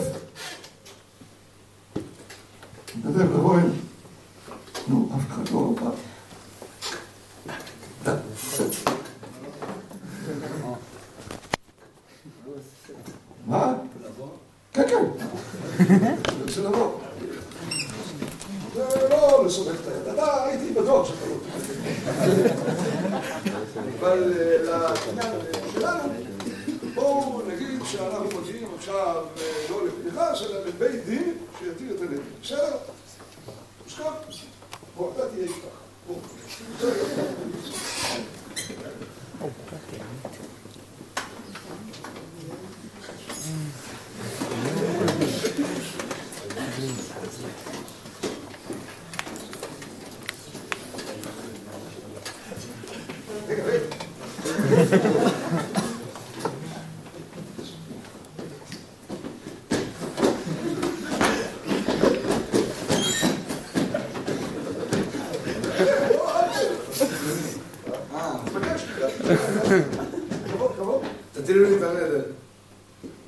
לבוא 3.05 3.55
הנה. 3.55 3.73
נו, 4.87 5.09
אף 5.15 5.21
אחד 5.31 5.49
לא 5.53 5.73
בא. 5.81 5.89
מה? 13.47 13.73
כן, 14.73 14.83
כן. 14.89 15.05
אני 15.89 16.41
רוצה 16.41 16.61
לבוא. 16.61 16.91
זה 18.73 19.09
לא 19.09 19.45
לסובך 19.45 19.81
את 19.81 19.87
היד. 19.87 20.07
אתה 20.07 20.43
הייתי 20.43 20.73
בטוח 20.73 21.07
שאתה 21.07 21.25
לא 21.25 21.35
אבל 23.99 24.33
לעניין 24.63 25.33
שלנו, 25.73 26.09
בואו 26.93 27.41
נגיד 27.47 27.79
שאנחנו 27.85 28.29
מגיעים 28.41 28.67
עכשיו 28.77 29.23
לא 29.69 29.87
לפנחס, 29.87 30.41
אלא 30.41 30.65
לבית 30.65 31.05
דין 31.05 31.33
שיתיר 31.59 31.95
את 31.95 32.01
הנדר. 32.01 32.21
בסדר? 32.43 32.77
מוסכם? 33.85 34.03
בוא, 34.97 35.11
אתה 35.13 35.29
תהיה 35.29 35.43
איתך. 35.43 35.55
בוא. 36.07 36.15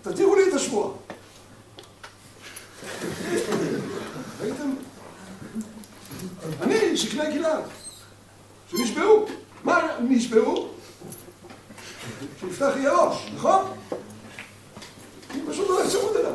תתירו 0.01 0.35
לי 0.35 0.41
את 0.49 0.53
השבועה. 0.53 0.89
ראיתם? 4.41 4.73
שקני 6.97 7.33
גלעד, 7.33 7.63
שנשבעו. 8.71 9.25
מה 9.63 9.87
נשבעו? 9.99 10.67
שיפתח 12.39 12.71
יהיה 12.75 12.91
ראש, 12.91 13.31
נכון? 13.35 13.65
אני 15.31 15.41
פשוט 15.47 15.69
לא 15.69 15.89
צמוד 15.89 16.15
אליו. 16.15 16.33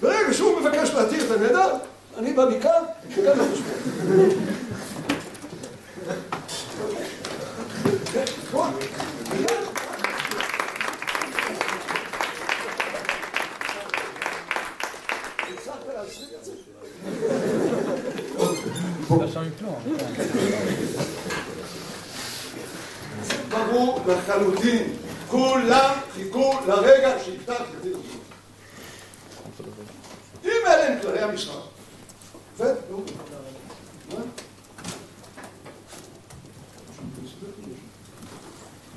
ברגע 0.00 0.34
שהוא 0.34 0.60
מבקש 0.60 0.90
להתיר 0.90 1.24
את 1.24 1.30
הנדר, 1.40 1.74
אני 2.16 2.32
בא 2.32 2.44
מכאן, 2.44 2.82
וגם 3.16 3.32
את 3.40 3.46
השבועה. 3.52 4.57
ברור 24.38 24.52
לחלוטין, 24.52 24.92
כולם 25.28 25.94
חיכו 26.14 26.52
לרגע 26.66 27.18
שיפתח 27.24 27.62
יתיר 27.78 27.96
אם 30.44 30.66
אלה 30.66 30.88
הם 30.88 31.00
כללי 31.02 31.20
המשחק, 31.20 31.54
עובד? 32.58 32.74
לא 32.90 32.98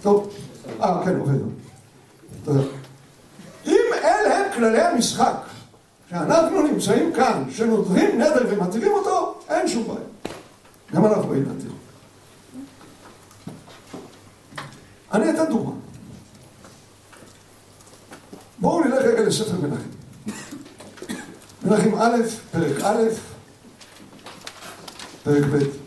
טוב, 0.02 0.34
אה 0.82 1.02
כן 1.06 1.20
עובד, 1.20 1.34
תודה. 2.44 2.62
אם 3.66 3.86
אלה 3.94 4.38
הם 4.38 4.54
כללי 4.54 4.82
המשחק 4.82 5.38
שאנחנו 6.10 6.62
נמצאים 6.62 7.14
כאן, 7.14 7.44
שנותרים 7.52 8.22
נדר 8.22 8.46
ומתירים 8.50 8.92
אותו, 8.92 9.40
אין 9.50 9.68
שום 9.68 9.88
בעיה. 9.88 10.36
גם 10.94 11.06
אנחנו 11.06 11.28
באים 11.28 11.46
להתיר. 11.50 11.72
אני 15.14 15.30
אתן 15.30 15.46
דוגמה. 15.50 15.72
בואו 18.60 18.84
נלך 18.84 19.04
רגע 19.04 19.22
לספר 19.22 19.58
מנחם. 19.62 19.90
מנחם 21.64 21.96
א', 21.96 22.18
פרק 22.52 22.84
א', 22.84 23.04
פרק 25.24 25.44
ב'. 25.44 25.82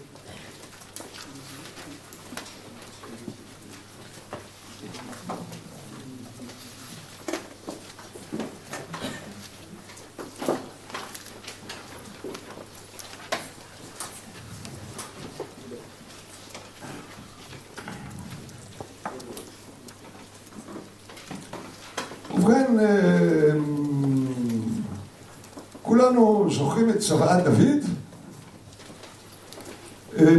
כולנו 25.82 26.46
זוכרים 26.50 26.90
את 26.90 26.98
צוואת 26.98 27.44
דוד, 27.44 27.84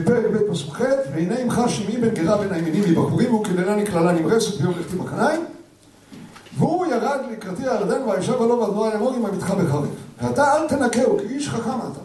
פרק 0.05 0.25
ב' 0.33 0.51
פסוק 0.51 0.75
ח' 0.75 0.81
והנה 1.13 1.39
עמך 1.39 1.61
שמעי 1.67 1.97
בן 1.97 2.09
גרה 2.09 2.37
בין 2.37 2.53
הימינים 2.53 2.83
מבחורים 2.91 3.29
והוא 3.29 3.45
קללני 3.45 3.85
קללה 3.85 4.11
נמרצת 4.11 4.57
ביום 4.61 4.73
לכתי 4.79 4.95
מחניים 4.95 5.45
והוא 6.57 6.85
ירד 6.85 7.19
לקראתי 7.31 7.63
הירדן 7.63 8.01
וישב 8.01 8.41
עליו 8.41 8.59
ואדמו"ר 8.59 8.89
לאמור 8.89 9.13
עם 9.13 9.25
עמיתך 9.25 9.51
בחרב 9.51 9.87
ואתה 10.21 10.53
אל 10.53 10.67
תנקהו 10.67 11.17
כי 11.17 11.25
איש 11.25 11.49
חכם 11.49 11.69
אתה. 11.69 11.99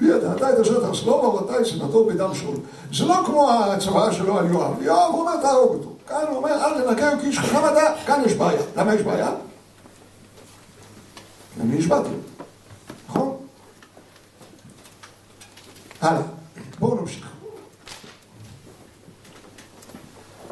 וידעת 0.00 0.42
את 0.42 0.58
אשר 0.60 0.80
תעש 0.80 1.04
לו 1.04 1.12
והורתה 1.12 1.60
את 1.60 1.66
שנתו 1.66 2.04
בדם 2.04 2.34
שאול 2.34 2.56
זה 2.94 3.04
לא 3.04 3.22
כמו 3.26 3.50
הצוואה 3.50 4.12
שלו 4.12 4.38
על 4.38 4.46
יואב. 4.46 4.82
יואב 4.82 5.10
הוא 5.12 5.20
אומר 5.20 5.36
תהרוג 5.42 5.72
אותו 5.72 5.91
כאן 6.12 6.26
הוא 6.28 6.36
אומר 6.36 6.50
אל 6.50 6.82
תנקהו 6.82 7.20
כי 7.20 7.26
איש 7.26 7.38
חכם 7.38 7.58
אתה 7.58 7.80
כאן 8.06 8.22
יש 8.26 8.34
בעיה 8.34 8.62
למה 8.76 8.94
יש 8.94 9.02
בעיה? 9.02 9.30
אני 11.60 11.78
השבעתי 11.78 12.08
נכון? 13.08 13.36
הלאה 16.00 16.22
בואו 16.78 17.00
נמשיך 17.00 17.30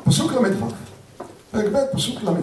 פסוק 0.04 0.32
ל"ו 0.32 0.68
פרק 1.50 1.64
ב' 1.72 1.96
פסוק 1.96 2.22
ל"ו 2.22 2.34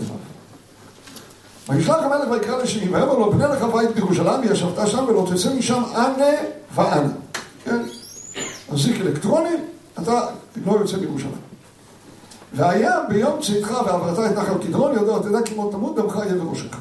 וישלח 1.69 1.95
המלך 2.03 2.31
ויקרא 2.31 2.63
לשני 2.63 2.89
ויאמר 2.89 3.13
לו 3.13 3.31
בנה 3.31 3.47
לך 3.47 3.63
בית 3.63 3.89
בירושלים 3.89 4.39
וישבת 4.41 4.87
שם 4.87 5.05
ולא 5.07 5.27
תצא 5.33 5.53
משם 5.53 5.83
אנה 5.95 6.31
ואנה 6.75 7.09
כן? 7.63 7.81
אזיק 8.73 9.01
אלקטרוני 9.01 9.55
אתה 10.01 10.27
לא 10.65 10.71
יוצא 10.71 10.97
בירושלים 10.97 11.46
והיה 12.53 12.99
ביום 13.09 13.41
צאתך 13.41 13.71
ועברת 13.85 14.31
את 14.31 14.37
נחל 14.37 14.57
קדרון 14.67 14.95
יודע 14.95 15.19
תדע 15.19 15.41
כי 15.45 15.55
מות 15.55 15.71
תמות 15.71 15.95
דמך 15.95 16.15
יהיה 16.15 16.43
בראשך. 16.43 16.77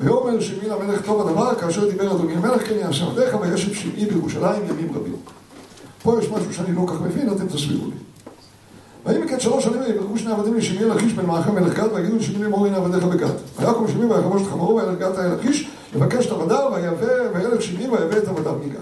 ויאמר 0.00 0.40
שמעי 0.40 0.68
למלך 0.68 1.06
טוב 1.06 1.28
הדבר 1.28 1.54
כאשר 1.54 1.90
דיבר 1.90 2.12
אדוני 2.12 2.34
המלך 2.34 2.68
כן 2.68 2.74
יעשה 2.74 3.04
עבדיך 3.04 3.36
וישב 3.40 3.74
שמעי 3.74 4.06
בירושלים 4.06 4.62
ימים 4.68 4.94
רבים. 4.94 5.16
פה 6.02 6.18
יש 6.22 6.30
משהו 6.30 6.54
שאני 6.54 6.76
לא 6.76 6.86
כך 6.86 7.00
מבין 7.00 7.32
אתם 7.32 7.46
תסבירו 7.46 7.86
לי. 7.86 7.96
ויהי 9.06 9.18
מקץ 9.18 9.38
שלוש 9.38 9.64
שנים 9.64 9.80
ויברכו 9.80 10.18
שני 10.18 10.32
עבדים 10.32 10.54
לשמעי 10.54 10.84
אל 10.84 10.94
לכיש 10.94 11.12
בן 11.12 11.26
מערכם 11.26 11.54
מלך 11.54 11.74
גת 11.74 11.92
ויגידו 11.94 12.16
לשמעי 12.16 12.42
לאמור 12.42 12.66
הנה 12.66 12.76
עבדיך 12.76 13.04
בגת. 13.04 13.34
ויקום 13.58 13.88
שמעי 13.88 14.06
ויחבוש 14.06 14.42
את 14.42 14.46
חמורו 14.46 14.76
וילך 14.76 14.98
גת 14.98 15.18
אל 15.18 15.34
לכיש 15.34 15.70
לבקש 15.94 16.26
את 16.26 16.32
עבדיו 16.32 16.72
וילך 17.34 17.62
שמעי 17.62 17.88
ויבא 17.88 18.18
את 18.18 18.28
עבדיו 18.28 18.54
מגת. 18.66 18.78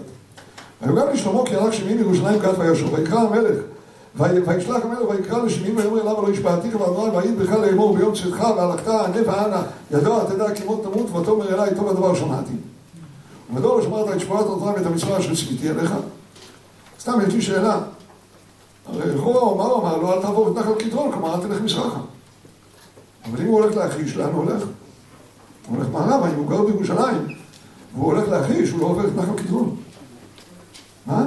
ויוגד 0.83 1.13
לשלמה 1.13 1.47
כי 1.47 1.57
הלך 1.57 1.75
שמעי 1.75 1.95
מירושלים 1.95 2.39
גת 2.39 2.59
וישוב 2.59 2.95
ויקרא 2.95 3.21
המלך 3.21 3.59
וישלח 4.17 4.85
המלך 4.85 5.11
ויקרא 5.11 5.43
לשמעי 5.43 5.71
ויאמר 5.71 6.01
אליו 6.01 6.19
הלא 6.19 6.31
השבעתיך 6.31 6.81
ואדוני 6.81 7.17
ויעיד 7.17 7.39
בך 7.39 7.51
לאמור 7.51 7.97
ביום 7.97 8.15
צאתך 8.15 8.41
והלכת 8.57 8.89
ענה 8.89 9.21
ואנה 9.27 9.63
ידוע 9.91 10.25
תדע 10.25 10.55
כי 10.55 10.65
מות 10.65 10.83
תמות 10.83 11.11
ותאמר 11.11 11.55
אליי 11.55 11.75
טוב 11.77 11.89
הדבר 11.89 12.15
שמעתי 12.15 12.53
ומדוע 13.51 13.77
לא 13.77 13.83
שמעת 13.83 14.17
את 14.17 14.21
שבועת 14.21 14.47
אדוני 14.47 14.77
ואת 14.77 14.87
המצווה 14.87 15.19
אשר 15.19 15.35
ציוויתי 15.35 15.69
עליך 15.69 15.93
סתם 16.99 17.19
יש 17.29 17.35
לי 17.35 17.43
שאלה 17.43 17.81
הרי 18.89 19.15
לכאורה, 19.15 19.57
מה 19.57 19.65
הוא 19.65 19.83
אמר 19.83 19.97
לו? 19.97 20.13
אל 20.13 20.23
תעבור 20.23 20.49
את 20.49 20.55
נחל 20.57 20.75
קדרון, 20.79 21.13
כלומר 21.13 21.35
אל 21.35 21.41
תלך 21.41 21.61
מזרחה. 21.61 22.01
אבל 23.25 23.43
אם 23.43 23.47
הוא 23.47 23.63
הולך 23.63 23.77
להכיש, 23.77 24.17
לאן 24.17 24.33
הוא 24.33 24.45
הולך? 24.45 24.63
הוא 25.67 25.77
הולך 25.77 25.89
מערבה, 25.93 26.31
אם 26.31 26.35
הוא 26.35 26.49
גר 26.49 26.63
בירושלים, 26.63 27.37
והוא 27.95 28.07
הולך 28.07 28.29
להכיש, 28.29 28.71
הוא 28.71 28.81
לא 28.81 28.87
עובר 28.87 29.07
את 29.07 29.17
נחל 29.17 29.37
קדרון. 29.37 29.77
מה? 31.07 31.27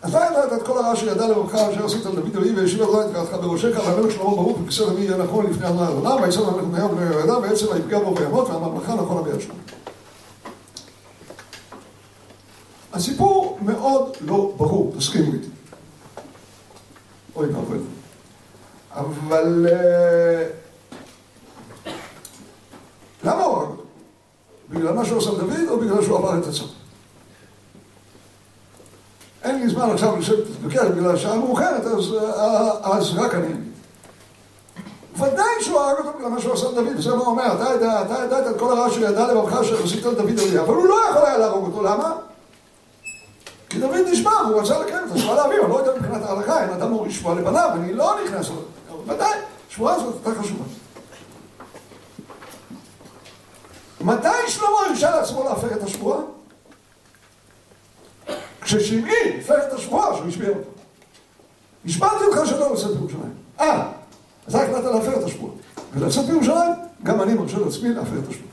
אתה 0.00 0.18
ידעת 0.30 0.52
את 0.52 0.66
כל 0.66 0.78
הרע 0.78 0.96
שידע 0.96 1.28
לבבך 1.28 1.54
אשר 1.54 1.84
עשית 1.84 2.06
על 2.06 2.12
דוד 2.14 2.36
אלוהי 2.36 2.50
וישיב 2.50 2.82
אדוני 2.82 3.06
את 3.06 3.12
קראתך 3.12 3.34
בראשך 3.34 3.78
והמלך 3.78 4.12
שלמה 4.12 4.24
ברוך 4.24 4.58
וכיסא 4.62 4.84
דמי 4.84 5.00
יהיה 5.00 5.16
נכון 5.16 5.46
לפני 5.46 5.68
אדוני 5.68 5.88
אדוניו 5.88 6.18
ויצא 6.22 6.40
למלך 6.40 6.84
בני 6.84 7.04
יהוידע 7.04 7.38
ועצם 7.38 7.66
ויפגע 7.72 7.98
בו 7.98 8.16
וימות 8.16 8.48
והממלכה 8.48 8.94
נכונה 8.94 9.22
ביד 9.22 9.40
שלמה. 9.40 9.58
הסיפור 12.92 13.58
מאוד 13.62 14.16
לא 14.20 14.52
ברור, 14.56 14.92
תסכימו 14.98 15.32
איתי. 15.32 15.48
אוי 17.36 17.48
ואבוי. 17.48 17.78
אבל... 18.92 19.66
למה 23.24 23.42
הוא 23.42 23.56
הרג? 23.56 23.68
בגלל 24.70 24.94
מה 24.94 25.04
שהוא 25.04 25.18
עשה 25.18 25.30
לדוד 25.30 25.68
או 25.68 25.78
בגלל 25.78 26.02
שהוא 26.02 26.18
עבר 26.18 26.38
את 26.38 26.46
הצד? 26.46 26.77
אין 29.44 29.60
לי 29.60 29.68
זמן 29.68 29.90
עכשיו 29.90 30.16
לשבת 30.16 30.36
להתווכח 30.48 30.84
בגלל 30.96 31.14
השעה 31.14 31.36
מאוחרת, 31.36 31.84
אז 32.82 33.12
רק 33.16 33.34
אני 33.34 33.46
אגיד. 33.46 33.68
ודאי 35.14 35.46
שהוא 35.60 35.80
הרג 35.80 35.98
אותו 35.98 36.18
בגלל 36.18 36.28
מה 36.28 36.40
שהוא 36.40 36.54
עשה 36.54 36.66
לדוד, 36.68 37.00
זה 37.00 37.10
מה 37.10 37.16
הוא 37.16 37.26
אומר, 37.26 37.54
אתה 37.54 37.74
ידעת 38.24 38.46
את 38.50 38.58
כל 38.58 38.78
הרע 38.78 38.90
שידע 38.90 39.32
לבבך 39.32 39.52
אשר 39.52 39.84
עשית 39.84 40.04
לדוד 40.04 40.38
אביה, 40.38 40.62
אבל 40.62 40.74
הוא 40.74 40.86
לא 40.86 40.96
יכול 41.10 41.22
היה 41.26 41.38
להרוג 41.38 41.66
אותו, 41.66 41.82
למה? 41.82 42.12
כי 43.68 43.78
דוד 43.78 43.94
נשבע, 44.12 44.30
הוא 44.30 44.60
רצה 44.60 44.78
לקיים 44.78 45.04
את 45.06 45.12
השבועה 45.12 45.36
לאביו, 45.36 45.64
אני 45.64 45.70
לא 45.70 45.78
יודע 45.78 46.00
מבחינת 46.00 46.22
ההלכה, 46.22 46.62
אין 46.62 46.70
אדם 46.70 46.90
מוריש 46.90 47.16
שבועה 47.16 47.34
לבניו, 47.34 47.70
אני 47.74 47.94
לא 47.94 48.14
נכנס 48.24 48.50
לזה, 48.50 48.60
ודאי, 49.06 49.38
שבועה 49.68 49.94
הזאת 49.94 50.14
הייתה 50.26 50.40
חשובה. 50.40 50.64
מתי 54.00 54.28
שלמה 54.48 54.78
הרשה 54.88 55.10
לעצמו 55.10 55.44
להפר 55.44 55.72
את 55.72 55.82
השבועה? 55.82 56.20
כששמעי 58.68 59.40
הפר 59.40 59.66
את 59.68 59.72
השבועה 59.72 60.16
שהוא 60.16 60.28
השביע 60.28 60.48
אותו. 60.48 60.70
השבעתי 61.84 62.24
אותך 62.24 62.46
שלא 62.46 62.72
לצאת 62.72 62.90
בירושלים. 62.96 63.34
אה, 63.60 63.88
אתה 64.48 64.62
החלטת 64.62 64.84
להפר 64.84 65.18
את 65.20 65.24
השבועה. 65.24 65.52
ולצאת 65.94 66.26
בירושלים, 66.26 66.72
גם 67.02 67.22
אני 67.22 67.34
מרשה 67.34 67.58
לעצמי 67.58 67.88
להפר 67.88 68.18
את 68.18 68.28
השבועה. 68.28 68.48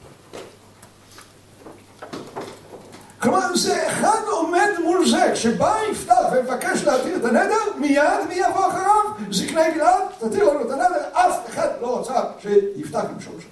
כלומר, 3.20 3.56
זה 3.56 3.88
אחד 3.88 4.22
עומד 4.32 4.70
מול 4.84 5.10
זה, 5.10 5.32
כשבא 5.34 5.76
יפתח 5.92 6.26
ומבקש 6.34 6.84
להתיר 6.84 7.16
את 7.16 7.26
הנדר, 7.26 7.80
מיד 7.80 8.28
מי 8.30 8.36
יבוא 8.36 8.68
אחריו? 8.68 9.32
זקני 9.32 9.72
גלעד, 9.76 10.02
תתיר 10.20 10.44
לנו 10.44 10.62
את 10.62 10.72
הנדר, 10.72 11.04
אף 11.12 11.50
אחד 11.50 11.68
לא 11.82 12.00
רצה 12.00 12.22
שיפתח 12.40 13.04
למשול 13.14 13.34
שם. 13.40 13.48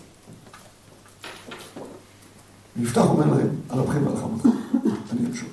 ויפתח 2.76 3.02
אומר 3.02 3.26
להם, 3.38 3.50
על 3.70 3.80
אפכם 3.80 4.08
ועל 4.08 4.18
חמתכם, 4.18 4.50
אני 5.12 5.28
אמשול. 5.30 5.50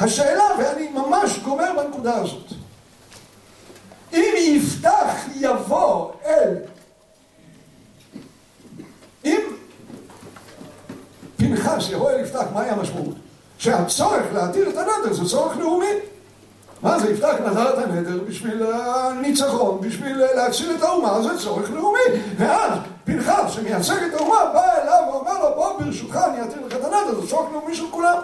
השאלה, 0.00 0.44
ואני 0.58 0.88
ממש 0.88 1.38
גומר 1.38 1.72
בנקודה 1.76 2.16
הזאת, 2.16 2.46
אם 4.12 4.34
יפתח 4.38 5.14
יבוא 5.34 6.12
אל, 6.26 6.56
אם 9.24 9.40
פנחס 11.36 11.90
יבוא 11.90 12.10
אל 12.10 12.20
יפתח, 12.20 12.44
מהי 12.54 12.70
המשמעות? 12.70 13.14
שהצורך 13.58 14.22
להתיר 14.32 14.68
את 14.68 14.76
הנדר 14.76 15.12
זה 15.12 15.24
צורך 15.24 15.56
לאומי. 15.56 15.86
מה 16.82 16.98
זה 16.98 17.10
יפתח 17.10 17.34
נדר 17.46 17.74
את 17.74 17.78
הנדר 17.78 18.18
בשביל 18.28 18.62
הניצחון, 18.72 19.80
בשביל 19.80 20.16
להציל 20.34 20.76
את 20.78 20.82
האומה, 20.82 21.22
זה 21.22 21.38
צורך 21.38 21.70
לאומי. 21.70 22.20
ואז 22.36 22.72
פנחס 23.04 23.50
שמייצג 23.50 24.02
את 24.02 24.14
האומה 24.14 24.44
בא 24.54 24.82
אליו 24.82 25.02
ואומר 25.12 25.38
לו 25.38 25.54
בוא 25.54 25.80
ברשותך 25.80 26.16
אני 26.16 26.42
אתיר 26.42 26.66
לך 26.66 26.72
את 26.72 26.84
הנדר, 26.84 27.20
זה 27.20 27.28
צורך 27.28 27.52
לאומי 27.52 27.74
של 27.74 27.90
כולם. 27.90 28.18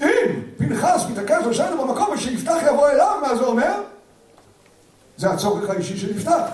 אם 0.00 0.08
פנחס 0.56 1.06
מתעקש 1.10 1.46
לשבת 1.46 1.78
במקום 1.80 2.08
ושיפתח 2.14 2.56
יבוא 2.66 2.88
אליו, 2.88 3.18
מה 3.22 3.36
זה 3.36 3.44
אומר? 3.44 3.72
זה 5.16 5.30
הצורך 5.30 5.70
האישי 5.70 5.96
של 5.96 6.16
יפתח. 6.16 6.50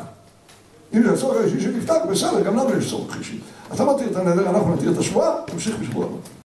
אם 0.94 1.02
זה 1.02 1.12
הצורך 1.12 1.40
האישי 1.40 1.60
של 1.60 1.76
יפתח, 1.78 1.96
בסדר, 2.10 2.40
גם 2.40 2.56
לנו 2.56 2.78
יש 2.78 2.90
צורך 2.90 3.18
אישי. 3.18 3.38
אתה 3.74 3.84
מתיר 3.84 4.10
את 4.10 4.16
הנדר, 4.16 4.50
אנחנו 4.50 4.74
נתיר 4.74 4.92
את 4.92 4.98
השבועה, 4.98 5.32
נמשיך 5.52 5.76
בשבוע 5.78 6.04
הבא. 6.04 6.16